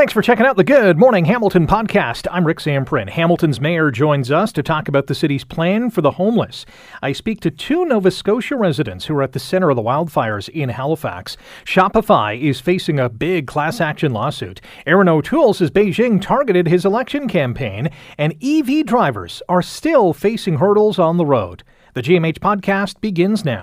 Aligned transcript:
Thanks 0.00 0.14
for 0.14 0.22
checking 0.22 0.46
out 0.46 0.56
the 0.56 0.64
Good 0.64 0.96
Morning 0.96 1.26
Hamilton 1.26 1.66
podcast. 1.66 2.26
I'm 2.30 2.46
Rick 2.46 2.60
Zamperin. 2.60 3.10
Hamilton's 3.10 3.60
mayor 3.60 3.90
joins 3.90 4.30
us 4.30 4.50
to 4.52 4.62
talk 4.62 4.88
about 4.88 5.08
the 5.08 5.14
city's 5.14 5.44
plan 5.44 5.90
for 5.90 6.00
the 6.00 6.12
homeless. 6.12 6.64
I 7.02 7.12
speak 7.12 7.40
to 7.40 7.50
two 7.50 7.84
Nova 7.84 8.10
Scotia 8.10 8.56
residents 8.56 9.04
who 9.04 9.14
are 9.16 9.22
at 9.22 9.32
the 9.32 9.38
center 9.38 9.68
of 9.68 9.76
the 9.76 9.82
wildfires 9.82 10.48
in 10.48 10.70
Halifax. 10.70 11.36
Shopify 11.66 12.40
is 12.40 12.62
facing 12.62 12.98
a 12.98 13.10
big 13.10 13.46
class 13.46 13.78
action 13.78 14.14
lawsuit. 14.14 14.62
Erin 14.86 15.06
O'Toole 15.06 15.52
says 15.52 15.70
Beijing 15.70 16.18
targeted 16.18 16.66
his 16.66 16.86
election 16.86 17.28
campaign, 17.28 17.90
and 18.16 18.42
EV 18.42 18.86
drivers 18.86 19.42
are 19.50 19.60
still 19.60 20.14
facing 20.14 20.56
hurdles 20.56 20.98
on 20.98 21.18
the 21.18 21.26
road. 21.26 21.62
The 22.00 22.14
GMH 22.14 22.38
podcast 22.38 22.98
begins 23.02 23.44
now. 23.44 23.62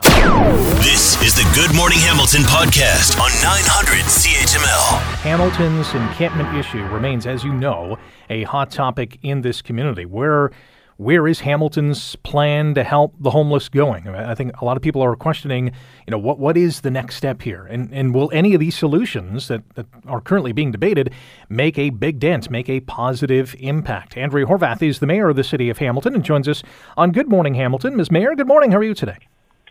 This 0.84 1.20
is 1.24 1.34
the 1.34 1.52
Good 1.56 1.76
Morning 1.76 1.98
Hamilton 1.98 2.42
podcast 2.42 3.20
on 3.20 3.32
900 3.42 4.06
CHML. 4.06 5.00
Hamilton's 5.24 5.92
encampment 5.96 6.56
issue 6.56 6.86
remains, 6.86 7.26
as 7.26 7.44
you 7.44 7.52
know, 7.52 7.98
a 8.30 8.44
hot 8.44 8.70
topic 8.70 9.18
in 9.24 9.42
this 9.42 9.64
community. 9.64 10.06
Where 10.06 10.52
where 10.98 11.28
is 11.28 11.40
Hamilton's 11.42 12.16
plan 12.18 12.74
to 12.74 12.84
help 12.84 13.16
the 13.20 13.30
homeless 13.30 13.70
going? 13.70 14.08
I 14.08 14.36
think 14.36 14.60
a 14.62 14.66
lot 14.66 14.78
of 14.78 14.84
people 14.84 15.04
are 15.04 15.16
questioning, 15.16 15.68
you 15.68 16.12
know, 16.12 16.18
what 16.18 16.40
what 16.40 16.58
is 16.58 16.82
the 16.82 16.92
next 16.92 17.16
step 17.16 17.42
here, 17.42 17.66
and 17.66 17.92
and 17.94 18.14
will 18.14 18.30
any 18.34 18.54
of 18.54 18.60
these 18.60 18.76
solutions 18.76 19.48
that, 19.48 19.68
that 19.76 19.86
are 20.08 20.22
currently 20.22 20.52
being 20.52 20.72
debated 20.72 21.14
make 21.50 21.78
a 21.78 21.92
big 21.92 22.20
dent, 22.20 22.50
make 22.50 22.70
a 22.70 22.80
positive 22.82 23.56
impact? 23.60 24.18
Andrea 24.18 24.46
Horwath 24.46 24.82
is 24.82 25.00
the 25.00 25.08
mayor 25.08 25.30
of 25.30 25.36
the 25.36 25.44
city 25.44 25.70
of 25.70 25.78
Hamilton 25.78 26.16
and 26.16 26.24
joins 26.24 26.48
us 26.48 26.64
on 26.98 27.12
Good 27.12 27.30
Morning 27.30 27.54
Hamilton. 27.54 27.96
Ms. 27.96 28.12
Mayor, 28.12 28.36
good 28.36 28.48
morning. 28.48 28.72
How 28.72 28.78
are 28.78 28.84
you 28.84 28.96
today? 28.96 29.20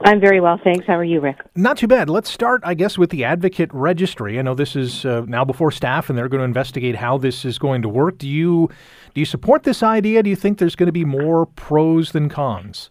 I'm 0.03 0.21
very 0.21 0.41
well, 0.41 0.61
thanks. 0.63 0.87
How 0.87 0.99
are 0.99 1.05
you, 1.05 1.21
Rick? 1.21 1.39
Not 1.55 1.79
too 1.79 1.87
bad. 1.87 2.11
Let's 2.11 2.31
start, 2.31 2.61
I 2.65 2.75
guess, 2.75 2.99
with 2.99 3.11
the 3.11 3.25
advocate 3.25 3.71
registry. 3.73 4.39
I 4.39 4.43
know 4.43 4.55
this 4.55 4.77
is 4.77 5.07
uh, 5.07 5.25
now 5.27 5.45
before 5.45 5.71
staff, 5.71 6.11
and 6.11 6.19
they're 6.19 6.29
going 6.29 6.41
to 6.41 6.45
investigate 6.45 6.97
how 6.97 7.17
this 7.17 7.47
is 7.47 7.59
going 7.59 7.81
to 7.83 7.89
work. 7.89 8.19
Do 8.19 8.29
you 8.29 8.69
do 9.15 9.21
you 9.21 9.25
support 9.25 9.63
this 9.63 9.83
idea? 9.83 10.23
Do 10.23 10.29
you 10.29 10.37
think 10.37 10.59
there's 10.59 10.77
going 10.77 10.89
to 10.89 10.93
be 10.93 11.07
more 11.07 11.47
pros 11.47 12.13
than 12.13 12.29
cons? 12.29 12.91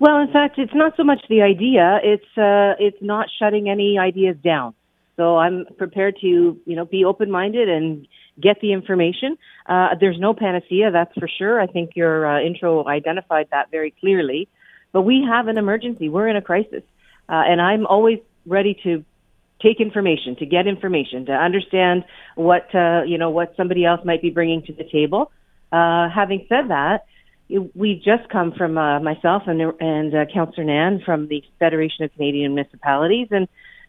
Well, 0.00 0.18
in 0.18 0.30
fact, 0.32 0.58
it's 0.58 0.74
not 0.74 0.94
so 0.96 1.04
much 1.04 1.20
the 1.28 1.42
idea; 1.42 2.00
it's 2.02 2.36
uh, 2.36 2.74
it's 2.80 2.98
not 3.00 3.28
shutting 3.38 3.70
any 3.70 3.96
ideas 3.98 4.36
down. 4.42 4.74
So 5.16 5.38
I'm 5.38 5.64
prepared 5.78 6.18
to, 6.20 6.26
you 6.26 6.76
know, 6.76 6.84
be 6.84 7.04
open-minded 7.04 7.70
and 7.70 8.06
get 8.38 8.60
the 8.60 8.72
information. 8.72 9.38
Uh, 9.66 9.94
there's 9.98 10.18
no 10.20 10.34
panacea, 10.34 10.90
that's 10.90 11.14
for 11.18 11.26
sure. 11.26 11.58
I 11.58 11.66
think 11.66 11.92
your 11.94 12.26
uh, 12.26 12.42
intro 12.42 12.86
identified 12.86 13.48
that 13.50 13.70
very 13.70 13.94
clearly. 13.98 14.46
But 14.92 15.02
we 15.02 15.24
have 15.28 15.48
an 15.48 15.58
emergency. 15.58 16.08
We're 16.08 16.28
in 16.28 16.36
a 16.36 16.42
crisis. 16.42 16.82
Uh, 17.28 17.42
and 17.46 17.60
I'm 17.60 17.86
always 17.86 18.20
ready 18.46 18.78
to 18.84 19.04
take 19.60 19.80
information, 19.80 20.36
to 20.36 20.46
get 20.46 20.66
information, 20.66 21.26
to 21.26 21.32
understand 21.32 22.04
what, 22.34 22.72
uh, 22.74 23.02
you 23.06 23.18
know, 23.18 23.30
what 23.30 23.54
somebody 23.56 23.84
else 23.84 24.00
might 24.04 24.22
be 24.22 24.30
bringing 24.30 24.62
to 24.62 24.72
the 24.72 24.84
table. 24.84 25.32
Uh, 25.72 26.08
having 26.08 26.46
said 26.48 26.68
that, 26.68 27.06
we 27.74 27.94
just 27.94 28.28
come 28.28 28.52
from 28.52 28.76
uh, 28.76 29.00
myself 29.00 29.44
and, 29.46 29.60
and 29.80 30.14
uh, 30.14 30.24
Councillor 30.32 30.64
Nann 30.64 31.00
from 31.04 31.28
the 31.28 31.42
Federation 31.58 32.04
of 32.04 32.12
Canadian 32.12 32.54
Municipalities, 32.54 33.28
and 33.30 33.48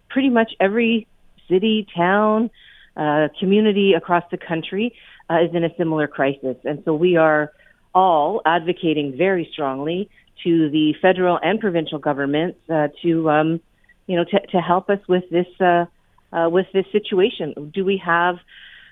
pretty 0.09 0.30
much 0.30 0.53
every 0.59 1.08
city, 1.50 1.88
town, 1.95 2.50
uh, 2.95 3.28
community 3.40 3.94
across 3.94 4.23
the 4.31 4.38
country 4.38 4.95
uh, 5.30 5.42
is 5.42 5.53
in 5.53 5.64
a 5.64 5.75
similar 5.78 6.08
crisis. 6.08 6.56
And 6.64 6.84
so 6.86 6.94
we 6.94 7.18
are 7.18 7.52
all 7.94 8.42
advocating 8.45 9.18
very 9.18 9.50
strongly 9.52 10.09
to 10.44 10.70
the 10.70 10.94
federal 11.02 11.40
and 11.42 11.60
provincial 11.60 12.00
governments 12.00 12.60
uh, 12.70 12.88
to, 13.02 13.30
um, 13.30 13.62
you 14.06 14.16
know, 14.16 14.24
to, 14.24 14.40
to 14.48 14.58
help 14.60 14.90
us 14.90 15.00
with 15.08 15.24
this 15.30 15.48
uh, 15.60 15.86
uh, 16.32 16.50
with 16.50 16.68
this 16.74 16.86
situation. 16.92 17.72
Do 17.74 17.86
we 17.86 18.02
have 18.06 18.36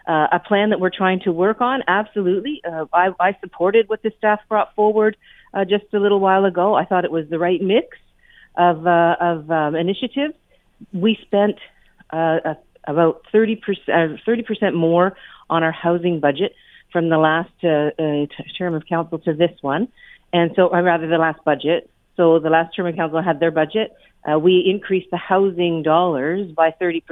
uh, 0.08 0.28
a 0.32 0.40
plan 0.40 0.70
that 0.70 0.80
we're 0.80 0.92
trying 0.96 1.20
to 1.22 1.32
work 1.32 1.62
on? 1.62 1.82
Absolutely. 1.88 2.62
Uh, 2.66 2.86
I, 2.94 3.10
I 3.20 3.38
supported 3.42 3.90
what 3.90 4.04
the 4.04 4.12
staff 4.18 4.40
brought 4.48 4.74
forward 4.76 5.18
uh, 5.54 5.66
just 5.66 5.86
a 5.94 6.00
little 6.00 6.20
while 6.20 6.46
ago. 6.46 6.76
I 6.76 6.86
thought 6.86 7.06
it 7.06 7.12
was 7.12 7.28
the 7.30 7.40
right 7.40 7.62
mix 7.62 7.98
of 8.58 8.86
uh, 8.86 9.16
of 9.20 9.52
um, 9.52 9.76
initiatives. 9.76 10.34
We 10.94 11.18
spent 11.22 11.56
uh, 12.12 12.56
about 12.86 13.24
30 13.32 13.56
percent 13.58 14.20
30 14.26 14.44
percent 14.44 14.76
more 14.76 15.16
on 15.50 15.64
our 15.64 15.72
housing 15.72 16.20
budget 16.20 16.54
from 16.92 17.10
the 17.10 17.18
last 17.18 17.52
uh, 17.64 17.92
uh, 18.02 18.26
term 18.58 18.74
of 18.74 18.86
council 18.88 19.20
to 19.20 19.34
this 19.34 19.52
one. 19.62 19.88
And 20.36 20.52
so, 20.58 20.64
or 20.68 20.84
rather, 20.84 21.08
the 21.08 21.18
last 21.18 21.42
budget. 21.46 21.90
So 22.18 22.40
the 22.40 22.50
last 22.50 22.76
term 22.76 22.88
of 22.88 22.96
council 22.98 23.22
had 23.22 23.40
their 23.40 23.52
budget. 23.52 23.96
Uh, 24.30 24.38
we 24.38 24.66
increased 24.70 25.08
the 25.10 25.18
housing 25.18 25.82
dollars 25.82 26.52
by 26.52 26.72
30%, 26.72 27.04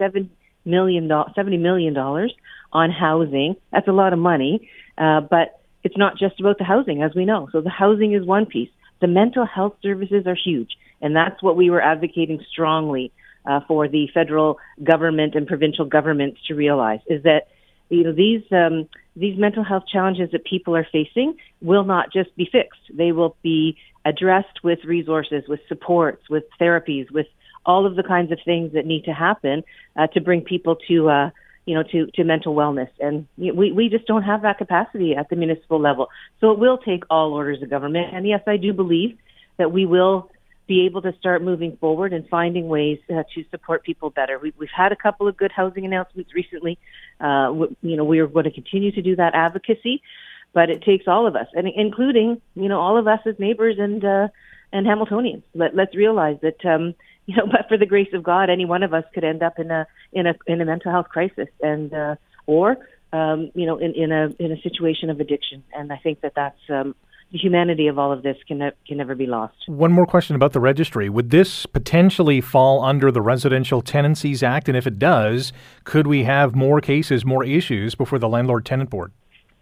$7 0.00 0.28
million, 0.64 1.06
$70 1.06 1.60
million 1.60 1.94
on 1.94 2.90
housing. 2.90 3.56
That's 3.70 3.86
a 3.86 3.92
lot 3.92 4.14
of 4.14 4.18
money. 4.18 4.70
Uh, 4.96 5.20
but 5.20 5.60
it's 5.84 5.98
not 5.98 6.16
just 6.16 6.40
about 6.40 6.56
the 6.56 6.64
housing, 6.64 7.02
as 7.02 7.10
we 7.14 7.26
know. 7.26 7.50
So 7.52 7.60
the 7.60 7.68
housing 7.68 8.14
is 8.14 8.24
one 8.24 8.46
piece. 8.46 8.70
The 9.02 9.08
mental 9.08 9.44
health 9.44 9.74
services 9.82 10.26
are 10.26 10.36
huge. 10.42 10.70
And 11.02 11.14
that's 11.14 11.42
what 11.42 11.56
we 11.58 11.68
were 11.68 11.82
advocating 11.82 12.42
strongly 12.50 13.12
uh, 13.44 13.60
for 13.68 13.88
the 13.88 14.08
federal 14.14 14.58
government 14.82 15.34
and 15.34 15.46
provincial 15.46 15.84
governments 15.84 16.40
to 16.48 16.54
realize 16.54 17.00
is 17.08 17.24
that 17.24 17.48
you 17.90 18.04
know 18.04 18.12
these 18.12 18.42
um, 18.52 18.88
these 19.16 19.38
mental 19.38 19.64
health 19.64 19.84
challenges 19.90 20.30
that 20.32 20.44
people 20.44 20.76
are 20.76 20.86
facing 20.90 21.36
will 21.60 21.84
not 21.84 22.12
just 22.12 22.34
be 22.36 22.48
fixed. 22.50 22.80
They 22.92 23.12
will 23.12 23.36
be 23.42 23.76
addressed 24.04 24.64
with 24.64 24.78
resources, 24.84 25.44
with 25.48 25.60
supports, 25.68 26.30
with 26.30 26.44
therapies, 26.60 27.10
with 27.10 27.26
all 27.66 27.86
of 27.86 27.96
the 27.96 28.02
kinds 28.02 28.32
of 28.32 28.38
things 28.44 28.72
that 28.72 28.86
need 28.86 29.04
to 29.04 29.12
happen 29.12 29.62
uh, 29.96 30.06
to 30.08 30.20
bring 30.20 30.40
people 30.40 30.76
to, 30.88 31.10
uh, 31.10 31.30
you 31.66 31.74
know, 31.74 31.82
to, 31.82 32.06
to 32.14 32.24
mental 32.24 32.54
wellness. 32.54 32.88
And 32.98 33.26
you 33.36 33.52
know, 33.52 33.58
we, 33.58 33.72
we 33.72 33.88
just 33.88 34.06
don't 34.06 34.22
have 34.22 34.42
that 34.42 34.56
capacity 34.56 35.14
at 35.14 35.28
the 35.28 35.36
municipal 35.36 35.78
level. 35.78 36.08
So 36.40 36.52
it 36.52 36.58
will 36.58 36.78
take 36.78 37.04
all 37.10 37.34
orders 37.34 37.62
of 37.62 37.68
government. 37.68 38.14
And 38.14 38.26
yes, 38.26 38.40
I 38.46 38.56
do 38.56 38.72
believe 38.72 39.18
that 39.58 39.72
we 39.72 39.84
will 39.84 40.30
be 40.70 40.86
able 40.86 41.02
to 41.02 41.12
start 41.18 41.42
moving 41.42 41.76
forward 41.78 42.12
and 42.12 42.28
finding 42.28 42.68
ways 42.68 43.00
uh, 43.12 43.24
to 43.34 43.44
support 43.50 43.82
people 43.82 44.08
better. 44.08 44.38
We've, 44.38 44.54
we've 44.56 44.68
had 44.74 44.92
a 44.92 44.96
couple 44.96 45.26
of 45.26 45.36
good 45.36 45.50
housing 45.50 45.84
announcements 45.84 46.32
recently. 46.32 46.78
Uh, 47.20 47.46
w- 47.46 47.76
you 47.82 47.96
know, 47.96 48.04
we 48.04 48.20
are 48.20 48.28
going 48.28 48.44
to 48.44 48.52
continue 48.52 48.92
to 48.92 49.02
do 49.02 49.16
that 49.16 49.34
advocacy, 49.34 50.00
but 50.52 50.70
it 50.70 50.84
takes 50.84 51.08
all 51.08 51.26
of 51.26 51.34
us, 51.34 51.48
and 51.54 51.66
including 51.74 52.40
you 52.54 52.68
know 52.68 52.78
all 52.78 52.96
of 52.96 53.08
us 53.08 53.18
as 53.26 53.34
neighbors 53.40 53.78
and 53.80 54.04
uh, 54.04 54.28
and 54.72 54.86
Hamiltonians. 54.86 55.42
Let, 55.56 55.74
let's 55.74 55.96
realize 55.96 56.36
that 56.42 56.64
um, 56.64 56.94
you 57.26 57.34
know, 57.34 57.46
but 57.50 57.66
for 57.68 57.76
the 57.76 57.86
grace 57.86 58.14
of 58.14 58.22
God, 58.22 58.48
any 58.48 58.64
one 58.64 58.84
of 58.84 58.94
us 58.94 59.04
could 59.12 59.24
end 59.24 59.42
up 59.42 59.58
in 59.58 59.72
a 59.72 59.88
in 60.12 60.28
a 60.28 60.34
in 60.46 60.60
a 60.60 60.64
mental 60.64 60.92
health 60.92 61.08
crisis, 61.08 61.48
and 61.60 61.92
uh, 61.92 62.14
or 62.46 62.76
um, 63.12 63.50
you 63.56 63.66
know, 63.66 63.78
in, 63.78 63.92
in 63.96 64.12
a 64.12 64.32
in 64.38 64.52
a 64.52 64.60
situation 64.62 65.10
of 65.10 65.18
addiction. 65.18 65.64
And 65.74 65.92
I 65.92 65.96
think 65.96 66.20
that 66.20 66.34
that's 66.36 66.62
um, 66.68 66.94
the 67.32 67.38
humanity 67.38 67.86
of 67.86 67.98
all 67.98 68.12
of 68.12 68.22
this 68.22 68.36
can 68.46 68.58
ne- 68.58 68.72
can 68.86 68.98
never 68.98 69.14
be 69.14 69.26
lost. 69.26 69.54
One 69.66 69.92
more 69.92 70.06
question 70.06 70.36
about 70.36 70.52
the 70.52 70.60
registry: 70.60 71.08
Would 71.08 71.30
this 71.30 71.66
potentially 71.66 72.40
fall 72.40 72.82
under 72.84 73.10
the 73.10 73.22
Residential 73.22 73.82
Tenancies 73.82 74.42
Act? 74.42 74.68
And 74.68 74.76
if 74.76 74.86
it 74.86 74.98
does, 74.98 75.52
could 75.84 76.06
we 76.06 76.24
have 76.24 76.54
more 76.54 76.80
cases, 76.80 77.24
more 77.24 77.44
issues 77.44 77.94
before 77.94 78.18
the 78.18 78.28
Landlord 78.28 78.66
Tenant 78.66 78.90
Board? 78.90 79.12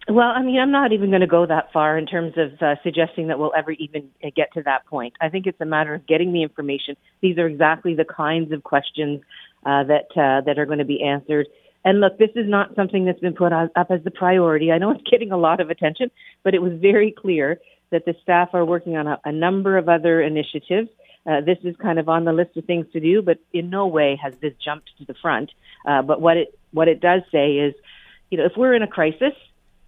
Well, 0.08 0.32
I 0.34 0.42
mean, 0.42 0.58
I'm 0.58 0.70
not 0.70 0.92
even 0.92 1.10
going 1.10 1.20
to 1.20 1.26
go 1.26 1.44
that 1.44 1.70
far 1.70 1.98
in 1.98 2.06
terms 2.06 2.32
of 2.38 2.62
uh, 2.62 2.76
suggesting 2.82 3.28
that 3.28 3.38
we'll 3.38 3.52
ever 3.54 3.72
even 3.72 4.08
uh, 4.24 4.28
get 4.34 4.50
to 4.54 4.62
that 4.62 4.86
point. 4.86 5.12
I 5.20 5.28
think 5.28 5.46
it's 5.46 5.60
a 5.60 5.66
matter 5.66 5.94
of 5.94 6.06
getting 6.06 6.32
the 6.32 6.42
information. 6.42 6.96
These 7.20 7.36
are 7.36 7.46
exactly 7.46 7.94
the 7.94 8.06
kinds 8.06 8.50
of 8.52 8.62
questions 8.62 9.20
uh, 9.66 9.84
that 9.84 10.06
uh, 10.16 10.40
that 10.46 10.58
are 10.58 10.64
going 10.64 10.78
to 10.78 10.86
be 10.86 11.02
answered 11.02 11.46
and 11.84 12.00
look, 12.00 12.18
this 12.18 12.30
is 12.34 12.48
not 12.48 12.74
something 12.74 13.04
that's 13.04 13.20
been 13.20 13.34
put 13.34 13.52
up 13.52 13.70
as 13.90 14.02
the 14.04 14.10
priority. 14.10 14.72
I 14.72 14.78
know 14.78 14.90
it's 14.90 15.08
getting 15.10 15.32
a 15.32 15.38
lot 15.38 15.60
of 15.60 15.70
attention, 15.70 16.10
but 16.42 16.54
it 16.54 16.62
was 16.62 16.72
very 16.80 17.12
clear 17.12 17.60
that 17.90 18.04
the 18.04 18.14
staff 18.22 18.50
are 18.52 18.64
working 18.64 18.96
on 18.96 19.06
a, 19.06 19.20
a 19.24 19.32
number 19.32 19.78
of 19.78 19.88
other 19.88 20.20
initiatives. 20.20 20.88
Uh, 21.26 21.40
this 21.40 21.58
is 21.62 21.76
kind 21.76 21.98
of 21.98 22.08
on 22.08 22.24
the 22.24 22.32
list 22.32 22.56
of 22.56 22.64
things 22.64 22.86
to 22.92 23.00
do, 23.00 23.22
but 23.22 23.38
in 23.52 23.70
no 23.70 23.86
way 23.86 24.18
has 24.22 24.34
this 24.40 24.52
jumped 24.62 24.90
to 24.98 25.04
the 25.04 25.14
front. 25.20 25.50
Uh, 25.86 26.02
but 26.02 26.20
what 26.20 26.36
it 26.36 26.58
what 26.72 26.88
it 26.88 27.00
does 27.00 27.22
say 27.32 27.52
is, 27.52 27.74
you 28.30 28.38
know, 28.38 28.44
if 28.44 28.52
we're 28.56 28.74
in 28.74 28.82
a 28.82 28.86
crisis, 28.86 29.32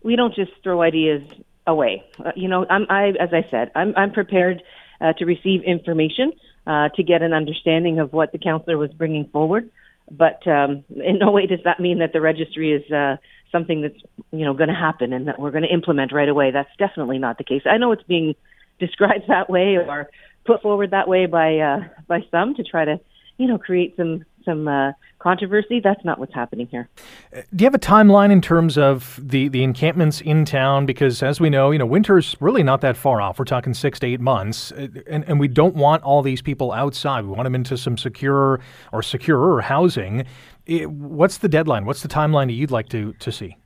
we 0.02 0.16
don't 0.16 0.34
just 0.34 0.52
throw 0.62 0.80
ideas 0.82 1.22
away. 1.66 2.04
Uh, 2.24 2.32
you 2.34 2.48
know, 2.48 2.66
I'm, 2.68 2.86
I, 2.88 3.08
as 3.20 3.30
I 3.32 3.46
said, 3.50 3.70
I'm, 3.74 3.94
I'm 3.96 4.12
prepared 4.12 4.62
uh, 5.00 5.12
to 5.14 5.24
receive 5.24 5.62
information 5.62 6.32
uh, 6.66 6.88
to 6.96 7.02
get 7.02 7.22
an 7.22 7.32
understanding 7.32 7.98
of 7.98 8.12
what 8.12 8.32
the 8.32 8.38
counselor 8.38 8.78
was 8.78 8.90
bringing 8.92 9.26
forward. 9.28 9.70
But 10.10 10.46
um, 10.46 10.84
in 10.90 11.18
no 11.18 11.30
way 11.30 11.46
does 11.46 11.60
that 11.64 11.80
mean 11.80 12.00
that 12.00 12.12
the 12.12 12.20
registry 12.20 12.72
is 12.72 12.90
uh, 12.90 13.16
something 13.52 13.82
that's 13.82 14.00
you 14.32 14.44
know 14.44 14.54
going 14.54 14.68
to 14.68 14.74
happen 14.74 15.12
and 15.12 15.28
that 15.28 15.38
we're 15.38 15.50
going 15.50 15.62
to 15.62 15.72
implement 15.72 16.12
right 16.12 16.28
away. 16.28 16.50
That's 16.50 16.70
definitely 16.78 17.18
not 17.18 17.38
the 17.38 17.44
case. 17.44 17.62
I 17.64 17.78
know 17.78 17.92
it's 17.92 18.02
being 18.02 18.34
described 18.78 19.24
that 19.28 19.48
way 19.48 19.76
or 19.76 20.10
put 20.44 20.62
forward 20.62 20.90
that 20.90 21.08
way 21.08 21.26
by 21.26 21.58
uh, 21.58 21.80
by 22.06 22.20
some 22.30 22.54
to 22.54 22.64
try 22.64 22.84
to 22.84 23.00
you 23.38 23.46
know 23.46 23.58
create 23.58 23.96
some 23.96 24.24
some 24.44 24.68
uh, 24.68 24.92
controversy. 25.18 25.80
That's 25.80 26.04
not 26.04 26.18
what's 26.18 26.34
happening 26.34 26.66
here. 26.66 26.88
Uh, 27.34 27.42
do 27.54 27.62
you 27.62 27.66
have 27.66 27.74
a 27.74 27.78
timeline 27.78 28.30
in 28.30 28.40
terms 28.40 28.76
of 28.76 29.18
the, 29.22 29.48
the 29.48 29.62
encampments 29.62 30.20
in 30.20 30.44
town? 30.44 30.86
Because 30.86 31.22
as 31.22 31.40
we 31.40 31.50
know, 31.50 31.70
you 31.70 31.78
know, 31.78 31.86
winter's 31.86 32.36
really 32.40 32.62
not 32.62 32.80
that 32.80 32.96
far 32.96 33.20
off. 33.20 33.38
We're 33.38 33.44
talking 33.44 33.74
six 33.74 33.98
to 34.00 34.06
eight 34.06 34.20
months, 34.20 34.72
uh, 34.72 34.88
and, 35.08 35.24
and 35.26 35.38
we 35.38 35.48
don't 35.48 35.74
want 35.74 36.02
all 36.02 36.22
these 36.22 36.42
people 36.42 36.72
outside. 36.72 37.24
We 37.24 37.30
want 37.30 37.44
them 37.44 37.54
into 37.54 37.76
some 37.76 37.96
secure 37.96 38.60
or 38.92 39.02
securer 39.02 39.60
housing. 39.62 40.24
it, 40.66 40.90
what's 40.90 41.38
the 41.38 41.48
deadline? 41.48 41.84
What's 41.84 42.02
the 42.02 42.08
timeline 42.08 42.46
that 42.46 42.54
you'd 42.54 42.70
like 42.70 42.88
to, 42.90 43.12
to 43.14 43.32
see? 43.32 43.56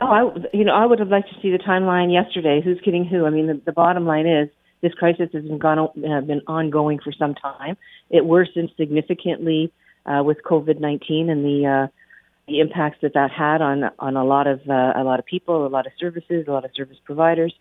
Oh, 0.00 0.06
I, 0.06 0.56
you 0.56 0.64
know, 0.64 0.74
I 0.74 0.86
would 0.86 0.98
have 0.98 1.08
liked 1.08 1.28
to 1.28 1.40
see 1.42 1.50
the 1.50 1.58
timeline 1.58 2.12
yesterday. 2.12 2.62
Who's 2.64 2.80
kidding 2.82 3.04
who? 3.04 3.26
I 3.26 3.30
mean, 3.30 3.46
the, 3.48 3.60
the 3.66 3.72
bottom 3.72 4.06
line 4.06 4.26
is 4.26 4.48
this 4.80 4.94
crisis 4.94 5.28
has 5.32 5.44
been 5.44 5.58
gone 5.58 5.78
uh, 5.78 6.20
been 6.22 6.40
ongoing 6.46 6.98
for 7.02 7.12
some 7.12 7.34
time. 7.34 7.76
It 8.08 8.24
worsened 8.24 8.70
significantly 8.78 9.72
uh, 10.06 10.22
with 10.24 10.38
COVID 10.44 10.80
nineteen 10.80 11.30
and 11.30 11.44
the 11.44 11.66
uh, 11.66 11.86
the 12.46 12.60
impacts 12.60 12.98
that 13.02 13.14
that 13.14 13.30
had 13.30 13.62
on 13.62 13.90
on 13.98 14.16
a 14.16 14.24
lot 14.24 14.46
of 14.46 14.60
uh, 14.68 14.92
a 14.96 15.04
lot 15.04 15.18
of 15.18 15.26
people, 15.26 15.66
a 15.66 15.68
lot 15.68 15.86
of 15.86 15.92
services, 15.98 16.46
a 16.48 16.52
lot 16.52 16.64
of 16.64 16.70
service 16.74 16.98
providers. 17.04 17.54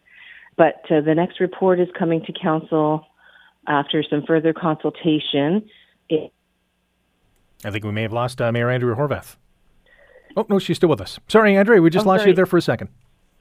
But 0.57 0.83
uh, 0.89 1.01
the 1.01 1.15
next 1.15 1.39
report 1.39 1.79
is 1.79 1.87
coming 1.97 2.23
to 2.25 2.33
council 2.33 3.05
after 3.67 4.03
some 4.03 4.23
further 4.25 4.53
consultation. 4.53 5.69
It, 6.09 6.33
I 7.63 7.71
think 7.71 7.83
we 7.83 7.91
may 7.91 8.01
have 8.03 8.13
lost 8.13 8.41
uh, 8.41 8.51
Mayor 8.51 8.69
Andrea 8.69 8.95
Horwath. 8.95 9.35
Oh 10.35 10.45
no, 10.49 10.59
she's 10.59 10.77
still 10.77 10.89
with 10.89 11.01
us. 11.01 11.19
Sorry, 11.27 11.55
Andrea, 11.55 11.81
we 11.81 11.89
just 11.89 12.05
oh, 12.05 12.09
lost 12.09 12.21
sorry. 12.21 12.31
you 12.31 12.35
there 12.35 12.45
for 12.45 12.57
a 12.57 12.61
second. 12.61 12.89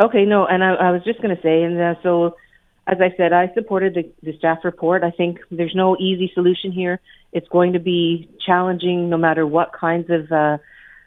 Okay, 0.00 0.24
no, 0.24 0.46
and 0.46 0.62
I, 0.62 0.74
I 0.74 0.90
was 0.92 1.02
just 1.02 1.20
going 1.20 1.34
to 1.34 1.42
say, 1.42 1.62
and 1.62 1.80
uh, 1.80 1.94
so 2.02 2.36
as 2.88 2.98
I 3.02 3.14
said, 3.18 3.34
I 3.34 3.52
supported 3.52 3.94
the, 3.94 4.10
the 4.22 4.36
staff 4.38 4.58
report. 4.64 5.04
I 5.04 5.10
think 5.10 5.38
there's 5.50 5.74
no 5.74 5.96
easy 5.98 6.30
solution 6.34 6.72
here. 6.72 7.00
It's 7.32 7.46
going 7.48 7.74
to 7.74 7.78
be 7.78 8.30
challenging, 8.44 9.10
no 9.10 9.18
matter 9.18 9.46
what 9.46 9.72
kinds 9.78 10.08
of 10.08 10.32
uh, 10.32 10.56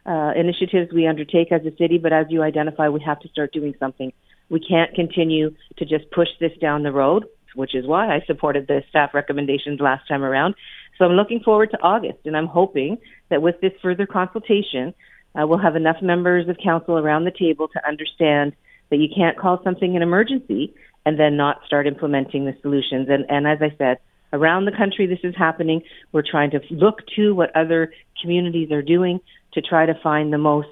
uh, 0.05 0.33
initiatives 0.35 0.93
we 0.93 1.07
undertake 1.07 1.51
as 1.51 1.61
a 1.65 1.75
city. 1.77 1.97
But 1.97 2.13
as 2.13 2.27
you 2.29 2.43
identify, 2.43 2.89
we 2.89 3.01
have 3.01 3.19
to 3.21 3.29
start 3.29 3.51
doing 3.51 3.73
something. 3.79 4.13
We 4.49 4.59
can't 4.59 4.93
continue 4.93 5.55
to 5.77 5.85
just 5.85 6.11
push 6.11 6.27
this 6.39 6.51
down 6.61 6.83
the 6.83 6.91
road, 6.91 7.25
which 7.55 7.73
is 7.73 7.87
why 7.87 8.15
I 8.15 8.21
supported 8.27 8.67
the 8.67 8.83
staff 8.89 9.15
recommendations 9.15 9.79
last 9.79 10.07
time 10.07 10.23
around. 10.23 10.53
So 10.99 11.05
I'm 11.05 11.13
looking 11.13 11.39
forward 11.39 11.71
to 11.71 11.81
August, 11.81 12.19
and 12.25 12.37
I'm 12.37 12.47
hoping 12.47 12.99
that 13.29 13.41
with 13.41 13.59
this 13.59 13.71
further 13.81 14.05
consultation, 14.05 14.93
uh, 15.33 15.47
we'll 15.47 15.57
have 15.57 15.75
enough 15.75 15.97
members 16.03 16.47
of 16.47 16.57
council 16.63 16.99
around 16.99 17.23
the 17.23 17.31
table 17.31 17.69
to 17.69 17.87
understand 17.87 18.53
that 18.91 18.97
you 18.97 19.07
can't 19.15 19.39
call 19.39 19.59
something 19.63 19.95
an 19.95 20.03
emergency 20.03 20.75
and 21.05 21.19
then 21.19 21.37
not 21.37 21.61
start 21.65 21.87
implementing 21.87 22.45
the 22.45 22.55
solutions. 22.61 23.07
And, 23.09 23.25
and 23.29 23.47
as 23.47 23.59
I 23.61 23.75
said, 23.77 23.97
around 24.33 24.65
the 24.65 24.71
country 24.71 25.07
this 25.07 25.19
is 25.23 25.35
happening. 25.35 25.81
We're 26.11 26.23
trying 26.29 26.51
to 26.51 26.61
look 26.69 26.99
to 27.15 27.33
what 27.33 27.55
other 27.55 27.93
communities 28.21 28.71
are 28.71 28.81
doing 28.81 29.19
to 29.53 29.61
try 29.61 29.85
to 29.85 29.93
find 30.01 30.31
the 30.31 30.37
most 30.37 30.69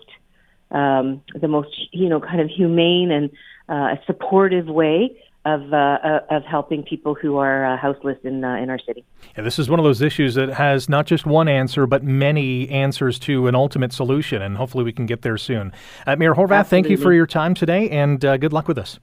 um, 0.72 1.24
the 1.34 1.48
most 1.48 1.76
you 1.92 2.10
know 2.10 2.20
kind 2.20 2.42
of 2.42 2.48
humane 2.48 3.12
and 3.12 3.32
uh, 3.68 3.96
supportive 4.06 4.68
way 4.68 5.18
of 5.46 5.74
uh, 5.74 5.76
uh, 5.76 6.20
of 6.30 6.44
helping 6.44 6.84
people 6.84 7.16
who 7.16 7.38
are 7.38 7.66
uh, 7.66 7.78
houseless 7.78 8.18
in 8.24 8.44
uh, 8.44 8.56
in 8.56 8.70
our 8.70 8.80
city. 8.80 9.04
Yeah, 9.36 9.44
this 9.44 9.58
is 9.58 9.70
one 9.70 9.80
of 9.80 9.84
those 9.84 10.02
issues 10.02 10.36
that 10.36 10.50
has 10.50 10.90
not 10.90 11.06
just 11.06 11.26
one 11.26 11.48
answer, 11.48 11.88
but 11.88 12.04
many 12.04 12.70
answers 12.70 13.18
to 13.20 13.48
an 13.48 13.56
ultimate 13.56 13.94
solution, 13.94 14.42
and 14.42 14.58
hopefully 14.58 14.84
we 14.84 14.92
can 14.92 15.06
get 15.06 15.22
there 15.22 15.38
soon. 15.38 15.72
Uh, 16.06 16.16
Mayor 16.16 16.34
Horwath, 16.34 16.60
Absolutely. 16.60 16.70
thank 16.70 16.90
you 16.90 16.98
for 16.98 17.14
your 17.14 17.28
time 17.28 17.54
today, 17.54 17.90
and 17.90 18.24
uh, 18.24 18.38
good 18.38 18.54
luck 18.54 18.68
with 18.68 18.78
us. 18.78 19.00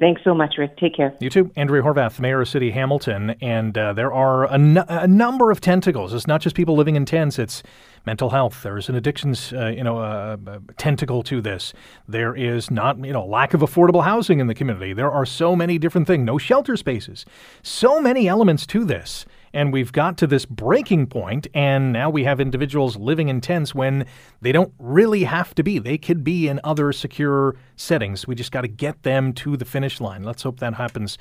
Thanks 0.00 0.22
so 0.22 0.34
much, 0.34 0.56
Rick. 0.58 0.76
Take 0.76 0.94
care. 0.94 1.14
You 1.18 1.30
too. 1.30 1.50
Andrea 1.56 1.82
Horwath, 1.82 2.20
Mayor 2.20 2.42
of 2.42 2.48
City 2.48 2.70
Hamilton. 2.72 3.30
And 3.40 3.76
uh, 3.76 3.94
there 3.94 4.12
are 4.12 4.44
a, 4.44 4.52
n- 4.52 4.84
a 4.86 5.06
number 5.06 5.50
of 5.50 5.62
tentacles. 5.62 6.12
It's 6.12 6.26
not 6.26 6.42
just 6.42 6.54
people 6.54 6.76
living 6.76 6.94
in 6.94 7.06
tents, 7.06 7.38
it's 7.38 7.62
mental 8.04 8.30
health. 8.30 8.62
There's 8.62 8.90
an 8.90 8.96
addictions, 8.96 9.52
uh, 9.54 9.68
you 9.68 9.82
know, 9.82 9.98
uh, 9.98 10.36
uh, 10.46 10.58
tentacle 10.76 11.22
to 11.24 11.40
this. 11.40 11.72
There 12.06 12.36
is 12.36 12.70
not, 12.70 13.02
you 13.02 13.14
know, 13.14 13.24
lack 13.24 13.54
of 13.54 13.62
affordable 13.62 14.04
housing 14.04 14.40
in 14.40 14.46
the 14.46 14.54
community. 14.54 14.92
There 14.92 15.10
are 15.10 15.24
so 15.24 15.56
many 15.56 15.78
different 15.78 16.06
things. 16.06 16.24
No 16.24 16.36
shelter 16.36 16.76
spaces. 16.76 17.24
So 17.62 17.98
many 18.00 18.28
elements 18.28 18.66
to 18.66 18.84
this. 18.84 19.24
And 19.52 19.72
we've 19.72 19.92
got 19.92 20.18
to 20.18 20.26
this 20.26 20.44
breaking 20.44 21.06
point, 21.06 21.46
and 21.54 21.92
now 21.92 22.10
we 22.10 22.24
have 22.24 22.40
individuals 22.40 22.96
living 22.96 23.28
in 23.28 23.40
tents 23.40 23.74
when 23.74 24.06
they 24.40 24.52
don't 24.52 24.72
really 24.78 25.24
have 25.24 25.54
to 25.56 25.62
be. 25.62 25.78
They 25.78 25.98
could 25.98 26.24
be 26.24 26.48
in 26.48 26.60
other 26.64 26.92
secure 26.92 27.56
settings. 27.76 28.26
We 28.26 28.34
just 28.34 28.52
got 28.52 28.62
to 28.62 28.68
get 28.68 29.02
them 29.02 29.32
to 29.34 29.56
the 29.56 29.64
finish 29.64 30.00
line. 30.00 30.22
Let's 30.22 30.42
hope 30.42 30.60
that 30.60 30.74
happens 30.74 31.18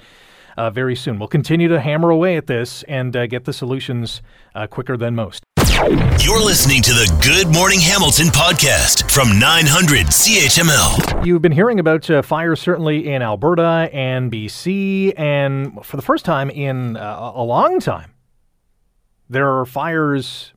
uh, 0.58 0.70
very 0.70 0.96
soon. 0.96 1.20
We'll 1.20 1.28
continue 1.28 1.68
to 1.68 1.80
hammer 1.80 2.10
away 2.10 2.36
at 2.36 2.48
this 2.48 2.84
and 2.84 3.16
uh, 3.16 3.28
get 3.28 3.46
the 3.46 3.54
solutions 3.54 4.22
uh, 4.56 4.68
quicker 4.68 4.98
than 4.98 5.16
most. 5.16 5.44
You're 6.20 6.44
listening 6.44 6.82
to 6.82 6.92
the 6.92 7.20
Good 7.24 7.54
Morning 7.54 7.80
Hamilton 7.80 8.28
podcast 8.28 9.12
from 9.12 9.38
900 9.38 10.08
CHML. 10.08 11.24
You've 11.24 11.44
been 11.44 11.52
hearing 11.52 11.80
about 11.80 12.10
uh, 12.10 12.24
fires 12.24 12.60
certainly 12.60 13.08
in 13.08 13.22
Alberta 13.22 13.88
and 13.94 14.32
BC, 14.32 15.14
and 15.16 15.86
for 15.86 15.96
the 15.96 16.02
first 16.02 16.26
time 16.26 16.50
in 16.50 16.98
uh, 16.98 17.32
a 17.36 17.44
long 17.44 17.80
time, 17.80 18.12
there 19.30 19.58
are 19.58 19.66
fires 19.66 20.54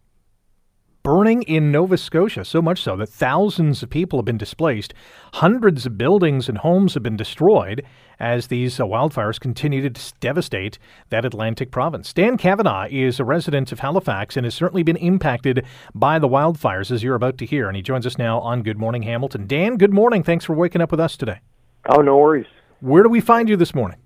burning 1.03 1.43
in 1.43 1.73
Nova 1.73 1.97
Scotia, 1.97 2.45
so 2.45 2.61
much 2.61 2.83
so 2.83 2.95
that 2.97 3.09
thousands 3.09 3.83
of 3.83 3.91
people 3.91 4.19
have 4.19 4.27
been 4.27 4.37
displaced. 4.37 4.93
Hundreds 5.35 5.87
of 5.87 5.97
buildings 5.97 6.49
and 6.49 6.59
homes 6.59 6.95
have 6.95 7.03
been 7.03 7.17
destroyed 7.17 7.85
as 8.19 8.49
these 8.49 8.79
uh, 8.79 8.85
wildfires 8.85 9.41
continue 9.41 9.89
to 9.89 10.13
devastate 10.21 10.79
that 11.09 11.25
Atlantic 11.25 11.71
province. 11.71 12.13
Dan 12.13 12.37
Kavanaugh 12.37 12.87
is 12.91 13.19
a 13.19 13.25
resident 13.25 13.73
of 13.73 13.81
Halifax 13.81 14.37
and 14.37 14.45
has 14.45 14.55
certainly 14.55 14.83
been 14.83 14.97
impacted 14.97 15.65
by 15.95 16.19
the 16.19 16.29
wildfires, 16.29 16.91
as 16.91 17.03
you're 17.03 17.15
about 17.15 17.39
to 17.39 17.47
hear. 17.47 17.67
And 17.67 17.77
he 17.77 17.83
joins 17.83 18.07
us 18.07 18.19
now 18.19 18.39
on 18.41 18.63
Good 18.63 18.79
Morning 18.79 19.03
Hamilton. 19.03 19.47
Dan, 19.47 19.79
good 19.79 19.95
morning. 19.95 20.23
Thanks 20.23 20.45
for 20.45 20.55
waking 20.55 20.83
up 20.83 20.91
with 20.91 21.01
us 21.01 21.17
today. 21.17 21.41
Oh, 21.89 22.03
no 22.03 22.19
worries. 22.19 22.47
Where 22.81 23.03
do 23.03 23.09
we 23.09 23.23
find 23.23 23.49
you 23.49 23.57
this 23.57 23.75
morning? 23.75 23.99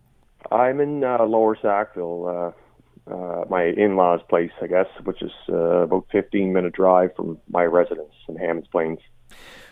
I'm 0.53 0.81
in 0.81 1.03
uh, 1.03 1.25
Lower 1.25 1.59
Sackville. 1.61 2.55
Uh, 2.55 2.64
uh, 3.11 3.45
my 3.51 3.65
in-laws' 3.65 4.21
place, 4.29 4.53
I 4.63 4.67
guess, 4.67 4.87
which 5.05 5.23
is 5.23 5.33
uh, 5.49 5.83
about 5.83 6.07
15 6.11 6.53
minute 6.53 6.73
drive 6.73 7.15
from 7.15 7.39
my 7.49 7.65
residence 7.65 8.15
in 8.29 8.37
Hammonds 8.37 8.69
Plains. 8.69 9.01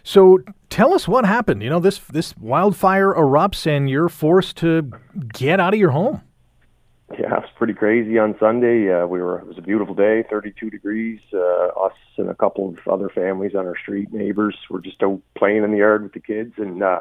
So 0.03 0.41
tell 0.69 0.93
us 0.95 1.07
what 1.07 1.25
happened. 1.25 1.63
You 1.63 1.71
know, 1.71 1.81
this 1.81 1.99
this 1.99 2.37
wildfire 2.37 3.15
erupts 3.15 3.67
and 3.67 3.89
you're 3.89 4.09
forced 4.09 4.57
to 4.59 4.91
get 5.33 5.61
out 5.61 5.75
of 5.75 5.81
your 5.81 5.91
home. 5.91 6.23
Yeah, 7.19 7.39
it's 7.39 7.53
pretty 7.57 7.75
crazy. 7.75 8.19
On 8.19 8.35
Sunday, 8.41 8.91
uh, 8.93 9.07
we 9.07 9.21
were 9.21 9.39
it 9.39 9.47
was 9.47 9.59
a 9.59 9.63
beautiful 9.63 9.95
day, 9.95 10.25
32 10.31 10.71
degrees. 10.71 11.21
Uh, 11.33 11.67
us 11.69 11.93
and 12.17 12.31
a 12.31 12.35
couple 12.35 12.69
of 12.69 12.93
other 12.93 13.09
families 13.11 13.55
on 13.55 13.67
our 13.67 13.77
street, 13.77 14.13
neighbors, 14.13 14.57
were 14.71 14.81
just 14.81 15.03
out 15.03 15.21
playing 15.37 15.63
in 15.63 15.73
the 15.73 15.79
yard 15.79 16.03
with 16.03 16.15
the 16.15 16.21
kids, 16.21 16.55
and 16.57 16.83
uh, 16.83 17.01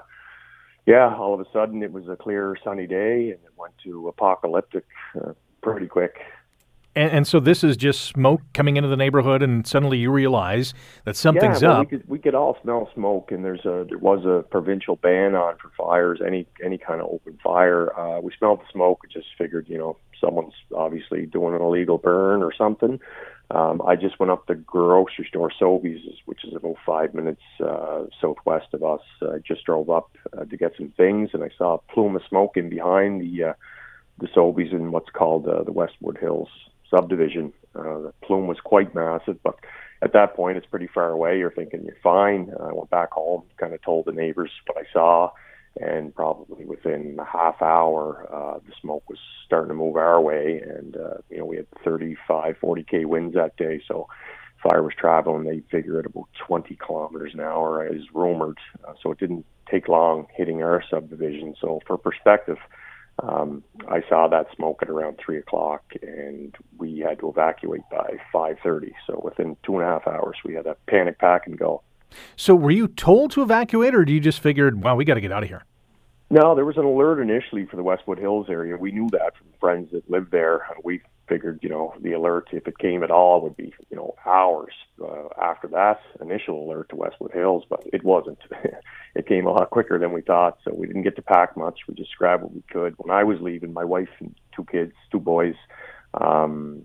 yeah, 0.86 1.16
all 1.16 1.34
of 1.34 1.40
a 1.40 1.46
sudden 1.54 1.82
it 1.82 1.94
was 1.94 2.08
a 2.10 2.16
clear, 2.16 2.58
sunny 2.64 2.88
day, 2.88 3.32
and 3.32 3.40
it 3.44 3.54
went 3.56 3.74
to 3.84 4.10
apocalyptic 4.10 4.86
uh, 5.16 5.32
pretty 5.62 5.88
quick. 5.88 6.20
And, 6.94 7.12
and, 7.12 7.28
so 7.28 7.40
this 7.40 7.64
is 7.64 7.78
just 7.78 8.02
smoke 8.02 8.42
coming 8.54 8.76
into 8.76 8.90
the 8.90 8.98
neighborhood, 8.98 9.42
and 9.42 9.66
suddenly 9.66 9.98
you 9.98 10.12
realize 10.12 10.74
that 11.06 11.16
something's 11.16 11.62
yeah, 11.62 11.70
well, 11.70 11.78
up. 11.82 11.92
We 11.92 11.98
could, 11.98 12.10
we 12.10 12.20
could 12.20 12.36
all 12.36 12.58
smell 12.62 12.90
smoke, 12.94 13.32
and 13.32 13.46
there's 13.46 13.66
a 13.66 13.86
there 13.88 13.98
was 13.98 14.26
a 14.26 14.44
provincial 14.50 14.98
ban 14.98 15.34
on 15.34 15.56
for 15.56 15.72
fires, 15.78 16.20
any 16.26 16.48
any 16.62 16.78
kind 16.78 17.00
of 17.00 17.08
open 17.08 17.40
fire. 17.42 17.98
Uh, 17.98 18.20
we 18.20 18.34
smelled 18.38 18.60
the 18.60 18.66
smoke, 18.74 19.00
and 19.04 19.12
just 19.12 19.28
figured, 19.38 19.70
you 19.70 19.78
know, 19.78 19.96
someone's 20.20 20.54
obviously 20.76 21.26
doing 21.26 21.56
an 21.56 21.62
illegal 21.62 21.98
burn 21.98 22.44
or 22.44 22.54
something. 22.54 23.00
Um, 23.52 23.82
I 23.86 23.96
just 23.96 24.20
went 24.20 24.32
up 24.32 24.48
the 24.48 24.56
grocery 24.56 25.26
store, 25.30 25.52
Sobeys, 25.62 26.02
which 26.26 26.44
is 26.44 26.54
about 26.54 26.76
five 26.86 27.14
minutes 27.14 27.42
uh, 27.64 28.04
southwest 28.20 28.68
of 28.74 28.84
us. 28.84 29.02
I 29.22 29.38
just 29.46 29.64
drove 29.64 29.90
up 29.90 30.10
uh, 30.38 30.44
to 30.44 30.58
get 30.58 30.74
some 30.78 30.90
things, 30.98 31.30
and 31.34 31.42
I 31.42 31.52
saw 31.58 31.76
a 31.76 31.94
plume 31.94 32.18
of 32.18 32.24
smoke 32.28 32.58
in 32.58 32.70
behind 32.70 33.22
the. 33.22 33.44
Uh, 33.46 33.54
the 34.20 34.28
Sobeys 34.28 34.72
in 34.72 34.92
what's 34.92 35.10
called 35.10 35.48
uh, 35.48 35.64
the 35.64 35.72
Westwood 35.72 36.18
Hills 36.18 36.50
subdivision. 36.90 37.54
Uh, 37.76 38.00
the 38.00 38.14
plume 38.24 38.48
was 38.48 38.60
quite 38.60 38.94
massive, 38.94 39.42
but 39.44 39.56
at 40.02 40.14
that 40.14 40.36
point, 40.36 40.58
it's 40.58 40.66
pretty 40.66 40.88
far 40.88 41.10
away. 41.10 41.38
You're 41.38 41.52
thinking 41.52 41.84
you're 41.84 41.96
fine. 42.04 42.52
I 42.60 42.74
went 42.74 42.90
back 42.90 43.12
home, 43.12 43.44
kind 43.58 43.74
of 43.74 43.82
told 43.82 44.06
the 44.06 44.12
neighbors 44.12 44.52
what 44.66 44.78
I 44.78 44.92
saw, 44.92 45.32
and 45.80 46.14
probably 46.14 46.66
within 46.66 47.18
a 47.20 47.26
half 47.26 47.62
hour, 47.62 48.28
uh, 48.34 48.60
the 48.66 48.74
smoke 48.82 49.04
was 49.08 49.20
starting 49.46 49.70
to 49.70 49.76
move 49.76 49.96
our 49.96 50.20
way, 50.20 50.60
and 50.60 50.98
uh, 50.98 51.18
you 51.30 51.38
know 51.38 51.46
we 51.46 51.58
had 51.58 51.68
35, 51.84 52.58
40 52.60 52.84
k 52.84 53.06
winds 53.06 53.36
that 53.36 53.56
day, 53.58 53.82
so 53.88 54.08
fire 54.62 54.84
was 54.84 54.94
traveling. 54.98 55.44
They 55.44 55.62
figure 55.72 56.00
at 56.00 56.06
about 56.06 56.28
20 56.48 56.76
kilometers 56.76 57.34
an 57.34 57.40
hour, 57.40 57.84
as 57.84 58.02
rumored. 58.14 58.58
Uh, 58.88 58.94
so 59.02 59.12
it 59.12 59.20
didn't 59.20 59.46
take 59.70 59.88
long 59.88 60.28
hitting 60.36 60.62
our 60.64 60.84
subdivision. 60.90 61.56
So 61.60 61.80
for 61.88 61.98
perspective, 61.98 62.58
um, 63.20 63.64
I 63.88 64.02
saw 64.10 64.28
that 64.28 64.48
smoke 64.56 64.80
at 64.82 64.90
around 64.90 65.20
three 65.24 65.38
o'clock, 65.38 65.84
and 66.02 66.56
we 66.78 67.00
had 67.00 67.20
to 67.20 67.30
evacuate 67.30 67.82
by 67.92 68.18
five 68.32 68.58
thirty. 68.64 68.94
So 69.08 69.22
within 69.24 69.58
two 69.64 69.78
and 69.78 69.84
a 69.84 69.88
half 69.88 70.08
hours, 70.08 70.38
we 70.44 70.54
had 70.56 70.66
to 70.66 70.76
panic 70.88 71.20
pack 71.20 71.48
and 71.48 71.58
go. 71.58 71.84
So 72.36 72.56
were 72.56 72.72
you 72.72 72.88
told 72.88 73.32
to 73.32 73.42
evacuate, 73.42 73.96
or 73.96 74.04
do 74.06 74.14
you 74.14 74.20
just 74.20 74.40
figured, 74.40 74.82
"Wow, 74.82 74.96
we 74.96 75.06
got 75.06 75.16
to 75.16 75.22
get 75.22 75.32
out 75.32 75.44
of 75.44 75.50
here"? 75.50 75.64
No, 76.30 76.56
there 76.56 76.66
was 76.66 76.78
an 76.78 76.86
alert 76.86 77.22
initially 77.22 77.66
for 77.66 77.76
the 77.76 77.84
Westwood 77.84 78.18
Hills 78.18 78.48
area. 78.50 78.78
We 78.78 78.92
knew 78.92 79.10
that 79.12 79.36
from 79.38 79.48
friends 79.60 79.92
that 79.92 80.10
lived 80.10 80.32
there. 80.32 80.66
We 80.84 81.02
figured, 81.28 81.60
you 81.62 81.70
know, 81.70 81.94
the 82.02 82.14
alert, 82.14 82.50
if 82.52 82.68
it 82.68 82.78
came 82.78 83.04
at 83.04 83.12
all, 83.12 83.42
would 83.42 83.56
be, 83.56 83.74
you 83.90 83.96
know, 83.96 84.16
hours 84.26 84.74
uh, 85.02 85.28
after 85.42 85.68
that 85.68 86.02
initial 86.22 86.64
alert 86.64 86.90
to 86.90 86.96
Westwood 86.96 87.32
Hills, 87.32 87.64
but 87.70 87.82
it 87.94 88.04
wasn't. 88.04 88.40
it 89.16 89.28
came 89.28 89.46
a 89.46 89.52
lot 89.52 89.70
quicker 89.70 89.98
than 89.98 90.12
we 90.12 90.22
thought, 90.22 90.58
so 90.64 90.74
we 90.74 90.88
didn't 90.88 91.04
get 91.04 91.16
to 91.16 91.22
pack 91.22 91.56
much. 91.56 91.80
We 91.88 91.96
just 91.96 92.18
grabbed 92.18 92.44
what 92.44 92.54
we 92.54 92.64
could. 92.70 92.96
When 92.98 93.16
I 93.16 93.24
was 93.24 93.40
leaving, 93.42 93.74
my 93.74 93.86
wife 93.86 94.10
and 94.20 94.36
two 94.56 94.66
kids, 94.66 94.94
two 95.12 95.20
boys, 95.20 95.56
um, 96.14 96.84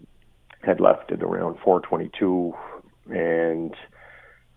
had 0.63 0.81
left 0.81 1.13
at 1.13 1.23
around 1.23 1.59
4:22, 1.65 2.55
and 3.11 3.75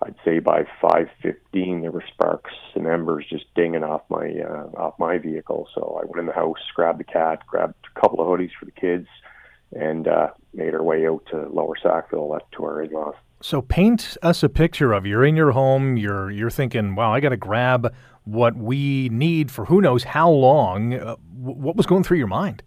I'd 0.01 0.15
say 0.23 0.39
by 0.39 0.65
5:15 0.81 1.81
there 1.81 1.91
were 1.91 2.03
sparks 2.13 2.53
and 2.75 2.87
embers 2.87 3.25
just 3.27 3.53
dinging 3.53 3.83
off 3.83 4.01
my 4.09 4.27
uh, 4.29 4.69
off 4.77 4.97
my 4.97 5.17
vehicle. 5.17 5.67
So 5.75 5.99
I 6.01 6.05
went 6.05 6.19
in 6.19 6.25
the 6.25 6.33
house, 6.33 6.59
grabbed 6.75 6.99
the 6.99 7.03
cat, 7.03 7.45
grabbed 7.45 7.75
a 7.95 7.99
couple 7.99 8.21
of 8.21 8.27
hoodies 8.27 8.51
for 8.57 8.65
the 8.65 8.71
kids, 8.71 9.07
and 9.71 10.07
uh, 10.07 10.29
made 10.53 10.73
our 10.73 10.83
way 10.83 11.07
out 11.07 11.23
to 11.31 11.47
Lower 11.49 11.75
Sackville, 11.81 12.29
left 12.29 12.51
to 12.53 12.63
our 12.63 12.81
in-laws. 12.81 13.15
So 13.41 13.61
paint 13.61 14.17
us 14.21 14.43
a 14.43 14.49
picture 14.49 14.91
of 14.91 15.05
you're 15.05 15.23
in 15.23 15.35
your 15.35 15.51
home. 15.51 15.95
You're 15.95 16.29
you're 16.29 16.49
thinking, 16.49 16.95
wow, 16.95 17.13
I 17.13 17.19
got 17.19 17.29
to 17.29 17.37
grab 17.37 17.93
what 18.25 18.55
we 18.55 19.09
need 19.09 19.49
for 19.49 19.65
who 19.65 19.81
knows 19.81 20.03
how 20.03 20.29
long. 20.29 20.93
Uh, 20.93 21.15
what 21.35 21.75
was 21.75 21.85
going 21.85 22.03
through 22.03 22.17
your 22.17 22.27
mind? 22.27 22.63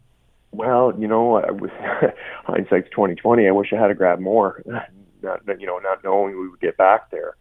Well, 0.52 0.94
you 0.98 1.06
know, 1.06 1.36
I 1.36 1.50
was 1.50 1.70
hindsight's 2.44 2.88
twenty 2.90 3.14
twenty. 3.14 3.46
I 3.46 3.50
wish 3.50 3.72
I 3.72 3.76
had 3.76 3.88
to 3.88 3.94
grab 3.94 4.18
more. 4.18 4.62
not 5.22 5.40
you 5.60 5.66
know 5.66 5.78
not 5.78 6.02
knowing 6.02 6.38
we 6.38 6.48
would 6.48 6.60
get 6.60 6.76
back 6.76 7.10
there. 7.10 7.36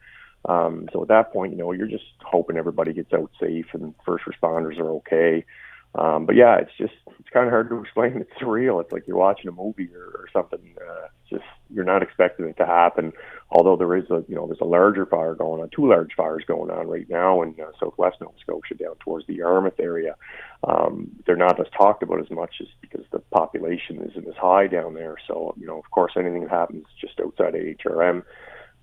Um, 0.45 0.89
so 0.91 1.03
at 1.03 1.07
that 1.09 1.31
point, 1.31 1.51
you 1.51 1.57
know, 1.57 1.71
you're 1.71 1.87
just 1.87 2.03
hoping 2.21 2.57
everybody 2.57 2.93
gets 2.93 3.13
out 3.13 3.29
safe 3.39 3.67
and 3.73 3.93
first 4.05 4.25
responders 4.25 4.79
are 4.79 4.89
okay. 4.89 5.45
Um, 5.95 6.25
but 6.25 6.35
yeah, 6.35 6.57
it's 6.57 6.71
just 6.77 6.93
it's 7.19 7.29
kind 7.29 7.45
of 7.45 7.51
hard 7.51 7.69
to 7.69 7.79
explain. 7.79 8.17
It's 8.17 8.31
surreal. 8.41 8.81
It's 8.81 8.91
like 8.91 9.07
you're 9.07 9.17
watching 9.17 9.49
a 9.49 9.51
movie 9.51 9.89
or, 9.93 10.05
or 10.05 10.25
something. 10.31 10.75
Uh, 10.79 11.07
just 11.29 11.43
you're 11.69 11.85
not 11.85 12.03
expecting 12.03 12.45
it 12.45 12.57
to 12.57 12.65
happen. 12.65 13.11
Although 13.49 13.75
there 13.75 13.95
is 13.97 14.09
a 14.09 14.23
you 14.27 14.35
know 14.35 14.47
there's 14.47 14.61
a 14.61 14.65
larger 14.65 15.05
fire 15.05 15.35
going 15.35 15.61
on, 15.61 15.69
two 15.69 15.89
large 15.89 16.13
fires 16.15 16.43
going 16.47 16.71
on 16.71 16.87
right 16.87 17.09
now 17.09 17.41
in 17.41 17.55
uh, 17.59 17.71
southwest 17.79 18.17
Nova 18.21 18.33
Scotia, 18.39 18.75
down 18.75 18.95
towards 18.99 19.27
the 19.27 19.35
Yarmouth 19.35 19.79
area. 19.79 20.15
Um, 20.63 21.11
they're 21.25 21.35
not 21.35 21.59
as 21.59 21.67
talked 21.77 22.03
about 22.03 22.21
as 22.21 22.29
much 22.31 22.55
as 22.61 22.67
because 22.79 23.05
the 23.11 23.19
population 23.19 24.01
isn't 24.09 24.27
as 24.27 24.35
high 24.35 24.67
down 24.67 24.93
there. 24.93 25.15
So 25.27 25.53
you 25.59 25.67
know, 25.67 25.77
of 25.77 25.91
course, 25.91 26.13
anything 26.17 26.43
that 26.43 26.51
happens 26.51 26.85
just 26.99 27.19
outside 27.19 27.55
of 27.55 27.61
HRM 27.61 28.23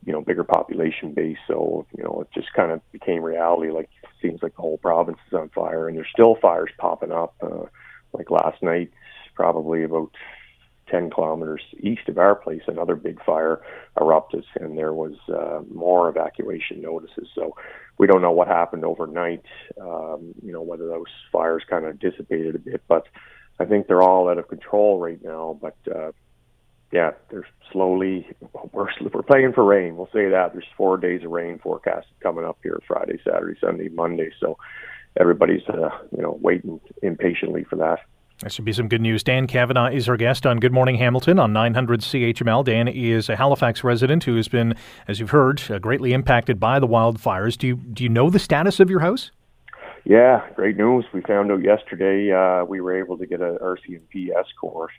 you 0.05 0.13
know, 0.13 0.21
bigger 0.21 0.45
population 0.45 1.13
base. 1.13 1.39
So, 1.47 1.87
you 1.97 2.03
know, 2.03 2.21
it 2.23 2.29
just 2.33 2.53
kind 2.55 2.73
of 2.73 2.81
became 2.93 3.23
reality. 3.23 3.71
Like, 3.71 3.91
it 4.03 4.09
seems 4.23 4.43
like 4.43 4.57
the 4.57 4.63
whole 4.63 4.79
province 4.79 5.19
is 5.27 5.35
on 5.35 5.51
fire, 5.51 5.89
and 5.89 5.97
there's 5.97 6.09
still 6.13 6.37
fires 6.41 6.71
popping 6.79 7.13
up. 7.13 7.35
Uh, 7.43 7.67
like 8.13 8.31
last 8.31 8.63
night, 8.63 8.91
probably 9.35 9.85
about 9.85 10.11
10 10.91 11.11
kilometers 11.11 11.63
east 11.81 12.09
of 12.09 12.19
our 12.19 12.35
place, 12.35 12.63
another 12.67 12.97
big 12.97 13.23
fire 13.25 13.61
erupted, 14.01 14.45
and 14.57 14.77
there 14.77 14.93
was 14.93 15.15
uh, 15.29 15.61
more 15.73 16.09
evacuation 16.09 16.81
notices. 16.81 17.29
So 17.35 17.55
we 17.99 18.07
don't 18.07 18.23
know 18.23 18.33
what 18.33 18.49
happened 18.49 18.85
overnight, 18.85 19.45
um, 19.81 20.35
you 20.43 20.53
know, 20.53 20.63
whether 20.63 20.87
those 20.87 21.05
fires 21.31 21.63
kind 21.69 21.85
of 21.85 21.99
dissipated 21.99 22.55
a 22.55 22.59
bit, 22.59 22.83
but 22.89 23.07
I 23.61 23.65
think 23.65 23.87
they're 23.87 24.03
all 24.03 24.29
out 24.29 24.39
of 24.39 24.49
control 24.49 24.99
right 24.99 25.23
now. 25.23 25.59
But 25.61 25.77
uh, 25.95 26.13
yeah, 26.93 27.11
they're 27.31 27.47
slowly 27.73 28.27
we're 28.73 28.89
we're 29.13 29.23
playing 29.23 29.53
for 29.53 29.65
rain. 29.65 29.97
We'll 29.97 30.09
say 30.13 30.29
that 30.29 30.53
there's 30.53 30.67
four 30.77 30.97
days 30.97 31.23
of 31.25 31.31
rain 31.31 31.59
forecasted 31.59 32.13
coming 32.21 32.45
up 32.45 32.59
here 32.63 32.79
Friday, 32.87 33.19
Saturday, 33.25 33.59
Sunday, 33.61 33.89
Monday. 33.89 34.31
So 34.41 34.57
everybody's 35.19 35.63
uh, 35.69 35.91
you 36.17 36.23
know 36.23 36.39
waiting 36.41 36.81
impatiently 37.03 37.65
for 37.65 37.77
that. 37.77 38.01
That 38.41 38.53
should 38.53 38.65
be 38.65 38.73
some 38.73 38.89
good 38.89 39.01
news. 39.01 39.25
Dan 39.25 39.49
Kavanaugh 39.49 39.91
is 39.91 40.09
our 40.09 40.17
guest 40.17 40.47
on 40.47 40.61
Good 40.61 40.73
Morning 40.73 40.95
Hamilton 40.95 41.41
on 41.41 41.53
900 41.53 42.03
CHML. 42.03 42.65
Dan 42.65 42.87
is 42.87 43.29
a 43.29 43.35
Halifax 43.35 43.83
resident 43.83 44.23
who 44.23 44.37
has 44.37 44.47
been, 44.47 44.77
as 45.09 45.19
you've 45.19 45.31
heard, 45.31 45.61
uh, 45.69 45.81
greatly 45.81 46.13
impacted 46.13 46.61
by 46.61 46.79
the 46.79 46.87
wildfires. 46.87 47.59
Do 47.59 47.67
you 47.67 47.77
do 47.77 48.05
you 48.05 48.09
know 48.09 48.31
the 48.31 48.39
status 48.39 48.81
of 48.81 48.89
your 48.89 49.01
house? 49.01 49.33
Yeah, 50.05 50.49
great 50.55 50.77
news. 50.77 51.05
We 51.13 51.21
found 51.23 51.51
out 51.51 51.63
yesterday. 51.63 52.33
Uh, 52.33 52.65
we 52.65 52.81
were 52.81 52.97
able 52.97 53.19
to 53.19 53.27
get 53.27 53.43
a 53.43 53.59
RCMP 53.61 54.31
escort 54.31 54.91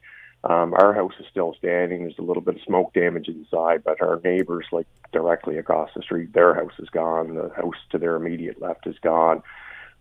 um, 0.43 0.73
our 0.73 0.93
house 0.93 1.13
is 1.19 1.25
still 1.29 1.53
standing. 1.57 2.03
There's 2.03 2.17
a 2.17 2.23
little 2.23 2.41
bit 2.41 2.55
of 2.55 2.61
smoke 2.61 2.93
damage 2.93 3.27
inside, 3.27 3.83
but 3.83 4.01
our 4.01 4.21
neighbors, 4.23 4.65
like 4.71 4.87
directly 5.11 5.57
across 5.57 5.89
the 5.95 6.01
street, 6.01 6.33
their 6.33 6.53
house 6.53 6.71
is 6.79 6.89
gone. 6.89 7.35
The 7.35 7.51
house 7.55 7.75
to 7.91 7.97
their 7.97 8.15
immediate 8.15 8.61
left 8.61 8.87
is 8.87 8.95
gone. 9.01 9.43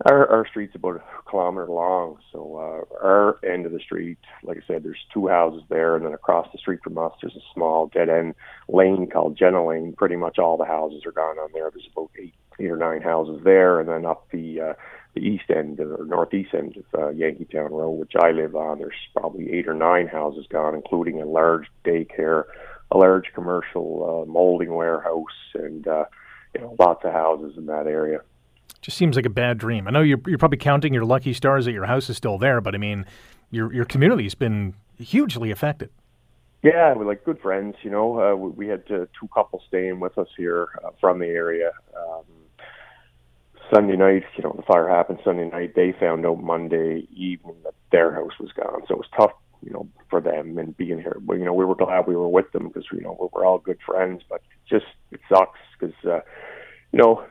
Our, 0.07 0.29
our 0.29 0.47
street's 0.47 0.77
about 0.77 0.97
a 0.97 1.29
kilometer 1.29 1.67
long, 1.67 2.19
so 2.31 2.57
uh, 2.57 3.05
our 3.05 3.41
end 3.45 3.67
of 3.67 3.73
the 3.73 3.81
street, 3.81 4.19
like 4.45 4.59
I 4.59 4.61
said, 4.65 4.85
there's 4.85 5.05
two 5.13 5.27
houses 5.27 5.65
there, 5.69 5.97
and 5.97 6.07
then 6.07 6.15
across 6.15 6.47
the 6.53 6.59
street 6.59 6.79
from 6.85 6.99
us, 6.99 7.13
there's 7.21 7.35
a 7.35 7.53
small 7.53 7.89
dead 7.89 8.09
end 8.09 8.37
lane 8.69 9.11
called 9.11 9.37
Jenna 9.37 9.67
Lane. 9.67 9.95
Pretty 9.99 10.15
much 10.15 10.39
all 10.39 10.57
the 10.57 10.65
houses 10.65 11.05
are 11.05 11.11
gone 11.11 11.39
on 11.39 11.51
there. 11.53 11.69
There's 11.73 11.89
about 11.91 12.11
eight, 12.17 12.35
eight 12.61 12.71
or 12.71 12.77
nine 12.77 13.03
houses 13.03 13.41
there, 13.43 13.81
and 13.81 13.89
then 13.89 14.07
up 14.07 14.29
the 14.31 14.61
uh, 14.61 14.75
the 15.19 15.27
east 15.27 15.51
end 15.55 15.81
or 15.81 16.05
northeast 16.05 16.55
end 16.55 16.77
of 16.77 16.85
uh, 16.95 17.07
Yankeetown 17.09 17.71
Road, 17.71 17.93
which 17.93 18.13
I 18.19 18.31
live 18.31 18.55
on, 18.55 18.79
there's 18.79 18.95
probably 19.15 19.53
eight 19.53 19.67
or 19.67 19.75
nine 19.75 20.07
houses 20.07 20.47
gone, 20.49 20.75
including 20.75 21.21
a 21.21 21.25
large 21.25 21.67
daycare, 21.85 22.45
a 22.91 22.99
large 22.99 23.33
commercial 23.35 24.25
uh, 24.27 24.31
molding 24.31 24.73
warehouse, 24.73 25.25
and 25.55 25.87
uh, 25.87 26.05
you 26.55 26.61
know 26.61 26.77
lots 26.79 27.05
of 27.05 27.13
houses 27.13 27.57
in 27.57 27.67
that 27.67 27.87
area. 27.87 28.21
Just 28.81 28.97
seems 28.97 29.17
like 29.17 29.27
a 29.27 29.31
bad 29.31 29.59
dream. 29.59 29.89
I 29.89 29.91
know 29.91 30.03
you're 30.03 30.21
you're 30.27 30.39
probably 30.39 30.59
counting 30.59 30.95
your 30.95 31.05
lucky 31.05 31.33
stars 31.33 31.65
that 31.65 31.73
your 31.73 31.87
house 31.87 32.09
is 32.09 32.17
still 32.17 32.39
there, 32.39 32.61
but 32.61 32.75
I 32.75 32.79
mean, 32.79 33.05
your 33.51 33.73
your 33.73 33.85
community's 33.85 34.35
been 34.35 34.75
hugely 34.99 35.51
affected. 35.51 35.91
Yeah, 36.63 36.93
we're 36.95 37.07
like 37.07 37.25
good 37.25 37.41
friends. 37.41 37.77
You 37.83 37.91
know, 37.91 38.21
uh, 38.21 38.35
we, 38.35 38.51
we 38.51 38.69
had 38.69 38.83
uh, 38.91 39.07
two 39.19 39.29
couples 39.33 39.63
staying 39.69 40.01
with 40.01 40.19
us 40.19 40.29
here 40.37 40.69
uh, 40.85 40.91
from 41.01 41.19
the 41.19 41.27
area. 41.27 41.71
Sunday 43.73 43.97
night, 43.97 44.25
you 44.37 44.43
know, 44.43 44.55
the 44.57 44.63
fire 44.63 44.89
happened 44.89 45.19
Sunday 45.25 45.49
night. 45.49 45.75
They 45.75 45.93
found 45.99 46.25
out 46.25 46.43
Monday 46.43 47.07
evening 47.15 47.57
that 47.65 47.75
their 47.93 48.15
house 48.15 48.39
was 48.41 48.51
gone. 48.53 48.83
So 48.87 48.95
it 48.95 48.99
was 48.99 49.09
tough, 49.17 49.33
you 49.63 49.73
know, 49.73 49.89
for 50.09 50.21
them 50.21 50.59
and 50.59 50.77
being 50.77 51.01
here. 51.01 51.19
But, 51.21 51.35
you 51.35 51.45
know, 51.45 51.53
we 51.53 51.65
were 51.65 51.75
glad 51.75 52.07
we 52.07 52.17
were 52.17 52.29
with 52.29 52.51
them 52.53 52.69
because, 52.69 52.87
you 52.93 53.01
know, 53.01 53.17
we're, 53.19 53.29
we're 53.33 53.47
all 53.47 53.59
good 53.59 53.79
friends. 53.85 54.23
But 54.29 54.41
it 54.41 54.75
just, 54.75 54.87
it 55.11 55.21
sucks 55.29 55.59
because, 55.79 55.95
uh, 56.05 56.21
you 56.93 56.99
know, 56.99 57.25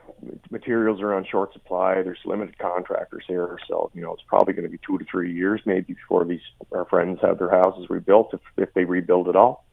materials 0.52 1.02
are 1.02 1.14
on 1.14 1.26
short 1.26 1.54
supply. 1.54 2.02
There's 2.02 2.20
limited 2.26 2.58
contractors 2.58 3.24
here. 3.28 3.58
So, 3.68 3.92
you 3.94 4.02
know, 4.02 4.14
it's 4.14 4.24
probably 4.28 4.54
going 4.54 4.66
to 4.66 4.70
be 4.70 4.80
two 4.86 4.98
to 4.98 5.06
three 5.10 5.34
years 5.34 5.62
maybe 5.66 5.94
before 5.94 6.26
these, 6.26 6.42
our 6.72 6.86
friends 6.86 7.20
have 7.22 7.40
their 7.40 7.50
houses 7.50 7.90
rebuilt 7.90 8.34
if, 8.34 8.42
if 8.58 8.74
they 8.74 8.84
rebuild 8.84 9.28
at 9.30 9.36
all. 9.36 9.66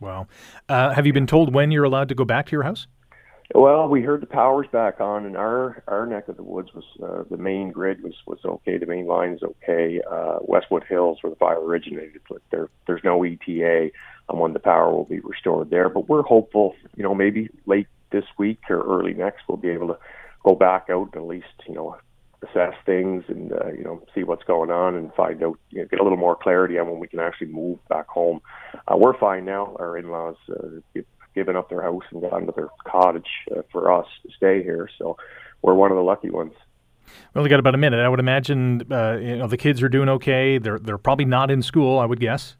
Wow. 0.00 0.26
Uh, 0.68 0.92
have 0.92 1.06
you 1.06 1.12
been 1.12 1.26
told 1.26 1.54
when 1.54 1.70
you're 1.70 1.84
allowed 1.84 2.08
to 2.10 2.14
go 2.14 2.24
back 2.24 2.46
to 2.46 2.52
your 2.52 2.64
house? 2.64 2.86
Well, 3.54 3.88
we 3.88 4.02
heard 4.02 4.22
the 4.22 4.26
power's 4.26 4.66
back 4.72 5.00
on, 5.00 5.24
and 5.24 5.36
our 5.36 5.82
our 5.86 6.04
neck 6.04 6.28
of 6.28 6.36
the 6.36 6.42
woods 6.42 6.70
was 6.74 6.84
uh, 7.02 7.22
the 7.30 7.36
main 7.36 7.70
grid 7.70 8.02
was 8.02 8.14
was 8.26 8.40
okay. 8.44 8.76
The 8.76 8.86
main 8.86 9.06
line 9.06 9.30
is 9.30 9.42
okay. 9.42 10.00
Uh, 10.10 10.38
Westwood 10.42 10.84
Hills, 10.88 11.18
where 11.20 11.30
the 11.30 11.36
fire 11.36 11.60
originated, 11.60 12.22
there 12.50 12.68
there's 12.86 13.04
no 13.04 13.22
ETA 13.22 13.90
on 14.28 14.38
when 14.40 14.52
the 14.52 14.58
power 14.58 14.90
will 14.92 15.04
be 15.04 15.20
restored 15.20 15.70
there. 15.70 15.88
But 15.88 16.08
we're 16.08 16.22
hopeful, 16.22 16.74
you 16.96 17.04
know, 17.04 17.14
maybe 17.14 17.48
late 17.66 17.86
this 18.10 18.24
week 18.36 18.58
or 18.68 18.82
early 18.82 19.14
next, 19.14 19.42
we'll 19.48 19.58
be 19.58 19.70
able 19.70 19.88
to 19.88 19.98
go 20.44 20.56
back 20.56 20.86
out 20.90 21.10
and 21.12 21.22
at 21.22 21.28
least 21.28 21.46
you 21.68 21.74
know 21.74 21.96
assess 22.42 22.74
things 22.84 23.24
and 23.28 23.52
uh, 23.52 23.72
you 23.72 23.84
know 23.84 24.02
see 24.14 24.24
what's 24.24 24.44
going 24.44 24.70
on 24.70 24.94
and 24.94 25.12
find 25.14 25.42
out 25.42 25.58
you 25.70 25.80
know, 25.80 25.88
get 25.88 26.00
a 26.00 26.02
little 26.02 26.18
more 26.18 26.36
clarity 26.36 26.78
on 26.78 26.88
when 26.90 26.98
we 26.98 27.08
can 27.08 27.20
actually 27.20 27.46
move 27.46 27.78
back 27.88 28.08
home. 28.08 28.40
Uh, 28.88 28.96
we're 28.96 29.18
fine 29.18 29.44
now. 29.44 29.76
Our 29.78 29.96
in-laws 29.96 30.36
uh, 30.50 31.00
given 31.36 31.54
up 31.54 31.68
their 31.68 31.82
house 31.82 32.02
and 32.10 32.20
gone 32.22 32.46
to 32.46 32.52
their 32.56 32.68
cottage 32.84 33.28
uh, 33.54 33.62
for 33.70 33.92
us 33.92 34.06
to 34.22 34.32
stay 34.36 34.64
here. 34.64 34.88
So 34.98 35.16
we're 35.62 35.74
one 35.74 35.92
of 35.92 35.96
the 35.96 36.02
lucky 36.02 36.30
ones. 36.30 36.54
We 37.34 37.38
only 37.38 37.50
got 37.50 37.60
about 37.60 37.74
a 37.74 37.78
minute. 37.78 38.00
I 38.00 38.08
would 38.08 38.18
imagine 38.18 38.90
uh, 38.90 39.18
you 39.20 39.36
know 39.36 39.46
the 39.46 39.56
kids 39.56 39.80
are 39.82 39.88
doing 39.88 40.08
okay. 40.08 40.58
They're 40.58 40.80
they're 40.80 40.98
probably 40.98 41.26
not 41.26 41.52
in 41.52 41.62
school. 41.62 42.00
I 42.00 42.06
would 42.06 42.18
guess. 42.18 42.56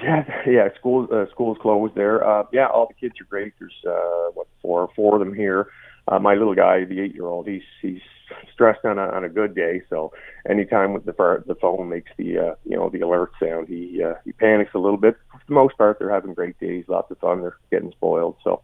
Yeah, 0.00 0.24
yeah. 0.46 0.68
School 0.78 1.06
uh, 1.12 1.26
school's 1.30 1.58
closed 1.60 1.94
there. 1.94 2.26
Uh, 2.26 2.44
yeah, 2.52 2.68
all 2.68 2.86
the 2.86 2.94
kids 2.94 3.20
are 3.20 3.24
great. 3.24 3.52
There's 3.58 3.74
uh, 3.86 4.30
what 4.32 4.46
four 4.62 4.88
four 4.96 5.14
of 5.14 5.20
them 5.20 5.34
here. 5.34 5.68
Uh, 6.08 6.18
my 6.18 6.34
little 6.34 6.54
guy, 6.54 6.84
the 6.84 7.00
eight 7.00 7.14
year 7.14 7.26
old, 7.26 7.48
he's 7.48 7.62
he's 7.80 8.00
stressed 8.52 8.84
on 8.84 8.98
a, 8.98 9.08
on 9.08 9.24
a 9.24 9.28
good 9.28 9.54
day. 9.54 9.82
So 9.90 10.12
anytime 10.48 10.92
with 10.92 11.04
the 11.04 11.42
the 11.46 11.54
phone 11.54 11.88
makes 11.88 12.10
the 12.16 12.38
uh, 12.38 12.54
you 12.64 12.76
know 12.76 12.90
the 12.90 13.00
alert 13.00 13.32
sound, 13.40 13.68
he 13.68 14.02
uh, 14.02 14.14
he 14.24 14.32
panics 14.32 14.72
a 14.74 14.78
little 14.78 14.96
bit. 14.96 15.16
For 15.32 15.40
the 15.48 15.54
most 15.54 15.76
part, 15.76 15.98
they're 15.98 16.10
having 16.12 16.34
great 16.34 16.58
days, 16.58 16.84
lots 16.88 17.10
of 17.10 17.18
fun. 17.18 17.40
They're 17.40 17.56
getting 17.70 17.92
spoiled. 17.92 18.36
So. 18.44 18.62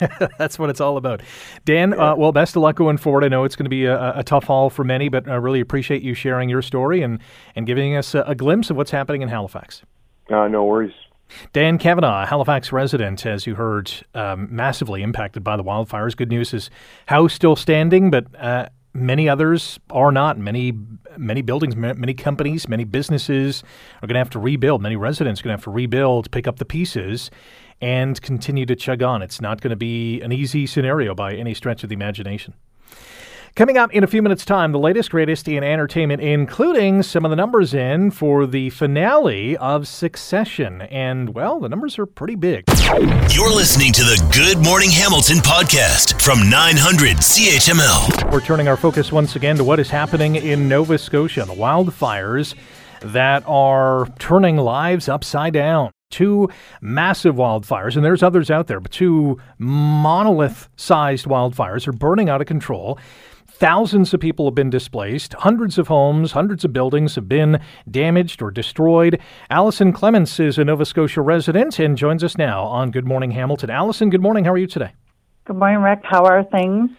That's 0.38 0.58
what 0.58 0.70
it's 0.70 0.80
all 0.80 0.96
about. 0.96 1.20
Dan, 1.66 1.90
yeah. 1.90 2.12
uh, 2.12 2.16
well, 2.16 2.32
best 2.32 2.56
of 2.56 2.62
luck 2.62 2.76
going 2.76 2.96
forward. 2.96 3.22
I 3.22 3.28
know 3.28 3.44
it's 3.44 3.54
going 3.54 3.66
to 3.66 3.70
be 3.70 3.84
a, 3.84 4.18
a 4.18 4.24
tough 4.24 4.44
haul 4.44 4.70
for 4.70 4.82
many, 4.82 5.10
but 5.10 5.28
I 5.28 5.34
really 5.34 5.60
appreciate 5.60 6.00
you 6.00 6.14
sharing 6.14 6.48
your 6.48 6.62
story 6.62 7.02
and, 7.02 7.20
and 7.54 7.66
giving 7.66 7.94
us 7.94 8.14
a, 8.14 8.22
a 8.22 8.34
glimpse 8.34 8.70
of 8.70 8.78
what's 8.78 8.92
happening 8.92 9.20
in 9.20 9.28
Halifax. 9.28 9.82
Uh, 10.30 10.48
no 10.48 10.64
worries. 10.64 10.94
Dan 11.52 11.78
Kavanaugh, 11.78 12.26
Halifax 12.26 12.72
resident, 12.72 13.24
as 13.26 13.46
you 13.46 13.54
heard, 13.54 13.90
um, 14.14 14.48
massively 14.50 15.02
impacted 15.02 15.44
by 15.44 15.56
the 15.56 15.64
wildfires. 15.64 16.16
Good 16.16 16.30
news 16.30 16.54
is 16.54 16.70
house 17.06 17.34
still 17.34 17.56
standing, 17.56 18.10
but 18.10 18.26
uh, 18.38 18.68
many 18.94 19.28
others 19.28 19.78
are 19.90 20.12
not. 20.12 20.38
Many 20.38 20.72
many 21.16 21.42
buildings, 21.42 21.76
many 21.76 22.14
companies, 22.14 22.68
many 22.68 22.84
businesses 22.84 23.62
are 24.02 24.06
going 24.06 24.14
to 24.14 24.20
have 24.20 24.30
to 24.30 24.38
rebuild. 24.38 24.82
Many 24.82 24.96
residents 24.96 25.40
are 25.40 25.44
going 25.44 25.52
to 25.52 25.58
have 25.58 25.64
to 25.64 25.70
rebuild, 25.70 26.30
pick 26.30 26.46
up 26.46 26.58
the 26.58 26.64
pieces, 26.64 27.30
and 27.80 28.20
continue 28.22 28.66
to 28.66 28.76
chug 28.76 29.02
on. 29.02 29.22
It's 29.22 29.40
not 29.40 29.60
going 29.60 29.70
to 29.70 29.76
be 29.76 30.20
an 30.20 30.32
easy 30.32 30.66
scenario 30.66 31.14
by 31.14 31.34
any 31.34 31.54
stretch 31.54 31.82
of 31.82 31.88
the 31.88 31.94
imagination. 31.94 32.54
Coming 33.54 33.76
up 33.76 33.92
in 33.92 34.04
a 34.04 34.06
few 34.06 34.22
minutes' 34.22 34.44
time, 34.44 34.70
the 34.70 34.78
latest, 34.78 35.10
greatest 35.10 35.48
in 35.48 35.64
entertainment, 35.64 36.22
including 36.22 37.02
some 37.02 37.24
of 37.24 37.30
the 37.30 37.36
numbers 37.36 37.74
in 37.74 38.12
for 38.12 38.46
the 38.46 38.70
finale 38.70 39.56
of 39.56 39.88
Succession. 39.88 40.82
And, 40.82 41.34
well, 41.34 41.58
the 41.58 41.68
numbers 41.68 41.98
are 41.98 42.06
pretty 42.06 42.36
big. 42.36 42.64
You're 43.32 43.50
listening 43.52 43.92
to 43.94 44.02
the 44.02 44.30
Good 44.32 44.62
Morning 44.64 44.90
Hamilton 44.90 45.38
podcast 45.38 46.22
from 46.22 46.48
900 46.48 47.16
CHML. 47.16 48.30
We're 48.32 48.40
turning 48.40 48.68
our 48.68 48.76
focus 48.76 49.10
once 49.10 49.34
again 49.34 49.56
to 49.56 49.64
what 49.64 49.80
is 49.80 49.90
happening 49.90 50.36
in 50.36 50.68
Nova 50.68 50.96
Scotia, 50.96 51.44
the 51.44 51.52
wildfires 51.54 52.54
that 53.00 53.42
are 53.46 54.06
turning 54.20 54.56
lives 54.56 55.08
upside 55.08 55.54
down. 55.54 55.90
Two 56.10 56.48
massive 56.80 57.34
wildfires, 57.34 57.96
and 57.96 58.04
there's 58.04 58.22
others 58.22 58.50
out 58.50 58.66
there, 58.66 58.80
but 58.80 58.92
two 58.92 59.38
monolith 59.58 60.68
sized 60.76 61.26
wildfires 61.26 61.86
are 61.88 61.92
burning 61.92 62.28
out 62.30 62.40
of 62.40 62.46
control. 62.46 62.98
Thousands 63.50 64.14
of 64.14 64.20
people 64.20 64.44
have 64.44 64.54
been 64.54 64.70
displaced. 64.70 65.32
Hundreds 65.32 65.78
of 65.78 65.88
homes, 65.88 66.32
hundreds 66.32 66.64
of 66.64 66.72
buildings 66.72 67.16
have 67.16 67.28
been 67.28 67.60
damaged 67.90 68.40
or 68.40 68.52
destroyed. 68.52 69.18
Allison 69.50 69.92
Clements 69.92 70.38
is 70.38 70.58
a 70.58 70.64
Nova 70.64 70.84
Scotia 70.84 71.22
resident 71.22 71.80
and 71.80 71.96
joins 71.96 72.22
us 72.22 72.38
now 72.38 72.62
on 72.64 72.92
Good 72.92 73.04
Morning 73.04 73.32
Hamilton. 73.32 73.68
Allison, 73.68 74.10
good 74.10 74.22
morning. 74.22 74.44
How 74.44 74.52
are 74.52 74.58
you 74.58 74.68
today? 74.68 74.92
Good 75.44 75.56
morning, 75.56 75.82
Rick. 75.82 76.00
How 76.04 76.24
are 76.24 76.44
things? 76.44 76.90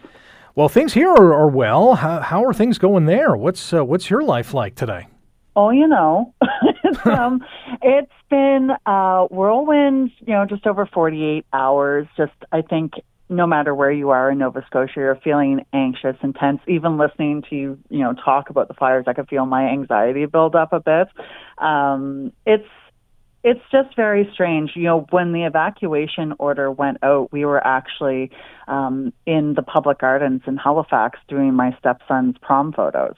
Well, 0.55 0.67
things 0.67 0.93
here 0.93 1.09
are, 1.09 1.33
are 1.33 1.47
well. 1.47 1.95
How, 1.95 2.19
how, 2.19 2.43
are 2.43 2.53
things 2.53 2.77
going 2.77 3.05
there? 3.05 3.37
What's 3.37 3.71
uh, 3.71 3.85
what's 3.85 4.09
your 4.09 4.23
life 4.23 4.53
like 4.53 4.75
today? 4.75 5.07
Oh, 5.55 5.69
you 5.69 5.87
know, 5.87 6.33
it's, 6.83 6.99
um, 7.05 7.41
it's 7.81 8.11
been 8.29 8.71
uh, 8.85 9.27
whirlwind. 9.27 10.11
You 10.19 10.33
know, 10.33 10.45
just 10.45 10.67
over 10.67 10.85
forty-eight 10.87 11.45
hours. 11.53 12.07
Just 12.17 12.33
I 12.51 12.63
think 12.63 12.93
no 13.29 13.45
matter 13.45 13.73
where 13.75 13.91
you 13.91 14.09
are 14.09 14.31
in 14.31 14.39
Nova 14.39 14.63
Scotia, 14.65 14.93
you're 14.97 15.19
feeling 15.23 15.65
anxious 15.71 16.15
and 16.21 16.35
tense. 16.35 16.59
Even 16.67 16.97
listening 16.97 17.43
to 17.49 17.55
you, 17.55 17.77
you 17.89 17.99
know, 17.99 18.13
talk 18.13 18.49
about 18.49 18.67
the 18.67 18.73
fires, 18.73 19.05
I 19.07 19.13
could 19.13 19.29
feel 19.29 19.45
my 19.45 19.67
anxiety 19.67 20.25
build 20.25 20.55
up 20.55 20.73
a 20.73 20.79
bit. 20.79 21.07
Um, 21.59 22.33
it's 22.45 22.67
it's 23.43 23.61
just 23.71 23.95
very 23.95 24.29
strange. 24.33 24.71
You 24.75 24.83
know, 24.83 25.05
when 25.11 25.31
the 25.31 25.45
evacuation 25.45 26.33
order 26.39 26.71
went 26.71 26.97
out, 27.03 27.31
we 27.31 27.45
were 27.45 27.65
actually 27.65 28.31
um, 28.67 29.13
in 29.25 29.53
the 29.55 29.61
public 29.61 29.99
gardens 29.99 30.41
in 30.45 30.57
Halifax 30.57 31.19
doing 31.27 31.53
my 31.53 31.75
stepson's 31.79 32.35
prom 32.41 32.73
photos. 32.73 33.15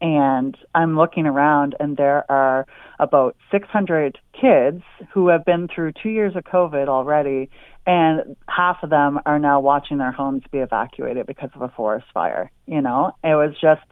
And 0.00 0.56
I'm 0.74 0.96
looking 0.96 1.26
around, 1.26 1.76
and 1.78 1.96
there 1.98 2.24
are 2.30 2.66
about 2.98 3.36
600 3.50 4.18
kids 4.32 4.82
who 5.12 5.28
have 5.28 5.44
been 5.44 5.68
through 5.68 5.92
two 6.02 6.08
years 6.08 6.34
of 6.36 6.44
COVID 6.44 6.88
already 6.88 7.50
and 7.86 8.36
half 8.48 8.82
of 8.82 8.90
them 8.90 9.18
are 9.26 9.38
now 9.38 9.60
watching 9.60 9.98
their 9.98 10.12
homes 10.12 10.42
be 10.50 10.58
evacuated 10.58 11.26
because 11.26 11.50
of 11.54 11.62
a 11.62 11.68
forest 11.68 12.06
fire. 12.12 12.50
You 12.66 12.80
know, 12.80 13.12
it 13.24 13.34
was 13.34 13.54
just 13.60 13.82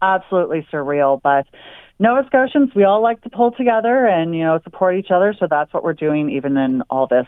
absolutely 0.00 0.66
surreal. 0.72 1.20
But 1.22 1.46
Nova 1.98 2.26
Scotians, 2.26 2.70
we 2.74 2.84
all 2.84 3.02
like 3.02 3.20
to 3.22 3.30
pull 3.30 3.52
together 3.52 4.06
and 4.06 4.34
you 4.34 4.42
know 4.42 4.60
support 4.64 4.96
each 4.96 5.10
other. 5.10 5.34
So 5.38 5.46
that's 5.48 5.72
what 5.72 5.84
we're 5.84 5.92
doing, 5.94 6.30
even 6.30 6.56
in 6.56 6.82
all 6.90 7.06
this 7.06 7.26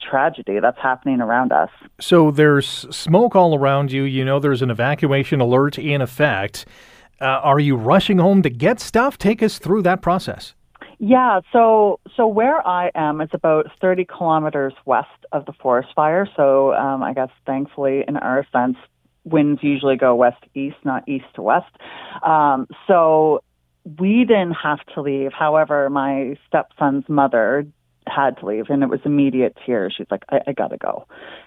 tragedy 0.00 0.60
that's 0.60 0.78
happening 0.78 1.20
around 1.20 1.52
us. 1.52 1.70
So 2.00 2.30
there's 2.30 2.68
smoke 2.68 3.34
all 3.34 3.54
around 3.54 3.92
you. 3.92 4.04
You 4.04 4.24
know, 4.24 4.38
there's 4.38 4.62
an 4.62 4.70
evacuation 4.70 5.40
alert 5.40 5.78
in 5.78 6.00
effect. 6.00 6.66
Uh, 7.20 7.24
are 7.24 7.58
you 7.58 7.76
rushing 7.76 8.18
home 8.18 8.42
to 8.42 8.50
get 8.50 8.78
stuff? 8.78 9.18
Take 9.18 9.42
us 9.42 9.58
through 9.58 9.82
that 9.82 10.02
process. 10.02 10.54
Yeah, 10.98 11.40
so 11.52 12.00
so 12.16 12.26
where 12.26 12.66
I 12.66 12.90
am 12.94 13.20
is 13.20 13.30
about 13.32 13.66
30 13.80 14.04
kilometers 14.04 14.74
west 14.84 15.08
of 15.30 15.46
the 15.46 15.52
forest 15.52 15.90
fire. 15.94 16.28
So 16.36 16.74
um, 16.74 17.02
I 17.02 17.14
guess 17.14 17.30
thankfully, 17.46 18.04
in 18.06 18.16
our 18.16 18.44
sense, 18.52 18.76
winds 19.24 19.62
usually 19.62 19.96
go 19.96 20.14
west 20.16 20.42
east, 20.54 20.76
not 20.84 21.08
east 21.08 21.26
to 21.34 21.42
west. 21.42 21.70
Um, 22.26 22.66
so 22.88 23.42
we 23.98 24.24
didn't 24.24 24.56
have 24.62 24.80
to 24.94 25.00
leave. 25.02 25.32
However, 25.32 25.88
my 25.88 26.36
stepson's 26.48 27.04
mother 27.08 27.64
had 28.08 28.38
to 28.38 28.46
leave 28.46 28.66
and 28.68 28.82
it 28.82 28.88
was 28.88 29.00
immediate 29.04 29.56
tears. 29.64 29.94
She's 29.96 30.06
like, 30.10 30.22
I, 30.30 30.40
I 30.48 30.52
gotta 30.52 30.76
go. 30.76 31.06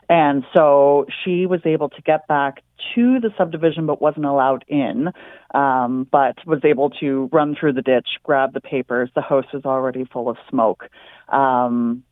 And 0.10 0.44
so 0.56 1.06
she 1.24 1.46
was 1.46 1.62
able 1.66 1.90
to 1.90 2.02
get 2.02 2.28
back 2.28 2.64
to 2.96 3.20
the 3.20 3.32
subdivision 3.38 3.86
but 3.86 4.02
wasn't 4.02 4.26
allowed 4.26 4.66
in, 4.68 5.10
um, 5.54 6.08
but 6.12 6.36
was 6.46 6.60
able 6.64 6.90
to 7.02 7.30
run 7.32 7.56
through 7.60 7.74
the 7.74 7.82
ditch, 7.82 8.08
grab 8.24 8.54
the 8.54 8.62
papers. 8.62 9.10
The 9.16 9.22
house 9.22 9.46
was 9.54 9.66
already 9.66 10.06
full 10.06 10.30
of 10.30 10.38
smoke. 10.50 10.86
Um, 11.30 12.04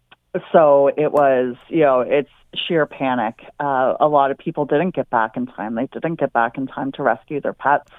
so 0.52 0.88
it 0.88 1.12
was, 1.12 1.56
you 1.70 1.82
know, 1.82 2.02
it's 2.02 2.30
sheer 2.68 2.86
panic. 2.86 3.40
Uh, 3.60 3.96
a 4.00 4.08
lot 4.08 4.32
of 4.32 4.38
people 4.38 4.66
didn't 4.66 4.96
get 4.96 5.10
back 5.10 5.38
in 5.38 5.46
time. 5.46 5.76
They 5.76 5.88
didn't 5.88 6.20
get 6.20 6.34
back 6.34 6.58
in 6.58 6.68
time 6.68 6.92
to 6.94 7.04
rescue 7.04 7.42
their 7.42 7.54
pets. 7.54 7.92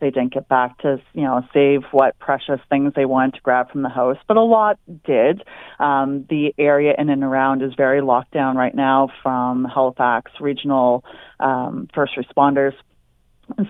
They 0.00 0.10
didn't 0.10 0.32
get 0.32 0.48
back 0.48 0.78
to, 0.78 1.00
you 1.12 1.22
know, 1.22 1.42
save 1.52 1.82
what 1.90 2.18
precious 2.18 2.60
things 2.68 2.92
they 2.94 3.04
wanted 3.04 3.34
to 3.34 3.40
grab 3.40 3.70
from 3.70 3.82
the 3.82 3.88
house, 3.88 4.16
but 4.26 4.36
a 4.36 4.42
lot 4.42 4.78
did. 5.04 5.42
Um, 5.78 6.24
the 6.28 6.54
area 6.58 6.94
in 6.96 7.10
and 7.10 7.24
around 7.24 7.62
is 7.62 7.74
very 7.76 8.00
locked 8.00 8.32
down 8.32 8.56
right 8.56 8.74
now 8.74 9.08
from 9.22 9.64
Halifax 9.64 10.30
regional 10.40 11.04
um, 11.40 11.88
first 11.94 12.12
responders 12.16 12.74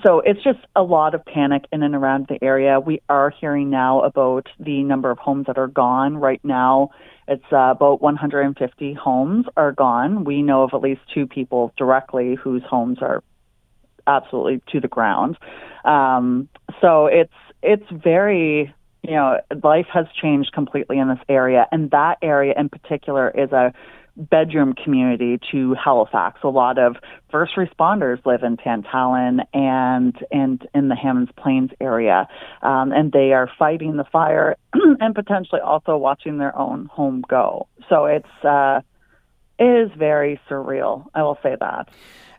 so 0.03 0.21
it's 0.21 0.43
just 0.43 0.59
a 0.75 0.83
lot 0.83 1.15
of 1.15 1.25
panic 1.25 1.65
in 1.73 1.83
and 1.83 1.95
around 1.95 2.27
the 2.29 2.43
area. 2.43 2.81
We 2.81 3.01
are 3.09 3.31
hearing 3.31 3.71
now 3.71 4.03
about 4.03 4.47
the 4.59 4.83
number 4.83 5.11
of 5.11 5.19
homes 5.19 5.47
that 5.47 5.59
are 5.59 5.69
gone. 5.69 6.17
Right 6.17 6.41
now, 6.45 6.91
it's 7.27 7.45
uh, 7.53 7.71
about 7.71 8.01
150 8.01 8.95
homes 8.95 9.47
are 9.57 9.73
gone. 9.73 10.25
We 10.25 10.43
know 10.43 10.63
of 10.63 10.71
at 10.75 10.81
least 10.81 11.03
two 11.15 11.27
people 11.27 11.73
directly 11.77 12.35
whose 12.35 12.63
homes 12.69 12.99
are 13.01 13.23
absolutely 14.07 14.63
to 14.73 14.81
the 14.81 14.89
ground. 14.89 15.39
Um, 15.85 16.49
so 16.81 17.07
it's 17.07 17.33
it's 17.63 17.85
very 17.91 18.75
you 19.03 19.15
know 19.15 19.39
life 19.63 19.87
has 19.93 20.07
changed 20.21 20.53
completely 20.53 20.99
in 20.99 21.09
this 21.09 21.19
area, 21.29 21.67
and 21.71 21.91
that 21.91 22.19
area 22.23 22.55
in 22.57 22.69
particular 22.69 23.31
is 23.31 23.53
a 23.53 23.73
bedroom 24.19 24.75
community 24.75 25.39
to 25.53 25.75
Halifax. 25.75 26.41
A 26.43 26.49
lot 26.49 26.79
of 26.79 26.97
first 27.31 27.53
responders 27.57 28.25
live 28.27 28.43
in 28.43 28.57
Tantallon 28.57 29.41
and 29.55 30.15
and 30.31 30.67
in 30.75 30.89
the 30.89 30.97
Hammonds 30.97 31.31
Plains 31.37 31.71
area, 31.81 32.29
um, 32.63 32.93
and 32.93 33.13
they 33.13 33.33
are 33.33 33.51
fighting 33.59 33.97
the 33.97 34.05
fire 34.05 34.57
and 34.73 35.15
potentially 35.15 35.61
also 35.61 35.97
watching 35.97 36.39
their 36.39 36.57
own 36.59 36.87
home 36.87 37.25
go. 37.29 37.69
So 37.89 38.07
it's 38.07 38.45
uh, 38.45 38.81
it 39.59 39.65
is 39.65 39.91
very 39.97 40.41
surreal. 40.51 41.07
I 41.15 41.23
will 41.23 41.39
say 41.43 41.57
that. 41.59 41.89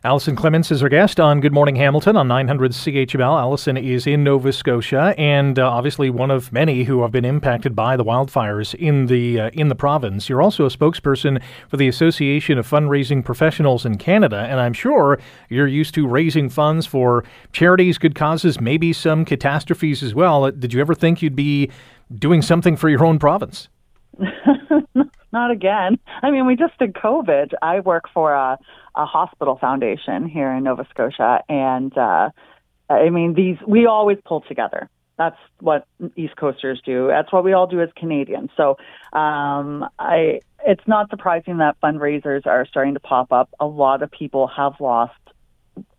Allison 0.02 0.34
Clements 0.34 0.70
is 0.70 0.82
our 0.82 0.88
guest 0.88 1.20
on 1.20 1.40
Good 1.40 1.52
Morning 1.52 1.76
Hamilton 1.76 2.16
on 2.16 2.26
900 2.26 2.72
CHML. 2.72 3.38
Allison 3.38 3.76
is 3.76 4.06
in 4.06 4.24
Nova 4.24 4.50
Scotia 4.50 5.14
and 5.18 5.58
uh, 5.58 5.68
obviously 5.68 6.08
one 6.08 6.30
of 6.30 6.50
many 6.54 6.84
who 6.84 7.02
have 7.02 7.12
been 7.12 7.26
impacted 7.26 7.76
by 7.76 7.98
the 7.98 8.04
wildfires 8.04 8.74
in 8.74 9.08
the 9.08 9.38
uh, 9.38 9.50
in 9.52 9.68
the 9.68 9.74
province. 9.74 10.26
You're 10.26 10.40
also 10.40 10.64
a 10.64 10.70
spokesperson 10.70 11.42
for 11.68 11.76
the 11.76 11.86
Association 11.86 12.56
of 12.56 12.66
Fundraising 12.66 13.22
Professionals 13.22 13.84
in 13.84 13.98
Canada, 13.98 14.38
and 14.48 14.58
I'm 14.58 14.72
sure 14.72 15.18
you're 15.50 15.66
used 15.66 15.92
to 15.96 16.08
raising 16.08 16.48
funds 16.48 16.86
for 16.86 17.22
charities, 17.52 17.98
good 17.98 18.14
causes, 18.14 18.58
maybe 18.58 18.94
some 18.94 19.26
catastrophes 19.26 20.02
as 20.02 20.14
well. 20.14 20.50
Did 20.50 20.72
you 20.72 20.80
ever 20.80 20.94
think 20.94 21.20
you'd 21.20 21.36
be 21.36 21.70
doing 22.18 22.40
something 22.40 22.74
for 22.74 22.88
your 22.88 23.04
own 23.04 23.18
province? 23.18 23.68
not 25.32 25.50
again. 25.50 25.98
I 26.22 26.30
mean, 26.30 26.46
we 26.46 26.56
just 26.56 26.78
did 26.78 26.94
COVID. 26.94 27.52
I 27.60 27.80
work 27.80 28.04
for 28.14 28.32
a, 28.32 28.58
a 28.94 29.04
hospital 29.04 29.56
foundation 29.60 30.28
here 30.28 30.52
in 30.52 30.64
Nova 30.64 30.86
Scotia, 30.90 31.42
and 31.48 31.96
uh, 31.96 32.30
I 32.88 33.10
mean, 33.10 33.34
these 33.34 33.56
we 33.66 33.86
always 33.86 34.18
pull 34.24 34.42
together. 34.42 34.88
That's 35.18 35.36
what 35.60 35.86
East 36.16 36.36
Coasters 36.36 36.80
do. 36.84 37.08
That's 37.08 37.30
what 37.32 37.44
we 37.44 37.52
all 37.52 37.66
do 37.66 37.82
as 37.82 37.90
Canadians. 37.94 38.50
So, 38.56 38.78
um, 39.12 39.86
I 39.98 40.40
it's 40.66 40.86
not 40.86 41.10
surprising 41.10 41.58
that 41.58 41.76
fundraisers 41.82 42.46
are 42.46 42.66
starting 42.66 42.94
to 42.94 43.00
pop 43.00 43.32
up. 43.32 43.50
A 43.60 43.66
lot 43.66 44.02
of 44.02 44.10
people 44.10 44.48
have 44.48 44.74
lost 44.80 45.14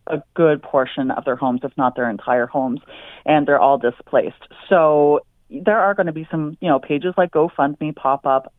a 0.07 0.21
good 0.33 0.61
portion 0.61 1.11
of 1.11 1.23
their 1.25 1.35
homes, 1.35 1.61
if 1.63 1.71
not 1.77 1.95
their 1.95 2.09
entire 2.09 2.47
homes, 2.47 2.81
and 3.25 3.47
they're 3.47 3.59
all 3.59 3.77
displaced. 3.77 4.41
So 4.67 5.21
there 5.49 5.79
are 5.79 5.93
going 5.93 6.07
to 6.07 6.13
be 6.13 6.27
some, 6.31 6.57
you 6.59 6.67
know, 6.67 6.79
pages 6.79 7.13
like 7.17 7.31
GoFundMe 7.31 7.95
pop 7.95 8.25
up 8.25 8.51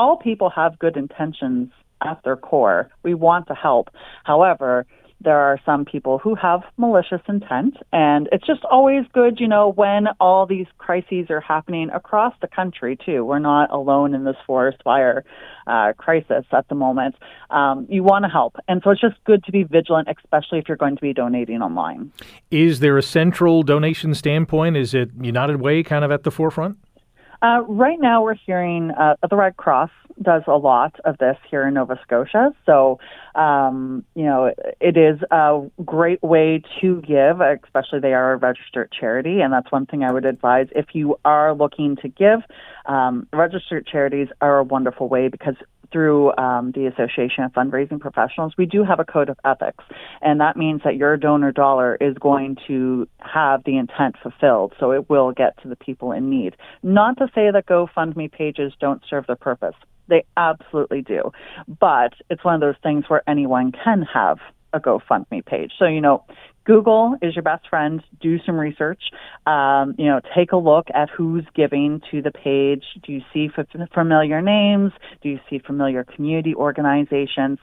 all 0.00 0.16
people 0.16 0.48
have 0.48 0.78
good 0.78 0.96
intentions 0.96 1.70
at 2.02 2.22
their 2.24 2.36
core. 2.36 2.90
We 3.02 3.14
want 3.14 3.46
to 3.48 3.54
help. 3.54 3.90
However, 4.24 4.86
there 5.22 5.38
are 5.38 5.60
some 5.66 5.84
people 5.84 6.18
who 6.18 6.34
have 6.34 6.62
malicious 6.78 7.20
intent, 7.28 7.76
and 7.92 8.28
it's 8.32 8.46
just 8.46 8.64
always 8.64 9.04
good, 9.12 9.38
you 9.38 9.46
know, 9.46 9.70
when 9.70 10.06
all 10.18 10.46
these 10.46 10.66
crises 10.78 11.26
are 11.28 11.40
happening 11.40 11.90
across 11.90 12.32
the 12.40 12.48
country, 12.48 12.96
too. 13.04 13.24
We're 13.24 13.38
not 13.38 13.70
alone 13.70 14.14
in 14.14 14.24
this 14.24 14.36
forest 14.46 14.78
fire 14.82 15.24
uh, 15.66 15.92
crisis 15.98 16.46
at 16.52 16.68
the 16.68 16.74
moment. 16.74 17.16
Um, 17.50 17.86
you 17.90 18.02
want 18.02 18.24
to 18.24 18.30
help. 18.30 18.56
And 18.66 18.80
so 18.82 18.90
it's 18.90 19.00
just 19.00 19.22
good 19.24 19.44
to 19.44 19.52
be 19.52 19.62
vigilant, 19.62 20.08
especially 20.08 20.58
if 20.58 20.68
you're 20.68 20.78
going 20.78 20.96
to 20.96 21.02
be 21.02 21.12
donating 21.12 21.60
online. 21.60 22.12
Is 22.50 22.80
there 22.80 22.96
a 22.96 23.02
central 23.02 23.62
donation 23.62 24.14
standpoint? 24.14 24.78
Is 24.78 24.94
it 24.94 25.10
United 25.20 25.60
Way 25.60 25.82
kind 25.82 26.04
of 26.04 26.10
at 26.10 26.22
the 26.22 26.30
forefront? 26.30 26.78
Uh, 27.42 27.62
right 27.68 27.98
now, 28.00 28.22
we're 28.22 28.34
hearing 28.34 28.90
uh, 28.90 29.16
the 29.28 29.36
Red 29.36 29.56
Cross 29.56 29.90
does 30.22 30.42
a 30.46 30.56
lot 30.56 30.94
of 31.04 31.18
this 31.18 31.36
here 31.50 31.66
in 31.66 31.74
Nova 31.74 31.98
Scotia. 32.02 32.54
So, 32.66 32.98
um, 33.34 34.04
you 34.14 34.24
know, 34.24 34.52
it 34.80 34.96
is 34.96 35.20
a 35.30 35.62
great 35.84 36.22
way 36.22 36.62
to 36.80 37.00
give, 37.02 37.40
especially 37.40 38.00
they 38.00 38.12
are 38.12 38.32
a 38.32 38.36
registered 38.36 38.92
charity. 38.98 39.40
And 39.40 39.52
that's 39.52 39.70
one 39.72 39.86
thing 39.86 40.04
I 40.04 40.12
would 40.12 40.26
advise 40.26 40.68
if 40.72 40.86
you 40.92 41.16
are 41.24 41.54
looking 41.54 41.96
to 42.02 42.08
give. 42.08 42.40
Um, 42.86 43.26
registered 43.32 43.86
charities 43.86 44.28
are 44.40 44.58
a 44.58 44.64
wonderful 44.64 45.08
way 45.08 45.28
because 45.28 45.54
through 45.92 46.36
um, 46.36 46.72
the 46.72 46.86
Association 46.86 47.44
of 47.44 47.52
Fundraising 47.52 48.00
Professionals, 48.00 48.52
we 48.56 48.66
do 48.66 48.84
have 48.84 49.00
a 49.00 49.04
code 49.04 49.28
of 49.28 49.38
ethics, 49.44 49.84
and 50.22 50.40
that 50.40 50.56
means 50.56 50.82
that 50.84 50.96
your 50.96 51.16
donor 51.16 51.52
dollar 51.52 51.96
is 52.00 52.16
going 52.18 52.56
to 52.66 53.08
have 53.18 53.64
the 53.64 53.76
intent 53.76 54.16
fulfilled, 54.22 54.72
so 54.78 54.92
it 54.92 55.10
will 55.10 55.32
get 55.32 55.60
to 55.62 55.68
the 55.68 55.76
people 55.76 56.12
in 56.12 56.30
need. 56.30 56.56
Not 56.82 57.18
to 57.18 57.26
say 57.34 57.50
that 57.50 57.66
GoFundMe 57.66 58.30
pages 58.30 58.72
don't 58.80 59.02
serve 59.08 59.26
their 59.26 59.36
purpose. 59.36 59.74
They 60.10 60.24
absolutely 60.36 61.00
do. 61.00 61.32
But 61.66 62.12
it's 62.28 62.44
one 62.44 62.54
of 62.54 62.60
those 62.60 62.74
things 62.82 63.04
where 63.08 63.22
anyone 63.26 63.72
can 63.72 64.02
have 64.12 64.38
a 64.72 64.80
GoFundMe 64.80 65.44
page. 65.44 65.72
So, 65.78 65.86
you 65.86 66.00
know, 66.00 66.24
Google 66.64 67.16
is 67.22 67.34
your 67.34 67.42
best 67.42 67.68
friend. 67.68 68.02
Do 68.20 68.38
some 68.44 68.56
research. 68.56 69.02
Um, 69.46 69.94
you 69.98 70.06
know, 70.06 70.20
take 70.36 70.52
a 70.52 70.56
look 70.56 70.88
at 70.94 71.08
who's 71.10 71.44
giving 71.54 72.02
to 72.10 72.22
the 72.22 72.30
page. 72.30 72.84
Do 73.04 73.12
you 73.12 73.22
see 73.32 73.48
familiar 73.92 74.42
names? 74.42 74.92
Do 75.22 75.30
you 75.30 75.40
see 75.48 75.58
familiar 75.58 76.04
community 76.04 76.54
organizations? 76.54 77.58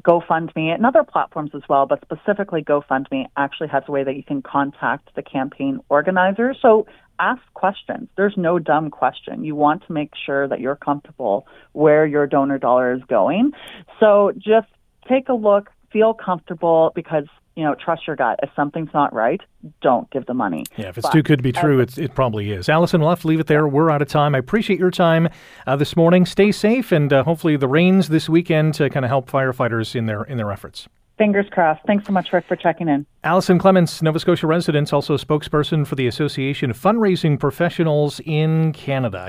GoFundMe 0.00 0.74
and 0.74 0.84
other 0.84 1.04
platforms 1.04 1.52
as 1.54 1.62
well, 1.68 1.86
but 1.86 2.02
specifically 2.02 2.62
GoFundMe 2.62 3.24
actually 3.36 3.68
has 3.68 3.82
a 3.88 3.90
way 3.90 4.04
that 4.04 4.14
you 4.14 4.22
can 4.22 4.42
contact 4.42 5.14
the 5.14 5.22
campaign 5.22 5.80
organizer. 5.88 6.54
So 6.60 6.86
ask 7.18 7.42
questions. 7.54 8.08
There's 8.16 8.36
no 8.36 8.58
dumb 8.58 8.90
question. 8.90 9.44
You 9.44 9.54
want 9.54 9.86
to 9.86 9.92
make 9.92 10.12
sure 10.24 10.48
that 10.48 10.60
you're 10.60 10.76
comfortable 10.76 11.46
where 11.72 12.06
your 12.06 12.26
donor 12.26 12.58
dollar 12.58 12.92
is 12.92 13.02
going. 13.08 13.52
So 14.00 14.32
just 14.36 14.68
take 15.08 15.28
a 15.28 15.34
look, 15.34 15.70
feel 15.92 16.14
comfortable 16.14 16.92
because 16.94 17.26
you 17.56 17.64
know, 17.64 17.74
trust 17.74 18.06
your 18.06 18.16
gut. 18.16 18.38
If 18.42 18.50
something's 18.54 18.90
not 18.92 19.14
right, 19.14 19.40
don't 19.80 20.08
give 20.10 20.26
the 20.26 20.34
money. 20.34 20.64
Yeah, 20.76 20.88
if 20.88 20.98
it's 20.98 21.06
but, 21.06 21.12
too 21.14 21.22
good 21.22 21.38
to 21.38 21.42
be 21.42 21.52
true, 21.52 21.80
it's, 21.80 21.96
it 21.96 22.14
probably 22.14 22.52
is. 22.52 22.68
Allison, 22.68 23.00
we'll 23.00 23.08
have 23.08 23.22
to 23.22 23.26
leave 23.26 23.40
it 23.40 23.46
there. 23.46 23.66
We're 23.66 23.90
out 23.90 24.02
of 24.02 24.08
time. 24.08 24.34
I 24.34 24.38
appreciate 24.38 24.78
your 24.78 24.90
time 24.90 25.30
uh, 25.66 25.74
this 25.74 25.96
morning. 25.96 26.26
Stay 26.26 26.52
safe, 26.52 26.92
and 26.92 27.10
uh, 27.10 27.24
hopefully 27.24 27.56
the 27.56 27.66
rains 27.66 28.08
this 28.08 28.28
weekend 28.28 28.74
to 28.74 28.90
kind 28.90 29.06
of 29.06 29.08
help 29.08 29.30
firefighters 29.30 29.96
in 29.96 30.04
their 30.04 30.22
in 30.22 30.36
their 30.36 30.52
efforts. 30.52 30.86
Fingers 31.18 31.46
crossed. 31.50 31.82
Thanks 31.86 32.06
so 32.06 32.12
much, 32.12 32.30
Rick, 32.32 32.44
for 32.46 32.56
checking 32.56 32.88
in. 32.88 33.06
Allison 33.24 33.58
Clements, 33.58 34.02
Nova 34.02 34.20
Scotia 34.20 34.46
resident, 34.46 34.92
also 34.92 35.16
spokesperson 35.16 35.86
for 35.86 35.94
the 35.94 36.06
Association 36.06 36.70
of 36.70 36.78
Fundraising 36.78 37.40
Professionals 37.40 38.20
in 38.26 38.72
Canada. 38.72 39.26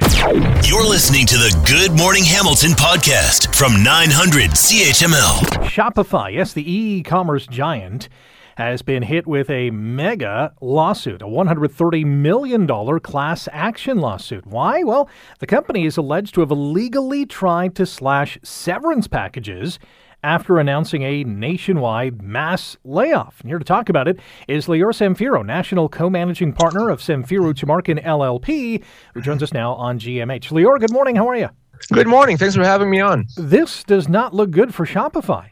You're 0.66 0.86
listening 0.86 1.26
to 1.28 1.38
the 1.38 1.58
Good 1.66 1.98
Morning 1.98 2.26
Hamilton 2.26 2.72
podcast 2.72 3.56
from 3.56 3.82
900 3.84 4.52
CHML. 4.52 5.40
Shopify, 5.64 6.34
yes, 6.34 6.52
the 6.52 6.70
e 6.70 7.04
commerce 7.04 7.48
giant 7.48 8.10
has 8.58 8.82
been 8.82 9.04
hit 9.04 9.28
with 9.28 9.50
a 9.52 9.70
mega 9.70 10.52
lawsuit, 10.62 11.22
a 11.22 11.26
$130 11.26 12.06
million 12.06 12.68
class 13.00 13.48
action 13.54 14.00
lawsuit. 14.00 14.46
Why? 14.48 14.82
Well, 14.84 15.08
the 15.40 15.46
company 15.46 15.86
is 15.86 15.96
alleged 15.96 16.34
to 16.34 16.42
have 16.42 16.50
illegally 16.50 17.26
tried 17.28 17.76
to 17.76 17.86
slash 17.86 18.40
severance 18.44 19.08
packages 19.08 19.78
after 20.28 20.60
announcing 20.60 21.04
a 21.04 21.24
nationwide 21.24 22.22
mass 22.22 22.76
layoff. 22.84 23.40
And 23.40 23.50
here 23.50 23.60
to 23.60 23.64
talk 23.64 23.88
about 23.88 24.10
it 24.10 24.20
is 24.50 24.68
Lior 24.68 24.92
Samfiru, 24.92 25.46
National 25.46 25.88
Co-Managing 25.88 26.52
Partner 26.52 26.90
of 26.90 27.00
Samfiru 27.00 27.54
Tumarkin 27.54 28.04
LLP, 28.04 28.84
who 29.14 29.22
joins 29.22 29.42
us 29.42 29.54
now 29.54 29.74
on 29.76 29.98
GMH. 29.98 30.50
Lior, 30.52 30.82
good 30.82 30.92
morning. 30.92 31.16
How 31.16 31.30
are 31.30 31.38
you? 31.38 31.48
Good 31.94 32.08
morning. 32.08 32.38
Thanks 32.38 32.56
for 32.56 32.66
having 32.66 32.90
me 32.90 33.00
on. 33.00 33.26
This 33.38 33.86
does 33.86 34.10
not 34.10 34.34
look 34.34 34.52
good 34.52 34.76
for 34.76 34.86
Shopify. 34.86 35.52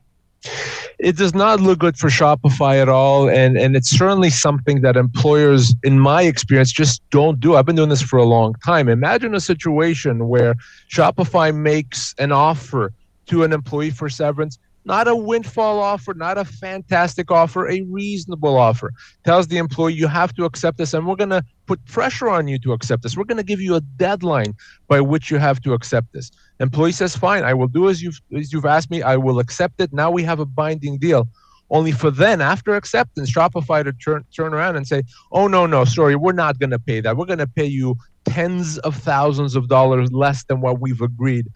It 0.99 1.15
does 1.15 1.33
not 1.33 1.61
look 1.61 1.79
good 1.79 1.97
for 1.97 2.09
Shopify 2.09 2.81
at 2.81 2.89
all. 2.89 3.29
And, 3.29 3.57
and 3.57 3.77
it's 3.77 3.89
certainly 3.89 4.29
something 4.29 4.81
that 4.81 4.97
employers, 4.97 5.73
in 5.83 6.01
my 6.01 6.23
experience, 6.23 6.73
just 6.73 7.01
don't 7.11 7.39
do. 7.39 7.55
I've 7.55 7.65
been 7.65 7.77
doing 7.77 7.89
this 7.89 8.01
for 8.01 8.17
a 8.17 8.25
long 8.25 8.55
time. 8.55 8.89
Imagine 8.89 9.35
a 9.35 9.39
situation 9.39 10.27
where 10.27 10.55
Shopify 10.91 11.55
makes 11.55 12.13
an 12.17 12.33
offer 12.33 12.91
to 13.27 13.43
an 13.43 13.53
employee 13.53 13.89
for 13.89 14.09
severance 14.09 14.59
not 14.85 15.07
a 15.07 15.15
windfall 15.15 15.79
offer, 15.79 16.13
not 16.13 16.37
a 16.37 16.45
fantastic 16.45 17.31
offer, 17.31 17.67
a 17.67 17.81
reasonable 17.81 18.57
offer. 18.57 18.93
Tells 19.23 19.47
the 19.47 19.57
employee 19.57 19.93
you 19.93 20.07
have 20.07 20.33
to 20.35 20.45
accept 20.45 20.77
this, 20.77 20.93
and 20.93 21.05
we're 21.05 21.15
going 21.15 21.31
to 21.31 21.43
put 21.65 21.83
pressure 21.85 22.29
on 22.29 22.47
you 22.47 22.59
to 22.59 22.73
accept 22.73 23.03
this. 23.03 23.17
We're 23.17 23.23
going 23.23 23.37
to 23.37 23.43
give 23.43 23.59
you 23.59 23.75
a 23.75 23.81
deadline 23.81 24.53
by 24.87 25.01
which 25.01 25.31
you 25.31 25.37
have 25.37 25.61
to 25.61 25.73
accept 25.73 26.13
this. 26.13 26.31
Employee 26.59 26.91
says, 26.91 27.15
"Fine, 27.15 27.43
I 27.43 27.53
will 27.53 27.67
do 27.67 27.89
as 27.89 28.01
you've 28.01 28.21
as 28.35 28.53
you've 28.53 28.65
asked 28.65 28.91
me. 28.91 29.01
I 29.01 29.17
will 29.17 29.39
accept 29.39 29.81
it." 29.81 29.91
Now 29.91 30.11
we 30.11 30.23
have 30.23 30.39
a 30.39 30.45
binding 30.45 30.97
deal. 30.97 31.27
Only 31.71 31.91
for 31.91 32.11
then, 32.11 32.41
after 32.41 32.75
acceptance, 32.75 33.31
Shopify 33.31 33.83
to 33.83 33.91
turn 33.91 34.23
turn 34.35 34.53
around 34.53 34.75
and 34.75 34.87
say, 34.87 35.01
"Oh 35.31 35.47
no, 35.47 35.65
no, 35.65 35.83
sorry, 35.83 36.15
we're 36.15 36.31
not 36.31 36.59
going 36.59 36.69
to 36.69 36.79
pay 36.79 37.01
that. 37.01 37.17
We're 37.17 37.25
going 37.25 37.39
to 37.39 37.47
pay 37.47 37.65
you 37.65 37.95
tens 38.25 38.77
of 38.79 38.95
thousands 38.95 39.55
of 39.55 39.67
dollars 39.67 40.11
less 40.11 40.43
than 40.43 40.61
what 40.61 40.79
we've 40.79 41.01
agreed." 41.01 41.47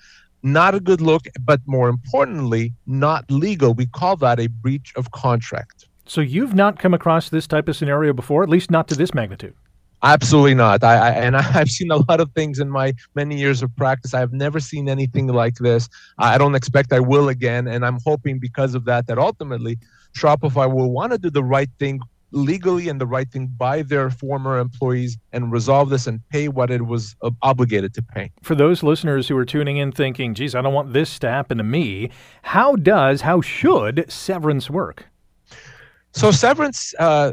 Not 0.44 0.76
a 0.76 0.80
good 0.80 1.02
look, 1.02 1.28
but 1.42 1.60
more 1.66 1.90
importantly, 1.90 2.74
not 2.86 3.30
legal. 3.30 3.74
We 3.74 3.86
call 3.86 4.16
that 4.18 4.40
a 4.40 4.48
breach 4.48 4.94
of 4.96 5.12
contract. 5.12 5.88
So 6.06 6.22
you've 6.22 6.56
not 6.56 6.80
come 6.80 6.94
across 6.94 7.30
this 7.30 7.46
type 7.46 7.68
of 7.68 7.76
scenario 7.76 8.14
before, 8.14 8.42
at 8.44 8.50
least 8.50 8.72
not 8.72 8.88
to 8.88 8.96
this 8.96 9.14
magnitude. 9.14 9.54
Absolutely 10.02 10.56
not. 10.56 10.84
I, 10.84 10.96
I, 10.96 11.10
and 11.12 11.36
I've 11.38 11.70
seen 11.70 11.92
a 11.92 11.98
lot 11.98 12.20
of 12.20 12.32
things 12.32 12.60
in 12.60 12.70
my 12.70 12.94
many 13.16 13.38
years 13.38 13.62
of 13.62 13.76
practice. 13.76 14.14
I've 14.14 14.34
never 14.34 14.60
seen 14.60 14.88
anything 14.88 15.28
like 15.28 15.56
this. 15.56 15.90
I 16.18 16.38
don't 16.38 16.56
expect 16.56 16.94
I 16.94 17.00
will 17.00 17.30
again, 17.30 17.68
and 17.68 17.86
I'm 17.86 18.00
hoping 18.06 18.40
because 18.40 18.76
of 18.76 18.86
that 18.86 19.08
that 19.08 19.18
ultimately 19.18 19.78
Shopify 20.16 20.72
will 20.74 20.92
want 20.92 21.12
to 21.12 21.18
do 21.18 21.30
the 21.30 21.44
right 21.44 21.70
thing 21.80 22.00
legally 22.32 22.90
and 22.90 23.00
the 23.02 23.06
right 23.06 23.30
thing 23.30 23.48
by 23.48 23.82
their 23.82 24.10
former 24.10 24.60
employees 24.60 25.18
and 25.32 25.52
resolve 25.52 25.90
this 25.90 26.08
and 26.08 26.22
pay 26.30 26.48
what 26.48 26.70
it 26.72 26.86
was 26.86 27.16
obligated 27.42 27.94
to 27.96 28.02
pay. 28.02 28.32
For 28.44 28.56
those 28.56 28.84
listeners 28.84 29.28
who 29.28 29.38
are 29.38 29.46
tuning 29.46 29.78
in 29.78 29.92
thinking, 29.92 30.34
geez, 30.34 30.56
I 30.56 30.62
don't 30.62 30.74
want 30.74 30.94
this 30.94 31.20
to 31.20 31.30
happen 31.30 31.58
to 31.58 31.64
me, 31.64 32.10
how 32.42 32.76
does, 32.76 33.22
how 33.22 33.42
should 33.42 34.06
severance 34.12 34.70
work? 34.70 35.06
So 36.12 36.32
severance 36.32 36.94
uh, 36.98 37.32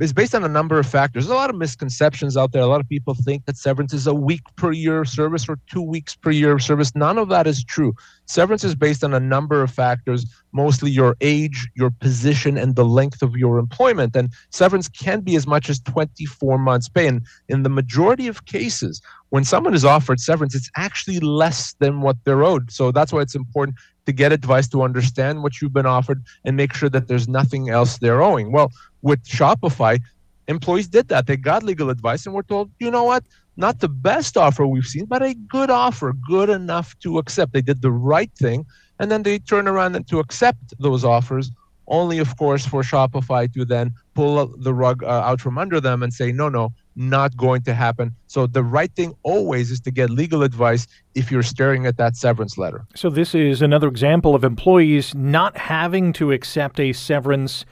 is 0.00 0.12
based 0.12 0.34
on 0.34 0.44
a 0.44 0.48
number 0.48 0.78
of 0.78 0.86
factors. 0.86 1.24
There's 1.24 1.32
a 1.32 1.38
lot 1.38 1.48
of 1.48 1.56
misconceptions 1.56 2.36
out 2.36 2.52
there. 2.52 2.60
A 2.62 2.66
lot 2.66 2.80
of 2.80 2.88
people 2.88 3.14
think 3.14 3.46
that 3.46 3.56
severance 3.56 3.94
is 3.94 4.06
a 4.06 4.14
week 4.14 4.42
per 4.54 4.70
year 4.70 5.00
of 5.00 5.08
service 5.08 5.48
or 5.48 5.58
two 5.66 5.80
weeks 5.80 6.14
per 6.14 6.30
year 6.30 6.52
of 6.52 6.62
service. 6.62 6.94
None 6.94 7.16
of 7.16 7.30
that 7.30 7.46
is 7.46 7.64
true. 7.64 7.94
Severance 8.26 8.64
is 8.64 8.74
based 8.74 9.02
on 9.02 9.14
a 9.14 9.20
number 9.20 9.62
of 9.62 9.70
factors, 9.70 10.26
mostly 10.52 10.90
your 10.90 11.16
age, 11.22 11.68
your 11.74 11.90
position, 11.90 12.58
and 12.58 12.76
the 12.76 12.84
length 12.84 13.22
of 13.22 13.34
your 13.34 13.58
employment. 13.58 14.14
And 14.14 14.30
severance 14.50 14.88
can 14.88 15.20
be 15.20 15.34
as 15.34 15.46
much 15.46 15.70
as 15.70 15.80
24 15.80 16.58
months' 16.58 16.88
pay. 16.88 17.06
And 17.06 17.22
in 17.48 17.62
the 17.62 17.70
majority 17.70 18.28
of 18.28 18.44
cases, 18.44 19.00
when 19.30 19.44
someone 19.44 19.74
is 19.74 19.84
offered 19.84 20.20
severance, 20.20 20.54
it's 20.54 20.70
actually 20.76 21.20
less 21.20 21.74
than 21.80 22.02
what 22.02 22.16
they're 22.24 22.44
owed. 22.44 22.70
So 22.70 22.92
that's 22.92 23.12
why 23.12 23.20
it's 23.20 23.34
important 23.34 23.76
to 24.08 24.12
get 24.12 24.32
advice 24.32 24.66
to 24.66 24.82
understand 24.82 25.42
what 25.42 25.60
you've 25.60 25.74
been 25.74 25.84
offered 25.84 26.24
and 26.44 26.56
make 26.56 26.72
sure 26.72 26.88
that 26.88 27.08
there's 27.08 27.28
nothing 27.28 27.68
else 27.68 27.98
they're 27.98 28.22
owing. 28.22 28.50
Well, 28.50 28.72
with 29.02 29.22
Shopify, 29.24 30.00
employees 30.46 30.88
did 30.88 31.08
that. 31.08 31.26
They 31.26 31.36
got 31.36 31.62
legal 31.62 31.90
advice 31.90 32.24
and 32.24 32.34
were 32.34 32.42
told, 32.42 32.70
you 32.80 32.90
know 32.90 33.04
what? 33.04 33.22
Not 33.58 33.80
the 33.80 33.88
best 33.88 34.38
offer 34.38 34.66
we've 34.66 34.86
seen, 34.86 35.04
but 35.04 35.22
a 35.22 35.34
good 35.34 35.68
offer, 35.68 36.14
good 36.26 36.48
enough 36.48 36.98
to 37.00 37.18
accept. 37.18 37.52
They 37.52 37.60
did 37.60 37.82
the 37.82 37.92
right 37.92 38.32
thing. 38.32 38.64
And 38.98 39.10
then 39.10 39.24
they 39.24 39.40
turn 39.40 39.68
around 39.68 39.94
and 39.94 40.08
to 40.08 40.20
accept 40.20 40.72
those 40.80 41.04
offers, 41.04 41.50
only, 41.86 42.18
of 42.18 42.34
course, 42.38 42.64
for 42.64 42.82
Shopify 42.82 43.52
to 43.52 43.66
then 43.66 43.92
pull 44.14 44.46
the 44.56 44.72
rug 44.72 45.04
uh, 45.04 45.28
out 45.28 45.42
from 45.42 45.58
under 45.58 45.82
them 45.82 46.02
and 46.02 46.14
say, 46.14 46.32
no, 46.32 46.48
no, 46.48 46.72
not 46.98 47.36
going 47.36 47.62
to 47.62 47.74
happen. 47.74 48.14
So 48.26 48.46
the 48.46 48.64
right 48.64 48.92
thing 48.94 49.14
always 49.22 49.70
is 49.70 49.80
to 49.80 49.90
get 49.90 50.10
legal 50.10 50.42
advice 50.42 50.86
if 51.14 51.30
you're 51.30 51.44
staring 51.44 51.86
at 51.86 51.96
that 51.96 52.16
severance 52.16 52.58
letter. 52.58 52.84
So 52.96 53.08
this 53.08 53.34
is 53.34 53.62
another 53.62 53.86
example 53.86 54.34
of 54.34 54.42
employees 54.42 55.14
not 55.14 55.56
having 55.56 56.12
to 56.14 56.32
accept 56.32 56.80
a 56.80 56.92
severance 56.92 57.64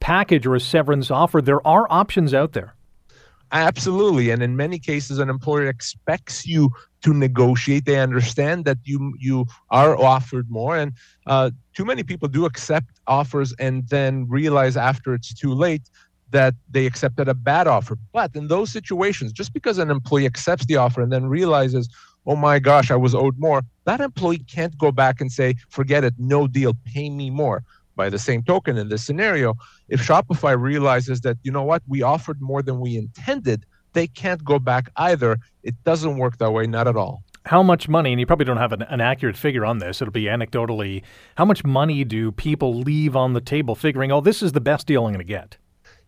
package 0.00 0.46
or 0.46 0.54
a 0.54 0.60
severance 0.60 1.10
offer. 1.10 1.40
There 1.40 1.66
are 1.66 1.86
options 1.88 2.34
out 2.34 2.52
there. 2.52 2.74
Absolutely, 3.52 4.30
and 4.30 4.42
in 4.42 4.56
many 4.56 4.78
cases, 4.78 5.18
an 5.18 5.30
employer 5.30 5.68
expects 5.68 6.44
you 6.44 6.70
to 7.02 7.14
negotiate. 7.14 7.84
They 7.84 8.00
understand 8.00 8.64
that 8.64 8.78
you 8.84 9.14
you 9.20 9.46
are 9.70 9.96
offered 9.96 10.50
more, 10.50 10.76
and 10.76 10.92
uh, 11.26 11.50
too 11.72 11.84
many 11.84 12.02
people 12.02 12.26
do 12.26 12.46
accept 12.46 12.90
offers 13.06 13.54
and 13.60 13.88
then 13.88 14.26
realize 14.28 14.76
after 14.76 15.14
it's 15.14 15.32
too 15.32 15.54
late 15.54 15.82
that 16.30 16.54
they 16.70 16.86
accepted 16.86 17.28
a 17.28 17.34
bad 17.34 17.66
offer. 17.66 17.96
But 18.12 18.34
in 18.34 18.48
those 18.48 18.70
situations, 18.72 19.32
just 19.32 19.52
because 19.52 19.78
an 19.78 19.90
employee 19.90 20.26
accepts 20.26 20.66
the 20.66 20.76
offer 20.76 21.00
and 21.00 21.12
then 21.12 21.26
realizes, 21.26 21.88
oh 22.26 22.36
my 22.36 22.58
gosh, 22.58 22.90
I 22.90 22.96
was 22.96 23.14
owed 23.14 23.38
more, 23.38 23.62
that 23.84 24.00
employee 24.00 24.38
can't 24.38 24.76
go 24.78 24.90
back 24.90 25.20
and 25.20 25.30
say, 25.30 25.54
forget 25.68 26.04
it, 26.04 26.14
no 26.18 26.46
deal, 26.46 26.74
pay 26.84 27.10
me 27.10 27.30
more. 27.30 27.62
By 27.96 28.08
the 28.08 28.18
same 28.18 28.42
token, 28.42 28.76
in 28.76 28.88
this 28.88 29.04
scenario, 29.04 29.54
if 29.88 30.00
Shopify 30.00 30.60
realizes 30.60 31.20
that, 31.20 31.36
you 31.44 31.52
know 31.52 31.62
what, 31.62 31.82
we 31.86 32.02
offered 32.02 32.40
more 32.40 32.60
than 32.60 32.80
we 32.80 32.96
intended, 32.96 33.64
they 33.92 34.08
can't 34.08 34.42
go 34.42 34.58
back 34.58 34.90
either. 34.96 35.38
It 35.62 35.76
doesn't 35.84 36.16
work 36.16 36.38
that 36.38 36.50
way, 36.50 36.66
not 36.66 36.88
at 36.88 36.96
all 36.96 37.22
how 37.46 37.62
much 37.62 37.88
money, 37.88 38.10
and 38.10 38.18
you 38.18 38.26
probably 38.26 38.46
don't 38.46 38.56
have 38.56 38.72
an, 38.72 38.82
an, 38.82 39.00
accurate 39.00 39.36
figure 39.36 39.66
on 39.66 39.78
this, 39.78 40.00
it'll 40.00 40.12
be 40.12 40.24
anecdotally, 40.24 41.02
how 41.36 41.44
much 41.44 41.62
money 41.62 42.02
do 42.02 42.32
people 42.32 42.74
leave 42.74 43.14
on 43.14 43.34
the 43.34 43.40
table 43.40 43.74
figuring, 43.74 44.10
oh, 44.10 44.20
this 44.20 44.42
is 44.42 44.52
the 44.52 44.60
best 44.60 44.86
deal 44.86 45.04
I'm 45.06 45.12
going 45.12 45.18
to 45.18 45.24
get? 45.24 45.58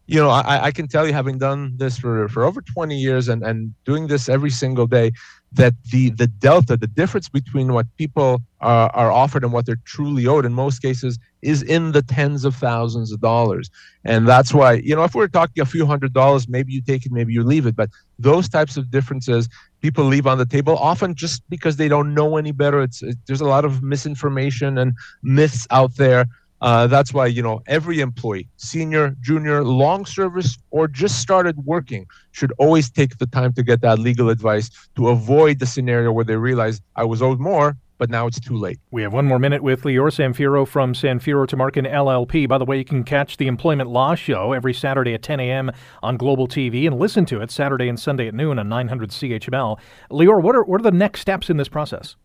You 0.07 0.21
know, 0.21 0.31
I, 0.31 0.67
I 0.67 0.71
can 0.71 0.87
tell 0.87 1.07
you, 1.07 1.13
having 1.13 1.39
done 1.39 1.77
this 1.77 1.99
for, 1.99 2.29
for 2.29 2.45
over 2.45 2.61
20 2.61 2.97
years 2.97 3.29
and, 3.29 3.43
and 3.43 3.75
doing 3.85 4.07
this 4.07 4.29
every 4.29 4.51
single 4.51 4.87
day, 4.87 5.13
that 5.53 5.75
the 5.91 6.11
the 6.11 6.27
delta, 6.27 6.77
the 6.77 6.87
difference 6.87 7.29
between 7.29 7.73
what 7.73 7.87
people 7.97 8.43
are, 8.61 8.91
are 8.95 9.11
offered 9.11 9.43
and 9.43 9.53
what 9.53 9.65
they're 9.65 9.81
truly 9.85 10.27
owed 10.27 10.45
in 10.45 10.53
most 10.53 10.83
cases 10.83 11.19
is 11.43 11.63
in 11.63 11.93
the 11.93 12.03
tens 12.03 12.45
of 12.45 12.55
thousands 12.55 13.13
of 13.13 13.21
dollars. 13.21 13.71
And 14.05 14.27
that's 14.27 14.53
why, 14.53 14.75
you 14.75 14.95
know, 14.95 15.05
if 15.05 15.15
we're 15.15 15.29
talking 15.29 15.63
a 15.63 15.67
few 15.67 15.87
hundred 15.87 16.13
dollars, 16.13 16.49
maybe 16.49 16.73
you 16.73 16.83
take 16.83 17.07
it, 17.07 17.13
maybe 17.13 17.33
you 17.33 17.43
leave 17.43 17.67
it. 17.67 17.77
But 17.77 17.91
those 18.19 18.49
types 18.49 18.77
of 18.77 18.91
differences 18.91 19.49
people 19.81 20.05
leave 20.05 20.27
on 20.27 20.39
the 20.39 20.47
table 20.47 20.77
often 20.77 21.15
just 21.15 21.49
because 21.49 21.77
they 21.77 21.89
don't 21.89 22.13
know 22.13 22.37
any 22.37 22.53
better. 22.53 22.83
It's 22.83 23.03
it, 23.03 23.17
there's 23.27 23.41
a 23.41 23.47
lot 23.47 23.65
of 23.65 23.83
misinformation 23.83 24.79
and 24.79 24.95
myths 25.23 25.67
out 25.71 25.97
there. 25.97 26.27
Uh, 26.61 26.87
that's 26.87 27.13
why 27.13 27.27
you 27.27 27.43
know 27.43 27.63
every 27.67 28.01
employee, 28.01 28.49
senior, 28.57 29.15
junior, 29.21 29.63
long 29.63 30.07
service, 30.07 30.57
or 30.71 30.89
just 30.89 31.21
started 31.21 31.57
working, 31.65 32.07
should 32.33 32.53
always 32.59 32.91
take 32.91 33.19
the 33.19 33.27
time 33.27 33.53
to 33.53 33.63
get 33.63 33.81
that 33.83 33.99
legal 33.99 34.31
advice 34.31 34.71
to 34.97 35.09
avoid 35.09 35.59
the 35.59 35.67
scenario 35.67 36.13
where 36.13 36.25
they 36.25 36.37
realize 36.37 36.81
I 36.97 37.05
was 37.05 37.21
owed 37.21 37.41
more, 37.41 37.77
but 37.99 38.11
now 38.11 38.27
it's 38.27 38.41
too 38.41 38.57
late. 38.57 38.79
We 38.91 39.03
have 39.03 39.13
one 39.13 39.27
more 39.27 39.39
minute 39.39 39.63
with 39.63 39.83
Lior 39.83 40.11
Samfiru 40.11 40.67
from 40.67 40.93
Samfiru 40.93 41.47
Tumarkin 41.47 41.91
LLP. 41.91 42.49
By 42.49 42.59
the 42.59 42.65
way, 42.65 42.79
you 42.79 42.85
can 42.85 43.05
catch 43.05 43.37
the 43.37 43.47
Employment 43.47 43.91
Law 43.91 44.15
Show 44.15 44.53
every 44.53 44.75
Saturday 44.75 45.15
at 45.15 45.23
10 45.23 45.41
a.m. 45.41 45.71
on 46.03 46.17
Global 46.17 46.47
TV 46.47 46.87
and 46.87 46.99
listen 46.99 47.25
to 47.27 47.41
it 47.41 47.51
Saturday 47.51 47.89
and 47.89 47.99
Sunday 47.99 48.29
at 48.29 48.35
noon 48.35 48.59
on 48.59 48.69
900 48.69 49.11
CHML. 49.11 49.79
Lior, 50.11 50.43
what 50.43 50.55
are, 50.55 50.65
what 50.65 50.81
are 50.81 50.85
the 50.85 50.91
next 50.91 51.21
steps 51.21 51.51
in 51.51 51.57
this 51.57 51.69
process? 51.69 52.17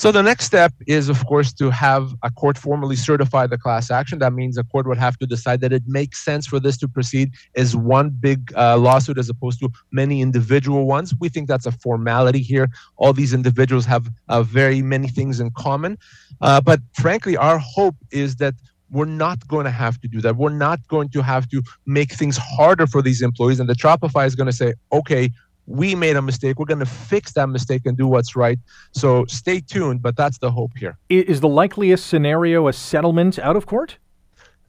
So 0.00 0.10
the 0.10 0.22
next 0.22 0.46
step 0.46 0.72
is, 0.86 1.10
of 1.10 1.26
course, 1.26 1.52
to 1.60 1.68
have 1.68 2.14
a 2.22 2.30
court 2.30 2.56
formally 2.56 2.96
certify 2.96 3.46
the 3.46 3.58
class 3.58 3.90
action. 3.90 4.18
That 4.20 4.32
means 4.32 4.56
a 4.56 4.64
court 4.64 4.86
would 4.86 4.96
have 4.96 5.18
to 5.18 5.26
decide 5.26 5.60
that 5.60 5.74
it 5.74 5.82
makes 5.86 6.24
sense 6.24 6.46
for 6.46 6.58
this 6.58 6.78
to 6.78 6.88
proceed 6.88 7.32
as 7.54 7.76
one 7.76 8.08
big 8.08 8.50
uh, 8.56 8.78
lawsuit 8.78 9.18
as 9.18 9.28
opposed 9.28 9.60
to 9.60 9.68
many 9.92 10.22
individual 10.22 10.86
ones. 10.86 11.14
We 11.20 11.28
think 11.28 11.48
that's 11.48 11.66
a 11.66 11.72
formality 11.72 12.38
here. 12.38 12.70
All 12.96 13.12
these 13.12 13.34
individuals 13.34 13.84
have 13.84 14.10
uh, 14.30 14.42
very 14.42 14.80
many 14.80 15.06
things 15.06 15.38
in 15.38 15.50
common. 15.50 15.98
Uh, 16.40 16.62
but 16.62 16.80
frankly, 16.94 17.36
our 17.36 17.58
hope 17.58 17.96
is 18.10 18.36
that 18.36 18.54
we're 18.90 19.04
not 19.04 19.46
going 19.48 19.64
to 19.64 19.70
have 19.70 20.00
to 20.00 20.08
do 20.08 20.22
that. 20.22 20.36
We're 20.36 20.48
not 20.48 20.80
going 20.88 21.10
to 21.10 21.20
have 21.20 21.46
to 21.50 21.62
make 21.84 22.14
things 22.14 22.38
harder 22.38 22.86
for 22.86 23.02
these 23.02 23.20
employees. 23.20 23.60
And 23.60 23.68
the 23.68 23.74
Shopify 23.74 24.26
is 24.26 24.34
going 24.34 24.46
to 24.46 24.56
say, 24.56 24.72
okay, 24.90 25.30
we 25.70 25.94
made 25.94 26.16
a 26.16 26.22
mistake. 26.22 26.58
We're 26.58 26.66
going 26.66 26.80
to 26.80 26.86
fix 26.86 27.32
that 27.34 27.46
mistake 27.46 27.82
and 27.84 27.96
do 27.96 28.08
what's 28.08 28.34
right. 28.34 28.58
So 28.92 29.24
stay 29.26 29.60
tuned, 29.60 30.02
but 30.02 30.16
that's 30.16 30.38
the 30.38 30.50
hope 30.50 30.72
here. 30.76 30.98
Is 31.08 31.40
the 31.40 31.48
likeliest 31.48 32.06
scenario 32.08 32.66
a 32.66 32.72
settlement 32.72 33.38
out 33.38 33.54
of 33.54 33.66
court? 33.66 33.96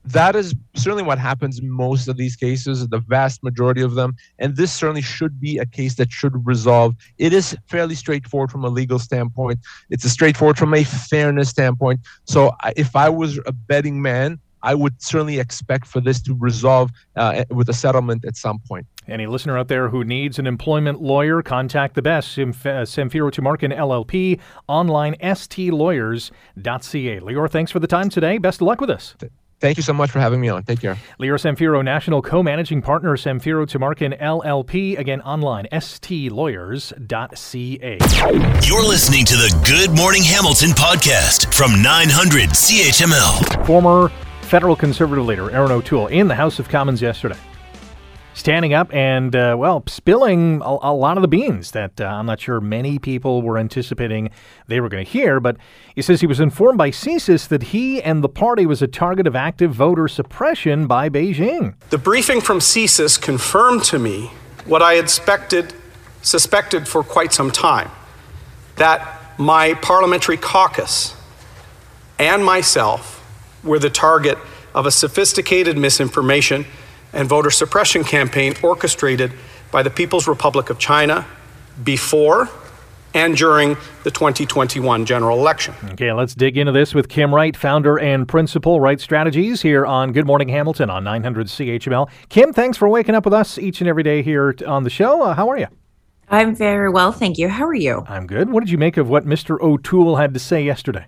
That 0.05 0.35
is 0.35 0.55
certainly 0.75 1.03
what 1.03 1.19
happens 1.19 1.59
in 1.59 1.69
most 1.69 2.07
of 2.07 2.17
these 2.17 2.35
cases, 2.35 2.87
the 2.87 2.99
vast 2.99 3.43
majority 3.43 3.81
of 3.81 3.95
them. 3.95 4.15
And 4.39 4.55
this 4.55 4.71
certainly 4.71 5.01
should 5.01 5.39
be 5.39 5.57
a 5.57 5.65
case 5.65 5.95
that 5.95 6.11
should 6.11 6.45
resolve. 6.45 6.95
It 7.17 7.33
is 7.33 7.55
fairly 7.67 7.95
straightforward 7.95 8.51
from 8.51 8.63
a 8.63 8.69
legal 8.69 8.99
standpoint. 8.99 9.59
It's 9.89 10.05
a 10.05 10.09
straightforward 10.09 10.57
from 10.57 10.73
a 10.73 10.83
fairness 10.83 11.49
standpoint. 11.49 11.99
So 12.25 12.51
if 12.75 12.95
I 12.95 13.09
was 13.09 13.39
a 13.45 13.51
betting 13.51 14.01
man, 14.01 14.39
I 14.63 14.75
would 14.75 15.01
certainly 15.01 15.39
expect 15.39 15.87
for 15.87 16.01
this 16.01 16.21
to 16.23 16.35
resolve 16.35 16.91
uh, 17.15 17.45
with 17.49 17.69
a 17.69 17.73
settlement 17.73 18.25
at 18.25 18.35
some 18.35 18.59
point. 18.59 18.85
Any 19.07 19.25
listener 19.25 19.57
out 19.57 19.67
there 19.67 19.89
who 19.89 20.03
needs 20.03 20.39
an 20.39 20.47
employment 20.47 21.01
lawyer, 21.01 21.41
contact 21.41 21.95
the 21.95 22.01
best, 22.01 22.37
Samfiru 22.37 23.31
Tumarkin 23.31 23.75
LLP, 23.75 24.39
online 24.67 25.15
stlawyers.ca. 25.15 26.31
Lior, 27.19 27.49
thanks 27.49 27.71
for 27.71 27.79
the 27.79 27.87
time 27.87 28.09
today. 28.09 28.37
Best 28.37 28.61
of 28.61 28.67
luck 28.67 28.79
with 28.79 28.89
us. 28.89 29.15
Thank 29.61 29.77
you 29.77 29.83
so 29.83 29.93
much 29.93 30.09
for 30.09 30.19
having 30.19 30.41
me 30.41 30.49
on. 30.49 30.63
Take 30.63 30.81
care. 30.81 30.97
Lior 31.19 31.37
Samfiru, 31.37 31.83
National 31.83 32.23
Co-Managing 32.23 32.81
Partner, 32.81 33.15
Samfiru 33.15 33.67
Tumarkin 33.67 34.19
LLP. 34.19 34.97
Again, 34.97 35.21
online, 35.21 35.67
stlawyers.ca. 35.71 37.97
You're 38.67 38.83
listening 38.83 39.23
to 39.25 39.35
the 39.35 39.55
Good 39.63 39.95
Morning 39.95 40.23
Hamilton 40.23 40.71
podcast 40.71 41.53
from 41.53 41.79
900 41.83 42.49
CHML. 42.49 43.63
Former 43.67 44.11
federal 44.51 44.75
conservative 44.75 45.25
leader 45.25 45.49
Erin 45.49 45.71
O'Toole 45.71 46.07
in 46.07 46.27
the 46.27 46.35
House 46.35 46.59
of 46.59 46.67
Commons 46.67 47.01
yesterday 47.01 47.37
standing 48.33 48.73
up 48.73 48.93
and, 48.93 49.33
uh, 49.33 49.55
well, 49.57 49.81
spilling 49.87 50.61
a, 50.61 50.77
a, 50.81 50.93
lot 50.93 51.17
of 51.17 51.21
the 51.21 51.29
beans 51.29 51.71
that 51.71 52.01
uh, 52.01 52.05
I'm 52.05 52.25
not 52.25 52.41
sure 52.41 52.59
many 52.59 52.99
people 52.99 53.41
were 53.41 53.57
anticipating 53.57 54.29
they 54.67 54.81
were 54.81 54.89
going 54.89 55.05
to 55.05 55.09
hear. 55.09 55.39
But 55.39 55.55
he 55.95 56.01
says 56.01 56.19
he 56.19 56.27
was 56.27 56.41
informed 56.41 56.77
by 56.77 56.91
CSIS 56.91 57.47
that 57.47 57.63
he 57.63 58.03
and 58.03 58.21
the 58.21 58.27
party 58.27 58.65
was 58.65 58.81
a 58.81 58.87
target 58.87 59.25
of 59.25 59.37
active 59.37 59.73
voter 59.73 60.09
suppression 60.09 60.85
by 60.85 61.07
Beijing. 61.07 61.75
The 61.89 61.97
briefing 61.97 62.41
from 62.41 62.59
CSIS 62.59 63.21
confirmed 63.21 63.85
to 63.85 63.99
me 63.99 64.31
what 64.65 64.81
I 64.81 64.95
had 64.95 65.05
expected, 65.05 65.73
suspected 66.23 66.89
for 66.89 67.03
quite 67.03 67.31
some 67.31 67.51
time 67.51 67.89
that 68.75 69.39
my 69.39 69.75
parliamentary 69.75 70.35
caucus 70.35 71.15
and 72.19 72.43
myself 72.43 73.20
were 73.63 73.79
the 73.79 73.89
target 73.89 74.37
of 74.73 74.85
a 74.85 74.91
sophisticated 74.91 75.77
misinformation 75.77 76.65
and 77.13 77.27
voter 77.27 77.51
suppression 77.51 78.03
campaign 78.03 78.53
orchestrated 78.63 79.31
by 79.71 79.83
the 79.83 79.89
People's 79.89 80.27
Republic 80.27 80.69
of 80.69 80.79
China 80.79 81.25
before 81.83 82.49
and 83.13 83.35
during 83.35 83.75
the 84.03 84.11
2021 84.11 85.05
general 85.05 85.37
election. 85.37 85.73
Okay, 85.91 86.11
let's 86.13 86.33
dig 86.33 86.57
into 86.57 86.71
this 86.71 86.93
with 86.93 87.09
Kim 87.09 87.33
Wright, 87.33 87.55
founder 87.55 87.99
and 87.99 88.27
principal 88.27 88.79
Wright 88.79 88.99
Strategies 88.99 89.61
here 89.61 89.85
on 89.85 90.13
Good 90.13 90.25
Morning 90.25 90.47
Hamilton 90.47 90.89
on 90.89 91.03
900 91.03 91.47
CHML. 91.47 92.09
Kim, 92.29 92.53
thanks 92.53 92.77
for 92.77 92.87
waking 92.87 93.15
up 93.15 93.25
with 93.25 93.33
us 93.33 93.57
each 93.57 93.81
and 93.81 93.89
every 93.89 94.03
day 94.03 94.21
here 94.21 94.55
on 94.65 94.83
the 94.83 94.89
show. 94.89 95.21
Uh, 95.23 95.33
how 95.33 95.49
are 95.49 95.57
you? 95.57 95.67
I'm 96.29 96.55
very 96.55 96.89
well, 96.89 97.11
thank 97.11 97.37
you. 97.37 97.49
How 97.49 97.65
are 97.65 97.73
you? 97.73 98.05
I'm 98.07 98.25
good. 98.25 98.49
What 98.49 98.61
did 98.61 98.69
you 98.69 98.77
make 98.77 98.95
of 98.95 99.09
what 99.09 99.25
Mr. 99.25 99.59
O'Toole 99.59 100.15
had 100.15 100.33
to 100.33 100.39
say 100.39 100.63
yesterday? 100.63 101.05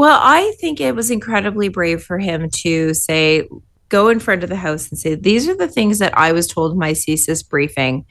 Well, 0.00 0.18
I 0.22 0.54
think 0.58 0.80
it 0.80 0.96
was 0.96 1.10
incredibly 1.10 1.68
brave 1.68 2.02
for 2.02 2.18
him 2.18 2.48
to 2.62 2.94
say, 2.94 3.46
go 3.90 4.08
in 4.08 4.18
front 4.18 4.42
of 4.42 4.48
the 4.48 4.56
House 4.56 4.88
and 4.88 4.98
say, 4.98 5.14
these 5.14 5.46
are 5.46 5.54
the 5.54 5.68
things 5.68 5.98
that 5.98 6.16
I 6.16 6.32
was 6.32 6.46
told 6.46 6.72
in 6.72 6.78
my 6.78 6.92
CSIS 6.92 7.46
briefing. 7.46 8.06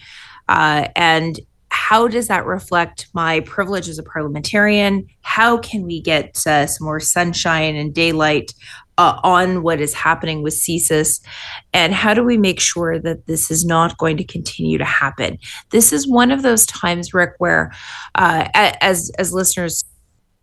Uh, 0.47 0.89
and 0.95 1.39
how 1.69 2.07
does 2.07 2.27
that 2.27 2.45
reflect 2.45 3.07
my 3.13 3.39
privilege 3.39 3.89
as 3.89 3.97
a 3.97 4.03
parliamentarian? 4.03 5.07
How 5.21 5.57
can 5.57 5.81
we 5.81 5.99
get 5.99 6.45
uh, 6.45 6.67
some 6.67 6.85
more 6.85 6.99
sunshine 6.99 7.75
and 7.75 7.91
daylight 7.91 8.53
uh, 8.99 9.19
on 9.23 9.63
what 9.63 9.81
is 9.81 9.95
happening 9.95 10.43
with 10.43 10.53
CSIS? 10.53 11.21
And 11.73 11.91
how 11.95 12.13
do 12.13 12.23
we 12.23 12.37
make 12.37 12.59
sure 12.59 12.99
that 12.99 13.25
this 13.25 13.49
is 13.49 13.65
not 13.65 13.97
going 13.97 14.17
to 14.17 14.23
continue 14.23 14.77
to 14.77 14.85
happen? 14.85 15.39
This 15.71 15.91
is 15.91 16.07
one 16.07 16.29
of 16.29 16.43
those 16.43 16.67
times, 16.67 17.15
Rick, 17.15 17.31
where 17.39 17.71
uh, 18.13 18.47
as 18.53 19.09
as 19.17 19.33
listeners 19.33 19.83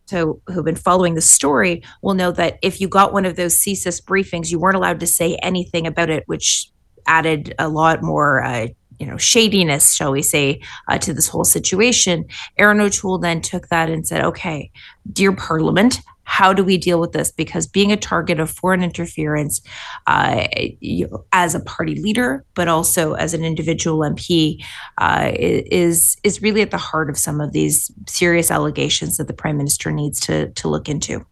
so 0.06 0.40
who've 0.46 0.64
been 0.64 0.76
following 0.76 1.14
the 1.14 1.20
story 1.20 1.82
will 2.02 2.14
know 2.14 2.30
that 2.32 2.58
if 2.62 2.80
you 2.80 2.88
got 2.88 3.12
one 3.12 3.24
of 3.24 3.36
those 3.36 3.56
CSIS 3.58 4.02
briefings, 4.02 4.50
you 4.50 4.58
weren't 4.58 4.76
allowed 4.76 5.00
to 5.00 5.06
say 5.06 5.36
anything 5.42 5.86
about 5.86 6.10
it, 6.10 6.22
which 6.26 6.70
added 7.06 7.54
a 7.58 7.68
lot 7.68 8.02
more, 8.02 8.42
uh, 8.42 8.68
you 8.98 9.06
know, 9.06 9.16
shadiness, 9.16 9.94
shall 9.94 10.12
we 10.12 10.22
say, 10.22 10.60
uh, 10.88 10.98
to 10.98 11.12
this 11.12 11.28
whole 11.28 11.44
situation. 11.44 12.24
Erin 12.56 12.80
O'Toole 12.80 13.18
then 13.18 13.40
took 13.40 13.68
that 13.68 13.90
and 13.90 14.06
said, 14.06 14.24
"Okay, 14.24 14.70
dear 15.12 15.32
Parliament, 15.32 16.00
how 16.26 16.52
do 16.52 16.62
we 16.62 16.76
deal 16.76 17.00
with 17.00 17.12
this? 17.12 17.30
Because 17.30 17.66
being 17.66 17.92
a 17.92 17.96
target 17.96 18.38
of 18.38 18.50
foreign 18.50 18.82
interference 18.82 19.62
uh, 20.06 20.46
you 20.80 21.24
as 21.32 21.54
a 21.54 21.60
party 21.60 21.94
leader, 21.94 22.44
but 22.54 22.68
also 22.68 23.14
as 23.14 23.32
an 23.32 23.44
individual 23.44 24.00
MP, 24.00 24.62
uh, 24.98 25.30
is 25.34 26.16
is 26.24 26.42
really 26.42 26.60
at 26.60 26.72
the 26.72 26.76
heart 26.76 27.08
of 27.08 27.16
some 27.16 27.40
of 27.40 27.52
these 27.52 27.90
serious 28.06 28.50
allegations 28.50 29.16
that 29.16 29.28
the 29.28 29.32
prime 29.32 29.56
minister 29.56 29.90
needs 29.90 30.20
to 30.20 30.50
to 30.50 30.68
look 30.68 30.88
into. 30.88 31.24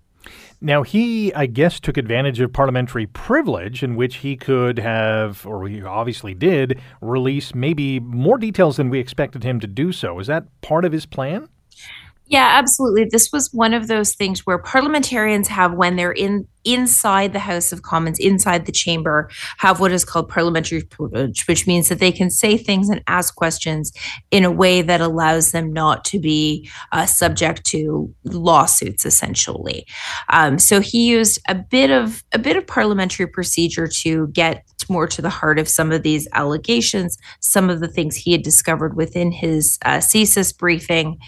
Now, 0.60 0.82
he, 0.82 1.34
I 1.34 1.44
guess, 1.44 1.78
took 1.78 1.98
advantage 1.98 2.40
of 2.40 2.52
parliamentary 2.52 3.06
privilege 3.06 3.82
in 3.82 3.96
which 3.96 4.16
he 4.16 4.36
could 4.36 4.78
have, 4.78 5.44
or 5.44 5.68
he 5.68 5.82
obviously 5.82 6.32
did, 6.32 6.80
release 7.02 7.54
maybe 7.54 8.00
more 8.00 8.38
details 8.38 8.78
than 8.78 8.88
we 8.88 8.98
expected 8.98 9.44
him 9.44 9.60
to 9.60 9.66
do 9.66 9.92
so. 9.92 10.20
Is 10.20 10.28
that 10.28 10.44
part 10.62 10.86
of 10.86 10.92
his 10.92 11.04
plan? 11.04 11.50
Yeah, 12.26 12.48
absolutely. 12.54 13.04
This 13.04 13.30
was 13.32 13.50
one 13.52 13.74
of 13.74 13.86
those 13.86 14.14
things 14.14 14.46
where 14.46 14.56
parliamentarians 14.58 15.48
have, 15.48 15.74
when 15.74 15.96
they're 15.96 16.12
in 16.12 16.46
inside 16.64 17.34
the 17.34 17.38
House 17.38 17.72
of 17.72 17.82
Commons, 17.82 18.18
inside 18.18 18.64
the 18.64 18.72
chamber, 18.72 19.28
have 19.58 19.80
what 19.80 19.92
is 19.92 20.04
called 20.04 20.30
parliamentary 20.30 20.82
privilege, 20.82 21.46
which 21.46 21.66
means 21.66 21.90
that 21.90 21.98
they 21.98 22.10
can 22.10 22.30
say 22.30 22.56
things 22.56 22.88
and 22.88 23.02
ask 23.06 23.34
questions 23.36 23.92
in 24.30 24.44
a 24.44 24.50
way 24.50 24.80
that 24.80 25.02
allows 25.02 25.52
them 25.52 25.70
not 25.72 26.06
to 26.06 26.18
be 26.18 26.70
uh, 26.92 27.04
subject 27.04 27.64
to 27.66 28.12
lawsuits, 28.24 29.04
essentially. 29.04 29.86
Um, 30.30 30.58
so 30.58 30.80
he 30.80 31.06
used 31.06 31.38
a 31.48 31.54
bit 31.54 31.90
of 31.90 32.24
a 32.32 32.38
bit 32.38 32.56
of 32.56 32.66
parliamentary 32.66 33.26
procedure 33.26 33.86
to 33.86 34.28
get 34.28 34.44
get 34.54 34.64
more 34.88 35.06
to 35.06 35.22
the 35.22 35.30
heart 35.30 35.58
of 35.58 35.68
some 35.68 35.92
of 35.92 36.02
these 36.02 36.28
allegations, 36.32 37.18
some 37.40 37.70
of 37.70 37.80
the 37.80 37.88
things 37.88 38.16
he 38.16 38.32
had 38.32 38.42
discovered 38.42 38.96
within 38.96 39.32
his 39.32 39.78
uh, 39.84 39.98
CSIS 39.98 40.56
briefing, 40.56 41.18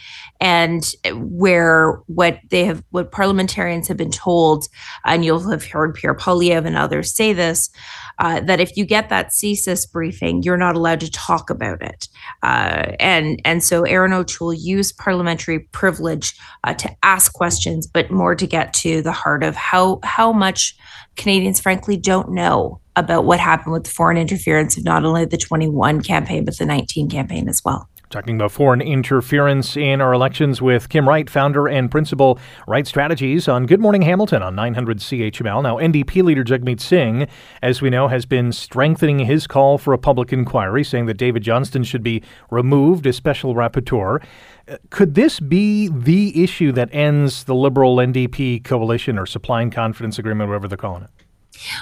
and 0.40 0.95
where 1.14 2.01
what 2.07 2.38
they 2.51 2.64
have, 2.64 2.83
what 2.90 3.12
parliamentarians 3.12 3.88
have 3.88 3.97
been 3.97 4.11
told, 4.11 4.66
and 5.05 5.25
you'll 5.25 5.51
have 5.51 5.64
heard 5.64 5.95
Pierre 5.95 6.14
Poilievre 6.14 6.66
and 6.66 6.77
others 6.77 7.14
say 7.14 7.33
this, 7.33 7.71
uh, 8.18 8.40
that 8.40 8.61
if 8.61 8.76
you 8.76 8.85
get 8.85 9.09
that 9.09 9.29
CSIS 9.29 9.90
briefing, 9.90 10.42
you're 10.42 10.57
not 10.57 10.76
allowed 10.76 11.00
to 11.00 11.11
talk 11.11 11.50
about 11.50 11.83
it. 11.83 12.09
Uh, 12.42 12.92
and 12.98 13.40
and 13.44 13.62
so 13.62 13.83
Erin 13.85 14.12
O'Toole 14.12 14.55
used 14.55 14.96
parliamentary 14.96 15.61
privilege 15.72 16.35
uh, 16.64 16.74
to 16.74 16.90
ask 17.02 17.33
questions, 17.33 17.87
but 17.87 18.11
more 18.11 18.35
to 18.35 18.46
get 18.46 18.72
to 18.74 19.02
the 19.02 19.12
heart 19.12 19.42
of 19.42 19.55
how 19.55 20.00
how 20.02 20.33
much 20.33 20.76
Canadians, 21.16 21.61
frankly, 21.61 21.96
don't 21.96 22.31
know 22.31 22.81
about 22.94 23.24
what 23.24 23.40
happened 23.40 23.72
with 23.72 23.85
the 23.85 23.90
foreign 23.90 24.16
interference 24.16 24.76
of 24.76 24.85
not 24.85 25.05
only 25.05 25.24
the 25.24 25.37
21 25.37 26.00
campaign 26.02 26.44
but 26.44 26.57
the 26.59 26.64
19 26.64 27.11
campaign 27.11 27.48
as 27.48 27.61
well. 27.64 27.88
Talking 28.09 28.37
about 28.37 28.53
foreign 28.53 28.81
interference 28.81 29.77
in 29.77 30.01
our 30.01 30.12
elections 30.12 30.62
with 30.62 30.88
Kim 30.88 31.09
Wright, 31.09 31.29
founder 31.29 31.66
and 31.66 31.90
principal 31.90 32.38
Wright 32.69 32.87
Strategies 32.87 33.49
on 33.49 33.66
Good 33.66 33.81
Morning 33.81 34.03
Hamilton 34.03 34.42
on 34.42 34.55
900 34.55 34.99
CHML. 34.99 35.61
Now, 35.61 35.79
NDP 35.79 36.23
leader 36.23 36.45
Jagmeet 36.45 36.79
Singh, 36.79 37.27
as 37.62 37.83
we 37.83 37.90
know, 37.90 38.07
has 38.07 38.25
been 38.25 38.53
strengthening 38.53 39.19
his 39.19 39.49
call 39.49 39.77
for 39.77 39.92
a 39.92 39.99
public 39.99 40.33
inquiry, 40.33 40.85
saying 40.85 41.07
that 41.07 41.16
David 41.16 41.42
Johnston 41.42 41.83
should 41.83 42.05
be 42.05 42.23
removed 42.49 43.09
as 43.09 43.16
special 43.16 43.57
rapporteur. 43.57 44.23
Uh, 44.69 44.77
could 44.90 45.16
this 45.16 45.40
be 45.40 45.88
the 45.88 46.45
issue 46.45 46.71
that 46.73 46.88
ends 46.92 47.42
the 47.42 47.57
Liberal 47.57 47.97
NDP 47.97 48.62
coalition 48.62 49.19
or 49.19 49.27
supply 49.27 49.62
and 49.62 49.73
confidence 49.73 50.16
agreement, 50.16 50.49
whatever 50.49 50.69
they're 50.69 50.79
calling 50.79 51.03
it? 51.03 51.11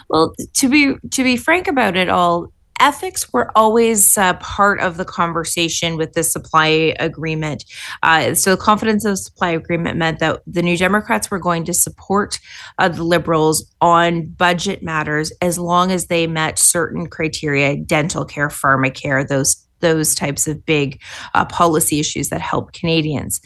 Well, 0.09 0.33
to 0.55 0.69
be 0.71 0.95
to 1.11 1.23
be 1.23 1.37
frank 1.37 1.69
about 1.69 1.97
it 1.97 2.09
all, 2.09 2.51
ethics 2.81 3.33
were 3.33 3.51
always 3.57 4.17
uh, 4.17 4.35
part 4.35 4.81
of 4.81 4.97
the 4.97 5.05
conversation 5.05 5.97
with 5.97 6.13
the 6.15 6.23
supply 6.23 6.95
agreement. 6.99 7.65
Uh, 8.03 8.35
so, 8.35 8.51
the 8.57 8.63
confidence 8.63 9.05
of 9.05 9.19
supply 9.19 9.51
agreement 9.51 9.97
meant 9.97 10.19
that 10.21 10.43
the 10.47 10.63
New 10.63 10.77
Democrats 10.77 11.31
were 11.31 11.39
going 11.39 11.65
to 11.65 11.75
support 11.75 12.39
uh, 12.79 12.89
the 12.89 13.05
Liberals 13.05 13.71
on 13.81 14.27
budget 14.27 14.83
matters 14.83 15.33
as 15.41 15.59
long 15.59 15.91
as 15.91 16.07
they 16.07 16.27
met 16.27 16.59
certain 16.59 17.07
criteria 17.07 17.77
dental 17.77 18.25
care, 18.25 18.49
pharmacare, 18.49 19.27
those 19.27 19.65
those 19.81 20.15
types 20.15 20.49
of 20.49 20.65
big 20.65 21.01
uh, 21.35 21.45
policy 21.45 22.01
issues 22.01 22.31
that 22.31 22.41
help 22.41 22.73
Canadians 22.73 23.41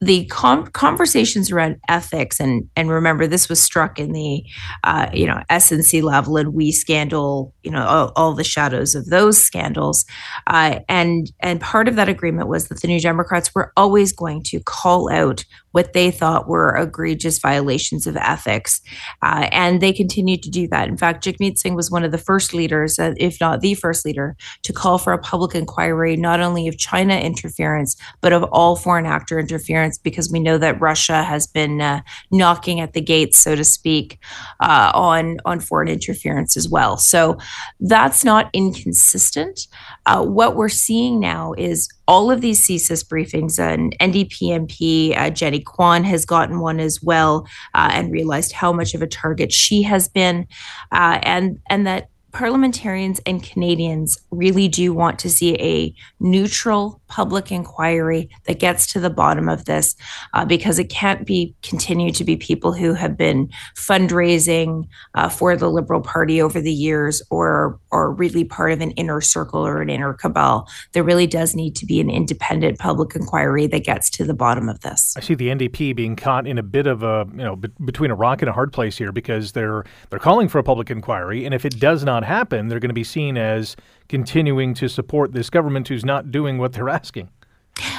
the 0.00 0.26
com- 0.26 0.66
conversations 0.68 1.50
around 1.50 1.76
ethics 1.88 2.40
and 2.40 2.68
and 2.76 2.90
remember 2.90 3.26
this 3.26 3.48
was 3.48 3.62
struck 3.62 3.98
in 3.98 4.12
the 4.12 4.44
uh, 4.82 5.08
you 5.12 5.26
know 5.26 5.40
SNC-Lavalin 5.50 6.40
and 6.40 6.54
WE 6.54 6.72
scandal 6.72 7.54
you 7.62 7.70
know 7.70 7.84
all, 7.84 8.12
all, 8.16 8.34
the 8.34 8.44
shadows 8.44 8.94
of 8.94 9.06
those 9.06 9.38
scandals. 9.38 10.04
Uh, 10.46 10.80
and 10.88 11.32
and 11.40 11.60
part 11.60 11.88
of 11.88 11.96
that 11.96 12.08
agreement 12.08 12.48
was 12.48 12.68
that 12.68 12.82
the 12.82 12.88
New 12.88 13.00
Democrats 13.00 13.54
were 13.54 13.72
always 13.76 14.12
going 14.12 14.42
to 14.44 14.60
call 14.60 15.10
out 15.10 15.44
what 15.74 15.92
they 15.92 16.08
thought 16.12 16.46
were 16.46 16.76
egregious 16.76 17.40
violations 17.40 18.06
of 18.06 18.16
ethics. 18.16 18.80
Uh, 19.22 19.48
and 19.50 19.80
they 19.80 19.92
continued 19.92 20.40
to 20.40 20.48
do 20.48 20.68
that. 20.68 20.88
In 20.88 20.96
fact, 20.96 21.24
Jagmeet 21.24 21.58
Singh 21.58 21.74
was 21.74 21.90
one 21.90 22.04
of 22.04 22.12
the 22.12 22.24
first 22.30 22.54
leaders, 22.54 22.96
uh, 22.96 23.12
if 23.16 23.40
not 23.40 23.60
the 23.60 23.74
first 23.74 24.04
leader, 24.04 24.36
to 24.62 24.72
call 24.72 24.98
for 24.98 25.12
a 25.12 25.18
public 25.18 25.52
inquiry 25.56 26.14
not 26.14 26.38
only 26.38 26.68
of 26.68 26.78
China 26.78 27.16
interference, 27.16 27.96
but 28.20 28.32
of 28.32 28.44
all 28.52 28.76
foreign 28.76 29.04
actor 29.04 29.36
interference, 29.36 29.98
because 29.98 30.30
we 30.30 30.38
know 30.38 30.58
that 30.58 30.80
Russia 30.80 31.24
has 31.24 31.48
been 31.48 31.80
uh, 31.80 32.02
knocking 32.30 32.78
at 32.78 32.92
the 32.92 33.00
gates, 33.00 33.36
so 33.36 33.56
to 33.56 33.64
speak, 33.64 34.20
uh, 34.60 34.92
on, 34.94 35.38
on 35.44 35.58
foreign 35.58 35.88
interference 35.88 36.56
as 36.56 36.68
well. 36.68 36.96
So 36.96 37.36
that's 37.80 38.22
not 38.22 38.48
inconsistent. 38.52 39.66
Uh, 40.06 40.24
what 40.24 40.54
we're 40.54 40.68
seeing 40.68 41.18
now 41.18 41.52
is 41.54 41.88
all 42.06 42.30
of 42.30 42.40
these 42.40 42.66
CSIS 42.66 43.04
briefings, 43.06 43.58
and 43.58 43.96
NDP 43.98 44.50
MP 44.50 45.16
uh, 45.16 45.30
Jenny 45.30 45.60
Kwan 45.60 46.04
has 46.04 46.24
gotten 46.24 46.60
one 46.60 46.80
as 46.80 47.02
well, 47.02 47.46
uh, 47.74 47.90
and 47.92 48.12
realized 48.12 48.52
how 48.52 48.72
much 48.72 48.94
of 48.94 49.02
a 49.02 49.06
target 49.06 49.52
she 49.52 49.82
has 49.82 50.08
been, 50.08 50.46
uh, 50.92 51.18
and 51.22 51.58
and 51.68 51.86
that 51.86 52.08
parliamentarians 52.32 53.20
and 53.26 53.42
Canadians 53.42 54.18
really 54.30 54.68
do 54.68 54.92
want 54.92 55.18
to 55.20 55.30
see 55.30 55.54
a 55.60 55.94
neutral 56.20 57.00
public 57.14 57.52
inquiry 57.52 58.28
that 58.46 58.58
gets 58.58 58.88
to 58.88 58.98
the 58.98 59.08
bottom 59.08 59.48
of 59.48 59.66
this 59.66 59.94
uh, 60.32 60.44
because 60.44 60.80
it 60.80 60.90
can't 60.90 61.24
be 61.24 61.54
continued 61.62 62.12
to 62.12 62.24
be 62.24 62.36
people 62.36 62.72
who 62.72 62.92
have 62.92 63.16
been 63.16 63.48
fundraising 63.76 64.88
uh, 65.14 65.28
for 65.28 65.56
the 65.56 65.70
Liberal 65.70 66.00
Party 66.00 66.42
over 66.42 66.60
the 66.60 66.72
years 66.72 67.22
or 67.30 67.78
or 67.92 68.12
really 68.12 68.42
part 68.42 68.72
of 68.72 68.80
an 68.80 68.90
inner 68.92 69.20
circle 69.20 69.64
or 69.64 69.80
an 69.80 69.88
inner 69.88 70.12
cabal. 70.12 70.68
There 70.90 71.04
really 71.04 71.28
does 71.28 71.54
need 71.54 71.76
to 71.76 71.86
be 71.86 72.00
an 72.00 72.10
independent 72.10 72.80
public 72.80 73.14
inquiry 73.14 73.68
that 73.68 73.84
gets 73.84 74.10
to 74.10 74.24
the 74.24 74.34
bottom 74.34 74.68
of 74.68 74.80
this. 74.80 75.14
I 75.16 75.20
see 75.20 75.36
the 75.36 75.50
NDP 75.50 75.94
being 75.94 76.16
caught 76.16 76.48
in 76.48 76.58
a 76.58 76.64
bit 76.64 76.88
of 76.88 77.04
a 77.04 77.28
you 77.30 77.44
know 77.44 77.54
between 77.84 78.10
a 78.10 78.16
rock 78.16 78.42
and 78.42 78.48
a 78.48 78.52
hard 78.52 78.72
place 78.72 78.98
here 78.98 79.12
because 79.12 79.52
they're 79.52 79.84
they're 80.10 80.18
calling 80.18 80.48
for 80.48 80.58
a 80.58 80.64
public 80.64 80.90
inquiry 80.90 81.44
and 81.44 81.54
if 81.54 81.64
it 81.64 81.78
does 81.78 82.02
not 82.02 82.24
happen, 82.24 82.66
they're 82.66 82.80
going 82.80 82.88
to 82.88 82.92
be 82.92 83.04
seen 83.04 83.38
as 83.38 83.76
continuing 84.08 84.74
to 84.74 84.88
support 84.88 85.32
this 85.32 85.50
government 85.50 85.88
who's 85.88 86.04
not 86.04 86.30
doing 86.30 86.58
what 86.58 86.72
they're 86.72 86.88
asking. 86.88 87.30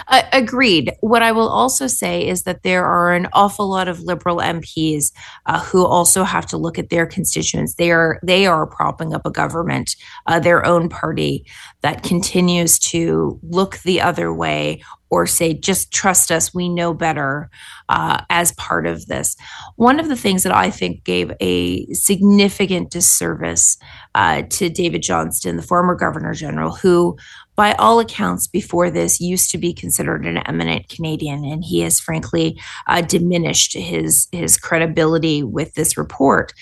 Uh, 0.07 0.21
agreed. 0.31 0.93
What 1.01 1.21
I 1.21 1.31
will 1.31 1.49
also 1.49 1.87
say 1.87 2.25
is 2.25 2.43
that 2.43 2.63
there 2.63 2.85
are 2.85 3.13
an 3.13 3.27
awful 3.33 3.69
lot 3.69 3.87
of 3.87 4.01
liberal 4.01 4.37
MPs 4.37 5.11
uh, 5.47 5.59
who 5.59 5.85
also 5.85 6.23
have 6.23 6.45
to 6.47 6.57
look 6.57 6.79
at 6.79 6.89
their 6.89 7.05
constituents. 7.05 7.75
They 7.75 7.91
are 7.91 8.19
they 8.23 8.45
are 8.45 8.67
propping 8.67 9.13
up 9.13 9.25
a 9.25 9.31
government, 9.31 9.95
uh, 10.27 10.39
their 10.39 10.65
own 10.65 10.87
party 10.87 11.45
that 11.81 12.03
continues 12.03 12.79
to 12.79 13.37
look 13.43 13.79
the 13.79 13.99
other 13.99 14.33
way 14.33 14.81
or 15.09 15.27
say, 15.27 15.53
just 15.53 15.91
trust 15.91 16.31
us, 16.31 16.53
we 16.53 16.67
know 16.67 16.93
better 16.93 17.49
uh, 17.89 18.21
as 18.29 18.51
part 18.53 18.87
of 18.87 19.05
this. 19.05 19.35
One 19.75 19.99
of 19.99 20.09
the 20.09 20.15
things 20.15 20.43
that 20.43 20.53
I 20.53 20.69
think 20.69 21.03
gave 21.03 21.31
a 21.39 21.85
significant 21.93 22.91
disservice 22.91 23.77
uh, 24.15 24.43
to 24.43 24.69
David 24.69 25.03
Johnston, 25.03 25.57
the 25.57 25.61
former 25.61 25.93
Governor 25.93 26.33
General, 26.33 26.73
who 26.73 27.17
by 27.55 27.73
all 27.73 27.99
accounts, 27.99 28.47
before 28.47 28.89
this, 28.89 29.19
used 29.19 29.51
to 29.51 29.57
be 29.57 29.73
considered 29.73 30.25
an 30.25 30.37
eminent 30.45 30.89
Canadian, 30.89 31.45
and 31.45 31.63
he 31.63 31.81
has 31.81 31.99
frankly 31.99 32.59
uh, 32.87 33.01
diminished 33.01 33.73
his 33.73 34.27
his 34.31 34.57
credibility 34.57 35.43
with 35.43 35.73
this 35.73 35.97
report. 35.97 36.53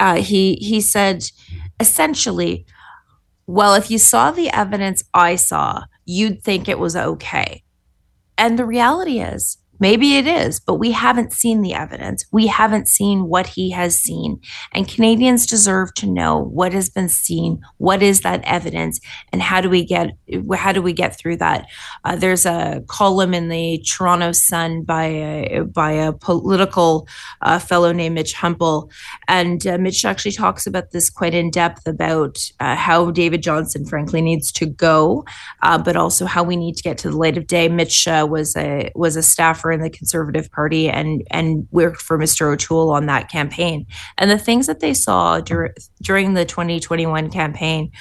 Uh, 0.00 0.16
he 0.16 0.54
he 0.56 0.80
said 0.80 1.24
essentially, 1.80 2.66
"Well, 3.46 3.74
if 3.74 3.90
you 3.90 3.98
saw 3.98 4.32
the 4.32 4.50
evidence 4.50 5.02
I 5.14 5.36
saw, 5.36 5.84
you'd 6.04 6.42
think 6.42 6.68
it 6.68 6.80
was 6.80 6.96
okay." 6.96 7.62
And 8.36 8.58
the 8.58 8.66
reality 8.66 9.20
is, 9.20 9.58
Maybe 9.80 10.16
it 10.16 10.26
is, 10.26 10.58
but 10.58 10.74
we 10.74 10.90
haven't 10.90 11.32
seen 11.32 11.62
the 11.62 11.74
evidence. 11.74 12.24
We 12.32 12.46
haven't 12.48 12.88
seen 12.88 13.28
what 13.28 13.46
he 13.46 13.70
has 13.70 13.98
seen. 13.98 14.40
And 14.72 14.88
Canadians 14.88 15.46
deserve 15.46 15.94
to 15.94 16.06
know 16.06 16.38
what 16.38 16.72
has 16.72 16.88
been 16.88 17.08
seen, 17.08 17.60
what 17.76 18.02
is 18.02 18.22
that 18.22 18.42
evidence, 18.44 19.00
and 19.32 19.40
how 19.40 19.60
do 19.60 19.70
we 19.70 19.84
get 19.84 20.10
how 20.56 20.72
do 20.72 20.82
we 20.82 20.92
get 20.92 21.16
through 21.16 21.36
that? 21.36 21.66
Uh, 22.04 22.16
there's 22.16 22.44
a 22.44 22.82
column 22.88 23.34
in 23.34 23.48
the 23.48 23.82
Toronto 23.86 24.32
Sun 24.32 24.82
by 24.82 25.04
a, 25.04 25.64
by 25.64 25.92
a 25.92 26.12
political 26.12 27.06
uh, 27.42 27.58
fellow 27.58 27.92
named 27.92 28.14
Mitch 28.14 28.34
Heimpel, 28.34 28.90
and 29.28 29.66
uh, 29.66 29.78
Mitch 29.78 30.04
actually 30.04 30.32
talks 30.32 30.66
about 30.66 30.90
this 30.90 31.10
quite 31.10 31.34
in 31.34 31.50
depth 31.50 31.86
about 31.86 32.38
uh, 32.60 32.74
how 32.74 33.10
David 33.10 33.42
Johnston, 33.42 33.84
frankly, 33.86 34.20
needs 34.20 34.50
to 34.52 34.66
go, 34.66 35.24
uh, 35.62 35.78
but 35.78 35.96
also 35.96 36.26
how 36.26 36.42
we 36.42 36.56
need 36.56 36.76
to 36.76 36.82
get 36.82 36.98
to 36.98 37.10
the 37.10 37.16
light 37.16 37.36
of 37.36 37.46
day. 37.46 37.68
Mitch 37.68 38.08
uh, 38.08 38.26
was 38.28 38.56
a 38.56 38.90
was 38.94 39.16
a 39.16 39.22
staffer 39.22 39.67
in 39.70 39.80
the 39.80 39.90
Conservative 39.90 40.50
Party 40.50 40.88
and 40.88 41.22
and 41.30 41.66
worked 41.70 42.00
for 42.00 42.18
Mr. 42.18 42.52
O'Toole 42.52 42.90
on 42.90 43.06
that 43.06 43.30
campaign. 43.30 43.86
And 44.16 44.30
the 44.30 44.38
things 44.38 44.66
that 44.66 44.80
they 44.80 44.94
saw 44.94 45.40
dur- 45.40 45.74
during 46.02 46.34
the 46.34 46.44
2021 46.44 47.30
campaign 47.30 47.92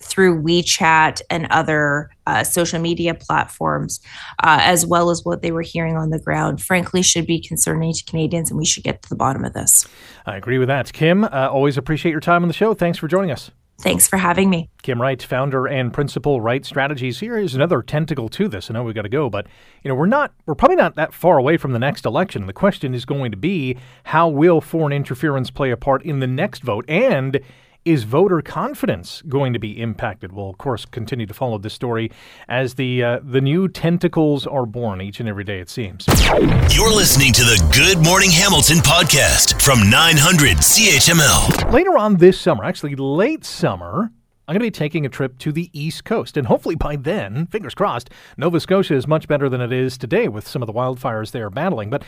through 0.00 0.42
WeChat 0.42 1.20
and 1.30 1.46
other 1.50 2.10
uh, 2.26 2.42
social 2.42 2.80
media 2.80 3.14
platforms, 3.14 4.00
uh, 4.42 4.58
as 4.60 4.86
well 4.86 5.10
as 5.10 5.24
what 5.24 5.42
they 5.42 5.52
were 5.52 5.62
hearing 5.62 5.96
on 5.96 6.10
the 6.10 6.18
ground, 6.18 6.62
frankly, 6.62 7.02
should 7.02 7.26
be 7.26 7.40
concerning 7.40 7.92
to 7.92 8.04
Canadians, 8.04 8.50
and 8.50 8.58
we 8.58 8.64
should 8.64 8.82
get 8.82 9.02
to 9.02 9.08
the 9.08 9.16
bottom 9.16 9.44
of 9.44 9.52
this. 9.52 9.86
I 10.26 10.36
agree 10.36 10.58
with 10.58 10.68
that. 10.68 10.92
Kim, 10.92 11.24
uh, 11.24 11.48
always 11.50 11.76
appreciate 11.76 12.12
your 12.12 12.20
time 12.20 12.42
on 12.42 12.48
the 12.48 12.54
show. 12.54 12.74
Thanks 12.74 12.98
for 12.98 13.08
joining 13.08 13.30
us. 13.30 13.50
Thanks 13.82 14.06
for 14.06 14.18
having 14.18 14.50
me. 14.50 14.68
Kim 14.82 15.00
Wright, 15.00 15.22
founder 15.22 15.66
and 15.66 15.92
principal 15.92 16.42
Wright 16.42 16.66
Strategies. 16.66 17.20
Here 17.20 17.38
is 17.38 17.54
another 17.54 17.80
tentacle 17.80 18.28
to 18.28 18.46
this. 18.46 18.70
I 18.70 18.74
know 18.74 18.82
we've 18.82 18.94
got 18.94 19.02
to 19.02 19.08
go, 19.08 19.30
but 19.30 19.46
you 19.82 19.88
know 19.88 19.94
we're 19.94 20.04
not 20.04 20.34
we're 20.44 20.54
probably 20.54 20.76
not 20.76 20.96
that 20.96 21.14
far 21.14 21.38
away 21.38 21.56
from 21.56 21.72
the 21.72 21.78
next 21.78 22.04
election. 22.04 22.46
The 22.46 22.52
question 22.52 22.94
is 22.94 23.06
going 23.06 23.30
to 23.30 23.38
be 23.38 23.78
how 24.04 24.28
will 24.28 24.60
foreign 24.60 24.92
interference 24.92 25.50
play 25.50 25.70
a 25.70 25.78
part 25.78 26.02
in 26.02 26.20
the 26.20 26.26
next 26.26 26.62
vote 26.62 26.84
and 26.88 27.40
is 27.84 28.04
voter 28.04 28.42
confidence 28.42 29.22
going 29.28 29.52
to 29.52 29.58
be 29.58 29.80
impacted? 29.80 30.32
We'll, 30.32 30.50
of 30.50 30.58
course, 30.58 30.84
continue 30.84 31.26
to 31.26 31.34
follow 31.34 31.58
this 31.58 31.74
story 31.74 32.10
as 32.48 32.74
the 32.74 33.02
uh, 33.02 33.20
the 33.22 33.40
new 33.40 33.68
tentacles 33.68 34.46
are 34.46 34.66
born 34.66 35.00
each 35.00 35.20
and 35.20 35.28
every 35.28 35.44
day, 35.44 35.60
it 35.60 35.70
seems. 35.70 36.06
You're 36.74 36.94
listening 36.94 37.32
to 37.32 37.42
the 37.42 37.72
Good 37.74 38.04
Morning 38.04 38.30
Hamilton 38.30 38.78
podcast 38.78 39.62
from 39.62 39.88
900 39.90 40.58
CHML. 40.58 41.72
Later 41.72 41.96
on 41.96 42.16
this 42.16 42.40
summer, 42.40 42.64
actually 42.64 42.96
late 42.96 43.44
summer, 43.44 44.12
I'm 44.50 44.54
going 44.54 44.62
to 44.62 44.66
be 44.66 44.84
taking 44.84 45.06
a 45.06 45.08
trip 45.08 45.38
to 45.38 45.52
the 45.52 45.70
East 45.72 46.04
Coast. 46.04 46.36
And 46.36 46.44
hopefully 46.44 46.74
by 46.74 46.96
then, 46.96 47.46
fingers 47.46 47.72
crossed, 47.72 48.10
Nova 48.36 48.58
Scotia 48.58 48.96
is 48.96 49.06
much 49.06 49.28
better 49.28 49.48
than 49.48 49.60
it 49.60 49.70
is 49.70 49.96
today 49.96 50.26
with 50.26 50.44
some 50.44 50.60
of 50.60 50.66
the 50.66 50.72
wildfires 50.72 51.30
they 51.30 51.40
are 51.40 51.50
battling. 51.50 51.88
But 51.88 52.02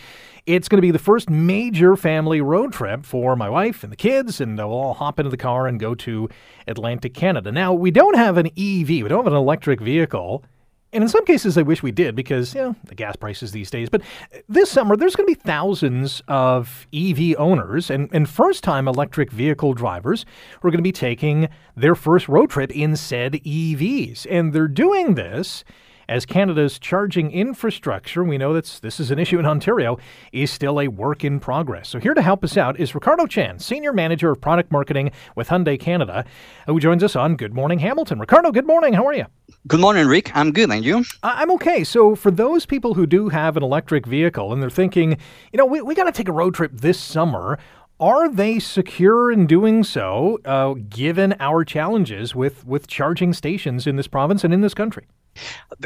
it's 0.45 0.69
going 0.69 0.79
to 0.79 0.83
be 0.83 0.91
the 0.91 0.99
first 0.99 1.31
major 1.31 1.95
family 1.95 2.41
road 2.41 2.73
trip 2.73 3.07
for 3.07 3.37
my 3.37 3.49
wife 3.49 3.85
and 3.85 3.93
the 3.93 3.97
kids, 3.97 4.41
and 4.41 4.59
we'll 4.59 4.73
all 4.73 4.95
hop 4.95 5.21
into 5.21 5.31
the 5.31 5.37
car 5.37 5.69
and 5.69 5.79
go 5.79 5.95
to 5.95 6.29
Atlantic 6.67 7.15
Canada. 7.15 7.53
Now, 7.53 7.75
we 7.75 7.93
don't 7.93 8.17
have 8.17 8.37
an 8.39 8.47
EV, 8.47 8.89
we 8.89 9.03
don't 9.03 9.23
have 9.23 9.33
an 9.33 9.39
electric 9.39 9.81
vehicle. 9.81 10.45
And 10.93 11.03
in 11.03 11.09
some 11.09 11.25
cases, 11.25 11.57
I 11.57 11.63
wish 11.63 11.83
we 11.83 11.91
did 11.91 12.15
because, 12.15 12.55
you 12.55 12.61
know, 12.61 12.77
the 12.85 12.95
gas 12.95 13.17
prices 13.17 13.53
these 13.53 13.71
days. 13.71 13.89
But 13.89 14.03
this 14.49 14.71
summer, 14.71 14.95
there's 14.97 15.17
going 15.17 15.27
to 15.27 15.35
be 15.35 15.41
thousands 15.41 16.23
of 16.29 16.87
EV 16.93 17.35
owners 17.39 17.91
and, 17.91 18.11
and 18.13 18.29
first 18.29 18.63
time 18.63 18.87
electric 18.87 19.31
vehicle 19.31 19.73
drivers 19.73 20.27
who 20.61 20.69
are 20.69 20.71
going 20.71 20.79
to 20.79 20.83
be 20.83 20.93
taking 20.93 21.49
their 21.75 21.95
first 21.95 22.29
road 22.29 22.51
trip 22.51 22.71
in 22.77 22.97
said 22.97 23.33
EVs. 23.33 24.27
And 24.29 24.53
they're 24.53 24.69
doing 24.69 25.15
this 25.15 25.65
as 26.13 26.27
Canada's 26.27 26.79
charging 26.79 27.31
infrastructure, 27.31 28.23
we 28.23 28.37
know 28.37 28.53
that 28.53 28.67
this 28.83 29.01
is 29.01 29.11
an 29.11 29.19
issue 29.19 29.39
in 29.39 29.47
Ontario, 29.47 29.97
is 30.31 30.51
still 30.51 30.79
a 30.79 30.87
work 30.87 31.25
in 31.25 31.41
progress. 31.41 31.89
So 31.89 31.99
here 31.99 32.13
to 32.13 32.21
help 32.21 32.45
us 32.45 32.59
out 32.59 32.79
is 32.79 32.95
Ricardo 32.95 33.27
Chan, 33.27 33.61
Senior 33.61 33.95
Manager 33.95 34.31
of 34.31 34.39
Product 34.39 34.71
Marketing 34.71 35.11
with 35.37 35.49
Hyundai 35.49 35.81
Canada, 35.81 36.27
who 36.67 36.79
joins 36.79 37.03
us 37.03 37.17
on 37.17 37.37
Good 37.37 37.55
Morning 37.55 37.79
Hamilton. 37.79 38.19
Ricardo, 38.19 38.53
good 38.53 38.67
morning. 38.67 38.93
How 38.93 39.07
are 39.07 39.15
you? 39.15 39.25
Good 39.67 39.81
morning, 39.81 40.07
Rick. 40.07 40.37
I'm 40.37 40.53
good. 40.53 40.71
And 40.71 40.85
you? 40.85 41.03
I'm 41.23 41.51
okay. 41.53 41.83
So, 41.83 42.15
for 42.15 42.31
those 42.31 42.67
people 42.67 42.93
who 42.93 43.07
do 43.07 43.31
have 43.31 43.57
an 43.57 43.63
electric 43.63 44.05
vehicle 44.05 44.53
and 44.53 44.63
they're 44.63 44.69
thinking, 44.69 45.13
you 45.51 45.57
know, 45.57 45.65
we, 45.65 45.81
we 45.81 45.95
got 45.95 46.05
to 46.05 46.13
take 46.13 46.29
a 46.29 46.33
road 46.33 46.55
trip 46.55 46.73
this 46.75 47.01
summer, 47.01 47.59
are 47.99 48.29
they 48.29 48.59
secure 48.59 49.33
in 49.33 49.47
doing 49.47 49.83
so, 49.83 50.41
uh, 50.45 50.75
given 50.91 51.35
our 51.41 51.65
challenges 51.65 52.35
with, 52.35 52.67
with 52.67 52.87
charging 52.87 53.33
stations 53.33 53.87
in 53.87 53.97
this 53.97 54.09
province 54.09 54.45
and 54.45 54.53
in 54.53 54.61
this 54.61 54.75
country? 54.75 55.07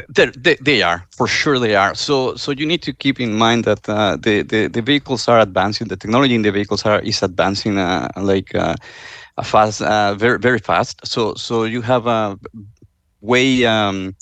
They, 0.09 0.55
they, 0.61 0.81
are 0.81 1.05
for 1.15 1.27
sure 1.27 1.59
they 1.59 1.75
are. 1.75 1.95
So 1.95 2.35
so 2.35 2.51
you 2.51 2.65
need 2.65 2.81
to 2.83 2.93
keep 2.93 3.19
in 3.19 3.33
mind 3.33 3.63
that 3.65 3.87
uh, 3.89 4.17
the, 4.17 4.41
the 4.43 4.67
the 4.67 4.81
vehicles 4.81 5.27
are 5.27 5.39
advancing. 5.39 5.87
The 5.87 5.97
technology 5.97 6.35
in 6.35 6.41
the 6.41 6.51
vehicles 6.51 6.85
are 6.85 6.99
is 7.01 7.23
advancing 7.23 7.77
uh, 7.77 8.09
like 8.17 8.53
uh, 8.53 8.75
fast, 9.43 9.81
uh, 9.81 10.15
very 10.15 10.39
very 10.39 10.59
fast. 10.59 11.05
So 11.05 11.33
so 11.35 11.63
you 11.63 11.81
have 11.81 12.07
a 12.07 12.37
way 13.21 13.65
um, 13.65 14.15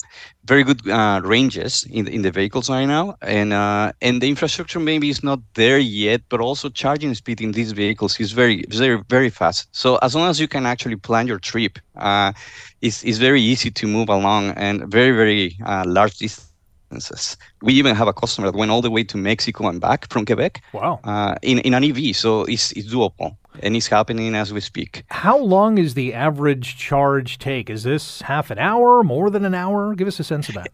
very 0.46 0.62
good 0.64 0.88
uh, 0.88 1.20
ranges 1.24 1.84
in 1.90 2.06
in 2.08 2.22
the 2.22 2.30
vehicles 2.30 2.70
right 2.70 2.86
now, 2.86 3.16
and 3.22 3.52
uh, 3.52 3.92
and 4.00 4.22
the 4.22 4.28
infrastructure 4.28 4.80
maybe 4.80 5.08
is 5.08 5.22
not 5.22 5.40
there 5.54 5.78
yet, 5.78 6.22
but 6.28 6.40
also 6.40 6.68
charging 6.68 7.14
speed 7.14 7.40
in 7.40 7.52
these 7.52 7.72
vehicles 7.72 8.18
is 8.20 8.32
very 8.32 8.64
very 8.70 9.02
very 9.08 9.30
fast. 9.30 9.68
So 9.72 9.96
as 9.96 10.14
long 10.14 10.28
as 10.28 10.40
you 10.40 10.48
can 10.48 10.66
actually 10.66 10.96
plan 10.96 11.26
your 11.26 11.38
trip, 11.38 11.78
uh, 11.96 12.32
it's 12.80 13.04
it's 13.04 13.18
very 13.18 13.42
easy 13.42 13.70
to 13.70 13.86
move 13.86 14.08
along 14.08 14.50
and 14.56 14.90
very 14.90 15.12
very 15.12 15.56
uh, 15.66 15.84
large 15.86 16.18
distances. 16.18 17.36
We 17.62 17.72
even 17.74 17.96
have 17.96 18.08
a 18.08 18.12
customer 18.12 18.50
that 18.50 18.56
went 18.56 18.70
all 18.70 18.82
the 18.82 18.90
way 18.90 19.04
to 19.04 19.16
Mexico 19.16 19.68
and 19.68 19.80
back 19.80 20.08
from 20.10 20.24
Quebec. 20.24 20.62
Wow! 20.72 21.00
Uh, 21.04 21.34
in 21.42 21.58
in 21.60 21.74
an 21.74 21.84
EV, 21.84 22.14
so 22.14 22.44
it's 22.44 22.72
it's 22.72 22.92
doable 22.94 23.36
and 23.62 23.76
it's 23.76 23.86
happening 23.86 24.34
as 24.34 24.52
we 24.52 24.60
speak. 24.60 25.04
How 25.10 25.38
long 25.38 25.78
is 25.78 25.94
the 25.94 26.14
average 26.14 26.76
charge 26.76 27.38
take? 27.38 27.70
Is 27.70 27.82
this 27.82 28.20
half 28.22 28.50
an 28.50 28.58
hour, 28.58 29.02
more 29.02 29.30
than 29.30 29.44
an 29.44 29.54
hour? 29.54 29.94
Give 29.94 30.08
us 30.08 30.20
a 30.20 30.24
sense 30.24 30.48
of 30.48 30.54
that. 30.54 30.70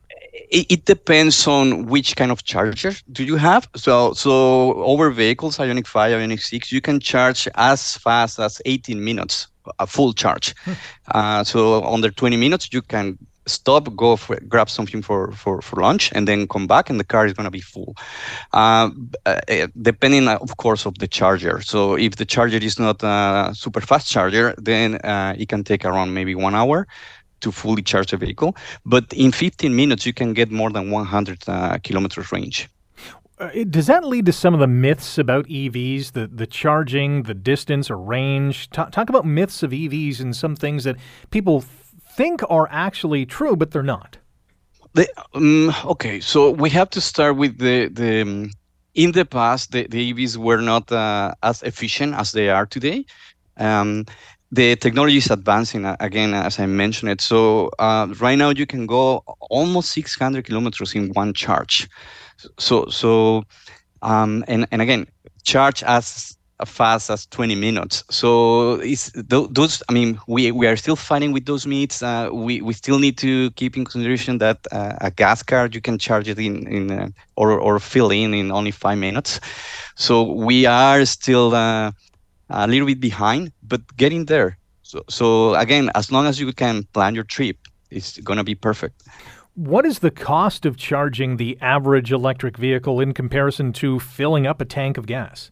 It, 0.50 0.66
it 0.70 0.84
depends 0.84 1.46
on 1.46 1.86
which 1.86 2.16
kind 2.16 2.30
of 2.30 2.44
charger 2.44 2.92
do 3.10 3.24
you 3.24 3.36
have. 3.36 3.68
So, 3.76 4.12
so 4.12 4.74
over 4.82 5.10
vehicles, 5.10 5.58
Ioniq 5.58 5.86
5, 5.86 6.12
Ioniq 6.12 6.40
6, 6.40 6.72
you 6.72 6.80
can 6.80 7.00
charge 7.00 7.48
as 7.54 7.96
fast 7.96 8.38
as 8.38 8.60
18 8.64 9.02
minutes, 9.02 9.48
a 9.78 9.86
full 9.86 10.12
charge. 10.12 10.54
Hmm. 10.64 10.72
Uh, 11.10 11.44
so 11.44 11.84
under 11.84 12.10
20 12.10 12.36
minutes, 12.36 12.68
you 12.72 12.82
can 12.82 13.18
stop, 13.46 13.94
go 13.96 14.16
for, 14.16 14.38
grab 14.48 14.70
something 14.70 15.02
for, 15.02 15.32
for, 15.32 15.60
for 15.62 15.80
lunch, 15.80 16.12
and 16.14 16.28
then 16.28 16.46
come 16.48 16.66
back, 16.66 16.90
and 16.90 16.98
the 16.98 17.04
car 17.04 17.26
is 17.26 17.32
going 17.32 17.44
to 17.44 17.50
be 17.50 17.60
full. 17.60 17.96
Uh, 18.52 18.90
uh, 19.26 19.40
depending, 19.80 20.28
uh, 20.28 20.38
of 20.40 20.56
course, 20.56 20.86
of 20.86 20.98
the 20.98 21.08
charger. 21.08 21.60
So 21.60 21.94
if 21.94 22.16
the 22.16 22.24
charger 22.24 22.58
is 22.58 22.78
not 22.78 23.02
a 23.02 23.52
super 23.54 23.80
fast 23.80 24.10
charger, 24.10 24.54
then 24.58 24.96
uh, 24.96 25.34
it 25.38 25.48
can 25.48 25.64
take 25.64 25.84
around 25.84 26.14
maybe 26.14 26.34
one 26.34 26.54
hour 26.54 26.86
to 27.40 27.52
fully 27.52 27.82
charge 27.82 28.10
the 28.10 28.16
vehicle. 28.16 28.56
But 28.86 29.12
in 29.12 29.32
15 29.32 29.74
minutes, 29.74 30.06
you 30.06 30.12
can 30.12 30.32
get 30.32 30.50
more 30.50 30.70
than 30.70 30.90
100 30.90 31.48
uh, 31.48 31.78
kilometers 31.78 32.32
range. 32.32 32.68
Uh, 33.38 33.50
does 33.68 33.88
that 33.88 34.04
lead 34.04 34.24
to 34.26 34.32
some 34.32 34.54
of 34.54 34.60
the 34.60 34.68
myths 34.68 35.18
about 35.18 35.46
EVs, 35.46 36.12
the, 36.12 36.28
the 36.28 36.46
charging, 36.46 37.24
the 37.24 37.34
distance 37.34 37.90
or 37.90 37.96
range? 37.96 38.70
Talk, 38.70 38.92
talk 38.92 39.08
about 39.08 39.24
myths 39.24 39.64
of 39.64 39.72
EVs 39.72 40.20
and 40.20 40.36
some 40.36 40.54
things 40.54 40.84
that 40.84 40.96
people 41.30 41.64
think 42.16 42.42
are 42.48 42.68
actually 42.70 43.26
true, 43.26 43.56
but 43.56 43.70
they're 43.70 43.82
not. 43.82 44.18
The, 44.94 45.08
um, 45.34 45.72
okay, 45.84 46.20
so 46.20 46.50
we 46.50 46.70
have 46.70 46.90
to 46.90 47.00
start 47.00 47.36
with 47.36 47.58
the 47.58 47.88
the. 47.88 48.22
Um, 48.22 48.50
in 48.94 49.12
the 49.12 49.24
past, 49.24 49.72
the, 49.72 49.86
the 49.88 50.12
EVs 50.12 50.36
were 50.36 50.60
not 50.60 50.92
uh, 50.92 51.32
as 51.42 51.62
efficient 51.62 52.14
as 52.14 52.32
they 52.32 52.50
are 52.50 52.66
today. 52.66 53.06
Um, 53.56 54.04
the 54.50 54.76
technology 54.76 55.16
is 55.16 55.30
advancing 55.30 55.86
uh, 55.86 55.96
again, 55.98 56.34
as 56.34 56.60
I 56.60 56.66
mentioned 56.66 57.10
it. 57.10 57.22
So 57.22 57.70
uh, 57.78 58.12
right 58.20 58.36
now, 58.36 58.50
you 58.50 58.66
can 58.66 58.86
go 58.86 59.24
almost 59.48 59.92
600 59.92 60.44
kilometers 60.44 60.94
in 60.94 61.08
one 61.14 61.32
charge. 61.32 61.88
So 62.58 62.86
so, 62.88 63.44
um, 64.02 64.44
and 64.46 64.66
and 64.70 64.82
again, 64.82 65.06
charge 65.42 65.82
as 65.84 66.36
fast 66.66 67.10
as 67.10 67.26
20 67.26 67.54
minutes. 67.54 68.04
So 68.10 68.74
it's 68.80 69.10
those. 69.14 69.82
I 69.88 69.92
mean, 69.92 70.18
we 70.26 70.50
we 70.52 70.66
are 70.66 70.76
still 70.76 70.96
fighting 70.96 71.32
with 71.32 71.46
those 71.46 71.66
myths. 71.66 72.02
Uh, 72.02 72.30
we 72.32 72.60
we 72.60 72.72
still 72.72 72.98
need 72.98 73.18
to 73.18 73.50
keep 73.52 73.76
in 73.76 73.84
consideration 73.84 74.38
that 74.38 74.58
uh, 74.72 74.94
a 75.00 75.10
gas 75.10 75.42
car 75.42 75.68
you 75.72 75.80
can 75.80 75.98
charge 75.98 76.28
it 76.28 76.38
in 76.38 76.66
in 76.66 76.90
uh, 76.90 77.08
or 77.36 77.58
or 77.58 77.78
fill 77.78 78.10
in 78.10 78.34
in 78.34 78.50
only 78.50 78.70
five 78.70 78.98
minutes. 78.98 79.40
So 79.94 80.22
we 80.22 80.66
are 80.66 81.04
still 81.04 81.54
uh, 81.54 81.92
a 82.50 82.66
little 82.66 82.86
bit 82.86 83.00
behind, 83.00 83.52
but 83.62 83.80
getting 83.96 84.26
there. 84.26 84.58
So 84.82 85.02
so 85.08 85.54
again, 85.54 85.90
as 85.94 86.10
long 86.10 86.26
as 86.26 86.40
you 86.40 86.52
can 86.52 86.84
plan 86.92 87.14
your 87.14 87.24
trip, 87.24 87.56
it's 87.90 88.18
gonna 88.18 88.44
be 88.44 88.54
perfect. 88.54 89.02
What 89.54 89.84
is 89.84 89.98
the 89.98 90.10
cost 90.10 90.64
of 90.64 90.78
charging 90.78 91.36
the 91.36 91.58
average 91.60 92.10
electric 92.10 92.56
vehicle 92.56 93.00
in 93.00 93.12
comparison 93.12 93.74
to 93.74 94.00
filling 94.00 94.46
up 94.46 94.62
a 94.62 94.64
tank 94.64 94.96
of 94.96 95.04
gas? 95.04 95.50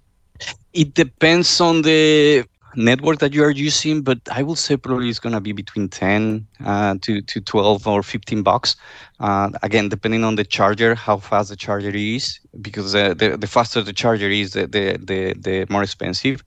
It 0.72 0.94
depends 0.94 1.60
on 1.60 1.82
the 1.82 2.44
network 2.76 3.18
that 3.18 3.32
you 3.32 3.42
are 3.44 3.50
using, 3.50 4.02
but 4.02 4.18
I 4.30 4.42
will 4.42 4.56
say 4.56 4.76
probably 4.76 5.08
it's 5.08 5.18
going 5.18 5.32
to 5.32 5.40
be 5.40 5.52
between 5.52 5.88
10 5.88 6.46
uh, 6.64 6.96
to, 7.02 7.20
to 7.22 7.40
12 7.40 7.86
or 7.86 8.02
15 8.02 8.42
bucks. 8.42 8.76
Uh, 9.20 9.50
again, 9.62 9.88
depending 9.88 10.24
on 10.24 10.36
the 10.36 10.44
charger, 10.44 10.94
how 10.94 11.18
fast 11.18 11.50
the 11.50 11.56
charger 11.56 11.90
is, 11.90 12.40
because 12.60 12.94
uh, 12.94 13.14
the, 13.14 13.36
the 13.36 13.46
faster 13.46 13.82
the 13.82 13.92
charger 13.92 14.30
is, 14.30 14.52
the, 14.52 14.66
the, 14.66 14.98
the, 14.98 15.34
the 15.34 15.66
more 15.68 15.82
expensive 15.82 16.42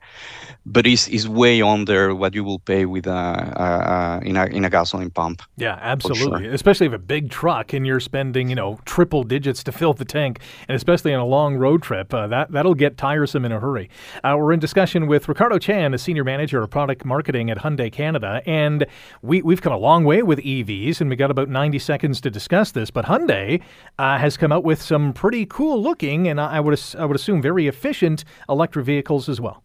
but 0.65 0.87
it's, 0.87 1.07
it's 1.09 1.27
way 1.27 1.61
under 1.61 2.15
what 2.15 2.33
you 2.33 2.43
will 2.43 2.59
pay 2.59 2.85
with 2.85 3.05
a, 3.05 3.11
a, 3.11 4.21
a 4.23 4.27
in 4.27 4.37
a 4.37 4.45
in 4.45 4.63
a 4.63 4.69
gasoline 4.69 5.09
pump. 5.09 5.41
Yeah, 5.57 5.77
absolutely. 5.81 6.45
Sure. 6.45 6.53
Especially 6.53 6.87
if 6.87 6.93
a 6.93 6.97
big 6.97 7.29
truck 7.29 7.73
and 7.73 7.85
you're 7.85 7.99
spending 7.99 8.49
you 8.49 8.55
know 8.55 8.79
triple 8.85 9.23
digits 9.23 9.63
to 9.63 9.71
fill 9.71 9.93
the 9.93 10.05
tank, 10.05 10.39
and 10.67 10.75
especially 10.75 11.13
on 11.13 11.19
a 11.19 11.25
long 11.25 11.57
road 11.57 11.83
trip, 11.83 12.13
uh, 12.13 12.27
that 12.27 12.51
that'll 12.51 12.75
get 12.75 12.97
tiresome 12.97 13.43
in 13.43 13.51
a 13.51 13.59
hurry. 13.59 13.89
Uh, 14.23 14.35
we're 14.37 14.53
in 14.53 14.59
discussion 14.59 15.07
with 15.07 15.27
Ricardo 15.27 15.57
Chan, 15.57 15.93
a 15.93 15.97
senior 15.97 16.23
manager 16.23 16.61
of 16.61 16.69
product 16.69 17.03
marketing 17.03 17.49
at 17.49 17.57
Hyundai 17.57 17.91
Canada, 17.91 18.41
and 18.45 18.85
we 19.21 19.41
we've 19.41 19.61
come 19.61 19.73
a 19.73 19.77
long 19.77 20.05
way 20.05 20.23
with 20.23 20.39
EVs, 20.39 21.01
and 21.01 21.09
we 21.09 21.15
got 21.15 21.31
about 21.31 21.49
90 21.49 21.79
seconds 21.79 22.21
to 22.21 22.29
discuss 22.29 22.62
this. 22.71 22.91
But 22.91 23.05
Hyundai 23.05 23.61
uh, 23.99 24.17
has 24.17 24.37
come 24.37 24.51
out 24.51 24.63
with 24.63 24.81
some 24.81 25.13
pretty 25.13 25.45
cool 25.45 25.81
looking, 25.81 26.27
and 26.27 26.39
I 26.39 26.59
would 26.59 26.79
I 26.97 27.05
would 27.05 27.15
assume 27.15 27.41
very 27.41 27.67
efficient 27.67 28.23
electric 28.49 28.85
vehicles 28.85 29.29
as 29.29 29.39
well. 29.39 29.63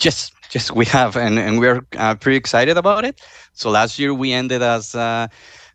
Yes, 0.00 0.32
yes, 0.52 0.72
we 0.72 0.84
have, 0.86 1.16
and, 1.16 1.38
and 1.38 1.60
we're 1.60 1.86
uh, 1.96 2.14
pretty 2.16 2.36
excited 2.36 2.76
about 2.76 3.04
it. 3.04 3.20
So 3.52 3.70
last 3.70 3.98
year 3.98 4.12
we 4.12 4.32
ended 4.32 4.62
as 4.62 4.94
uh, 4.94 5.28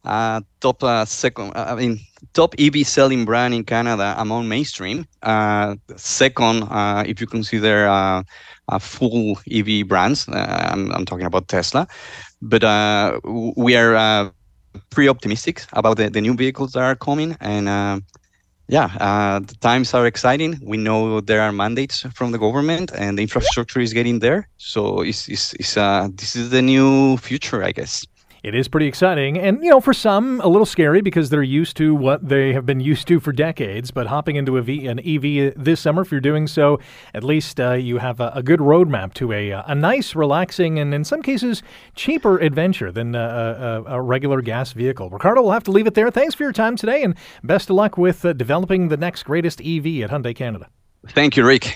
uh, 0.04 0.42
top 0.60 0.84
uh, 0.84 1.06
second, 1.06 1.52
uh, 1.56 1.68
I 1.70 1.76
mean, 1.76 2.00
top 2.34 2.56
EV 2.60 2.86
selling 2.88 3.26
brand 3.26 3.54
in 3.54 3.64
Canada 3.64 4.16
among 4.18 4.48
mainstream. 4.48 5.06
Uh, 5.22 5.76
second, 5.96 6.68
if 7.08 7.22
you 7.22 7.28
consider 7.28 8.24
full 8.80 9.38
EV 9.52 9.88
brands, 9.88 10.28
I'm, 10.30 10.92
I'm, 10.92 11.06
talking 11.06 11.26
about 11.26 11.48
Tesla. 11.48 11.88
But 12.42 12.64
we 13.24 13.76
are 13.76 14.32
pretty 14.90 15.10
optimistic 15.10 15.64
about 15.74 15.98
the, 15.98 16.10
the 16.10 16.22
new 16.22 16.34
vehicles 16.36 16.74
that 16.74 16.84
are 16.84 16.96
coming, 16.96 17.36
and 17.40 18.04
yeah, 18.70 18.90
uh, 19.00 19.40
the 19.40 19.56
times 19.56 19.94
are 19.94 20.06
exciting. 20.06 20.60
We 20.62 20.78
know 20.78 21.22
there 21.22 21.42
are 21.42 21.52
mandates 21.54 22.02
from 22.14 22.32
the 22.32 22.38
government, 22.38 22.92
and 22.94 23.18
the 23.18 23.22
infrastructure 23.22 23.80
is 23.80 23.94
getting 23.94 24.20
there. 24.20 24.50
So 24.58 25.02
it's, 25.02 25.30
it's, 25.30 25.54
it's 25.54 25.78
uh, 25.78 26.10
this 26.14 26.36
is 26.36 26.50
the 26.50 26.62
new 26.62 27.18
future, 27.18 27.64
I 27.64 27.72
guess. 27.72 28.06
It 28.48 28.56
is 28.56 28.70
pretty 28.70 28.88
exciting, 28.88 29.38
and 29.38 29.62
you 29.62 29.70
know, 29.70 29.82
for 29.82 29.92
some, 29.92 30.40
a 30.40 30.48
little 30.48 30.66
scary 30.66 31.02
because 31.02 31.30
they're 31.30 31.44
used 31.44 31.76
to 31.78 31.94
what 31.94 32.26
they 32.26 32.54
have 32.54 32.66
been 32.66 32.80
used 32.80 33.06
to 33.10 33.20
for 33.20 33.34
decades. 33.34 33.92
But 33.92 34.08
hopping 34.08 34.38
into 34.38 34.56
a 34.56 34.62
v, 34.62 34.88
an 34.88 35.00
EV 35.00 35.54
this 35.58 35.82
summer, 35.82 36.04
if 36.04 36.14
you're 36.14 36.22
doing 36.22 36.48
so, 36.48 36.80
at 37.14 37.26
least 37.26 37.60
uh, 37.60 37.74
you 37.74 37.98
have 37.98 38.22
a, 38.22 38.32
a, 38.36 38.42
good 38.42 38.62
roadmap 38.62 39.14
to 39.16 39.34
a, 39.34 39.52
a 39.52 39.76
nice, 39.76 40.16
relaxing, 40.16 40.80
and 40.80 40.94
in 40.94 41.04
some 41.04 41.22
cases, 41.22 41.62
cheaper 41.94 42.38
adventure 42.38 42.90
than 42.90 43.16
a, 43.16 43.84
a, 43.86 44.02
regular 44.02 44.42
gas 44.42 44.72
vehicle. 44.72 45.10
Ricardo, 45.10 45.42
we'll 45.42 45.52
have 45.52 45.66
to 45.66 45.72
leave 45.72 45.86
it 45.86 45.96
there. 45.96 46.10
Thanks 46.10 46.34
for 46.34 46.44
your 46.44 46.54
time 46.54 46.78
today, 46.78 47.04
and 47.04 47.16
best 47.44 47.70
of 47.70 47.76
luck 47.76 47.98
with 47.98 48.24
uh, 48.24 48.32
developing 48.32 48.88
the 48.88 48.96
next 48.96 49.24
greatest 49.24 49.60
EV 49.60 50.04
at 50.04 50.10
Hyundai 50.10 50.34
Canada. 50.34 50.70
Thank 51.10 51.38
you, 51.38 51.46
Rick. 51.46 51.76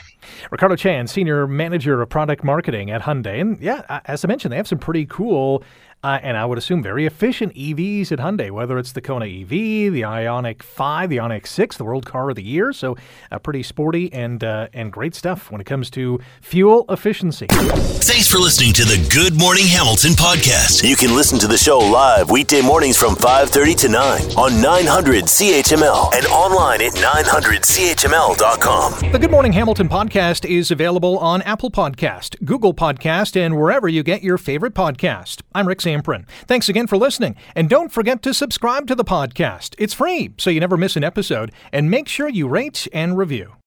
Ricardo 0.52 0.76
Chan, 0.76 1.08
Senior 1.08 1.48
Manager 1.48 2.02
of 2.02 2.10
Product 2.10 2.44
Marketing 2.44 2.92
at 2.92 3.02
Hyundai. 3.02 3.42
And 3.42 3.60
yeah, 3.60 4.00
as 4.06 4.24
I 4.24 4.28
mentioned, 4.28 4.52
they 4.52 4.58
have 4.58 4.68
some 4.68 4.80
pretty 4.80 5.06
cool 5.06 5.64
uh, 6.04 6.20
and 6.24 6.36
I 6.36 6.46
would 6.46 6.58
assume 6.58 6.82
very 6.82 7.06
efficient 7.06 7.54
EVs 7.54 8.12
at 8.12 8.18
Hyundai, 8.20 8.50
whether 8.52 8.78
it's 8.80 8.92
the 8.92 9.02
Kona 9.02 9.26
EV, 9.26 9.50
the 9.50 10.02
Ioniq 10.02 10.64
5, 10.64 11.10
the 11.10 11.18
Ioniq 11.18 11.46
6, 11.46 11.78
the 11.78 11.84
World 11.84 12.06
Car 12.06 12.30
of 12.30 12.36
the 12.36 12.44
Year. 12.44 12.74
So 12.74 12.98
uh, 13.32 13.38
pretty 13.40 13.64
sporty 13.64 14.12
and 14.12 14.44
uh, 14.44 14.68
and 14.74 14.92
great 14.92 15.14
stuff 15.16 15.52
when 15.52 15.62
it 15.62 15.66
comes 15.66 15.90
to 15.92 16.20
fuel 16.42 16.86
efficiency. 16.90 17.46
Thanks 17.48 18.28
for 18.28 18.40
listening 18.40 18.74
to 18.74 18.84
the 18.84 19.08
Good 19.14 19.38
Morning 19.38 19.68
Hamilton 19.68 20.12
podcast. 20.14 20.84
You 20.88 20.96
can 20.96 21.16
listen 21.16 21.38
to 21.40 21.48
the 21.48 21.58
show 21.58 21.78
live 21.80 22.32
weekday 22.32 22.62
mornings 22.62 22.98
from 22.98 23.16
5:30 23.16 23.76
to 23.82 23.90
9 23.90 24.22
on 24.38 24.62
900 24.62 25.26
CHML 25.26 26.14
and 26.16 26.26
online 26.28 26.82
at 26.82 26.94
900CHML.com. 26.94 29.12
The 29.12 29.20
Good 29.20 29.32
Morning 29.32 29.54
Hamilton 29.54 29.88
podcast 29.88 30.50
is 30.50 30.72
available 30.72 31.20
on 31.20 31.42
Apple 31.44 31.70
Podcast, 31.70 32.44
Google 32.44 32.74
Podcast, 32.74 33.40
and 33.40 33.56
wherever 33.58 33.88
you 33.88 34.02
get 34.04 34.24
your 34.24 34.38
favorite 34.40 34.74
podcast. 34.74 35.42
I'm 35.54 35.68
Rick 35.68 35.82
Zamperin. 35.92 36.26
Thanks 36.48 36.70
again 36.70 36.88
for 36.88 36.98
listening. 36.98 37.36
And 37.56 37.70
don't 37.70 37.92
forget 37.92 38.22
to 38.24 38.34
subscribe 38.34 38.88
to 38.88 38.96
the 38.96 39.04
podcast. 39.04 39.76
It's 39.78 39.94
free, 39.94 40.34
so 40.38 40.50
you 40.50 40.60
never 40.60 40.78
miss 40.78 40.96
an 40.96 41.04
episode. 41.04 41.52
And 41.72 41.92
make 41.92 42.08
sure 42.08 42.30
you 42.30 42.48
rate 42.48 42.88
and 42.94 43.18
review. 43.18 43.54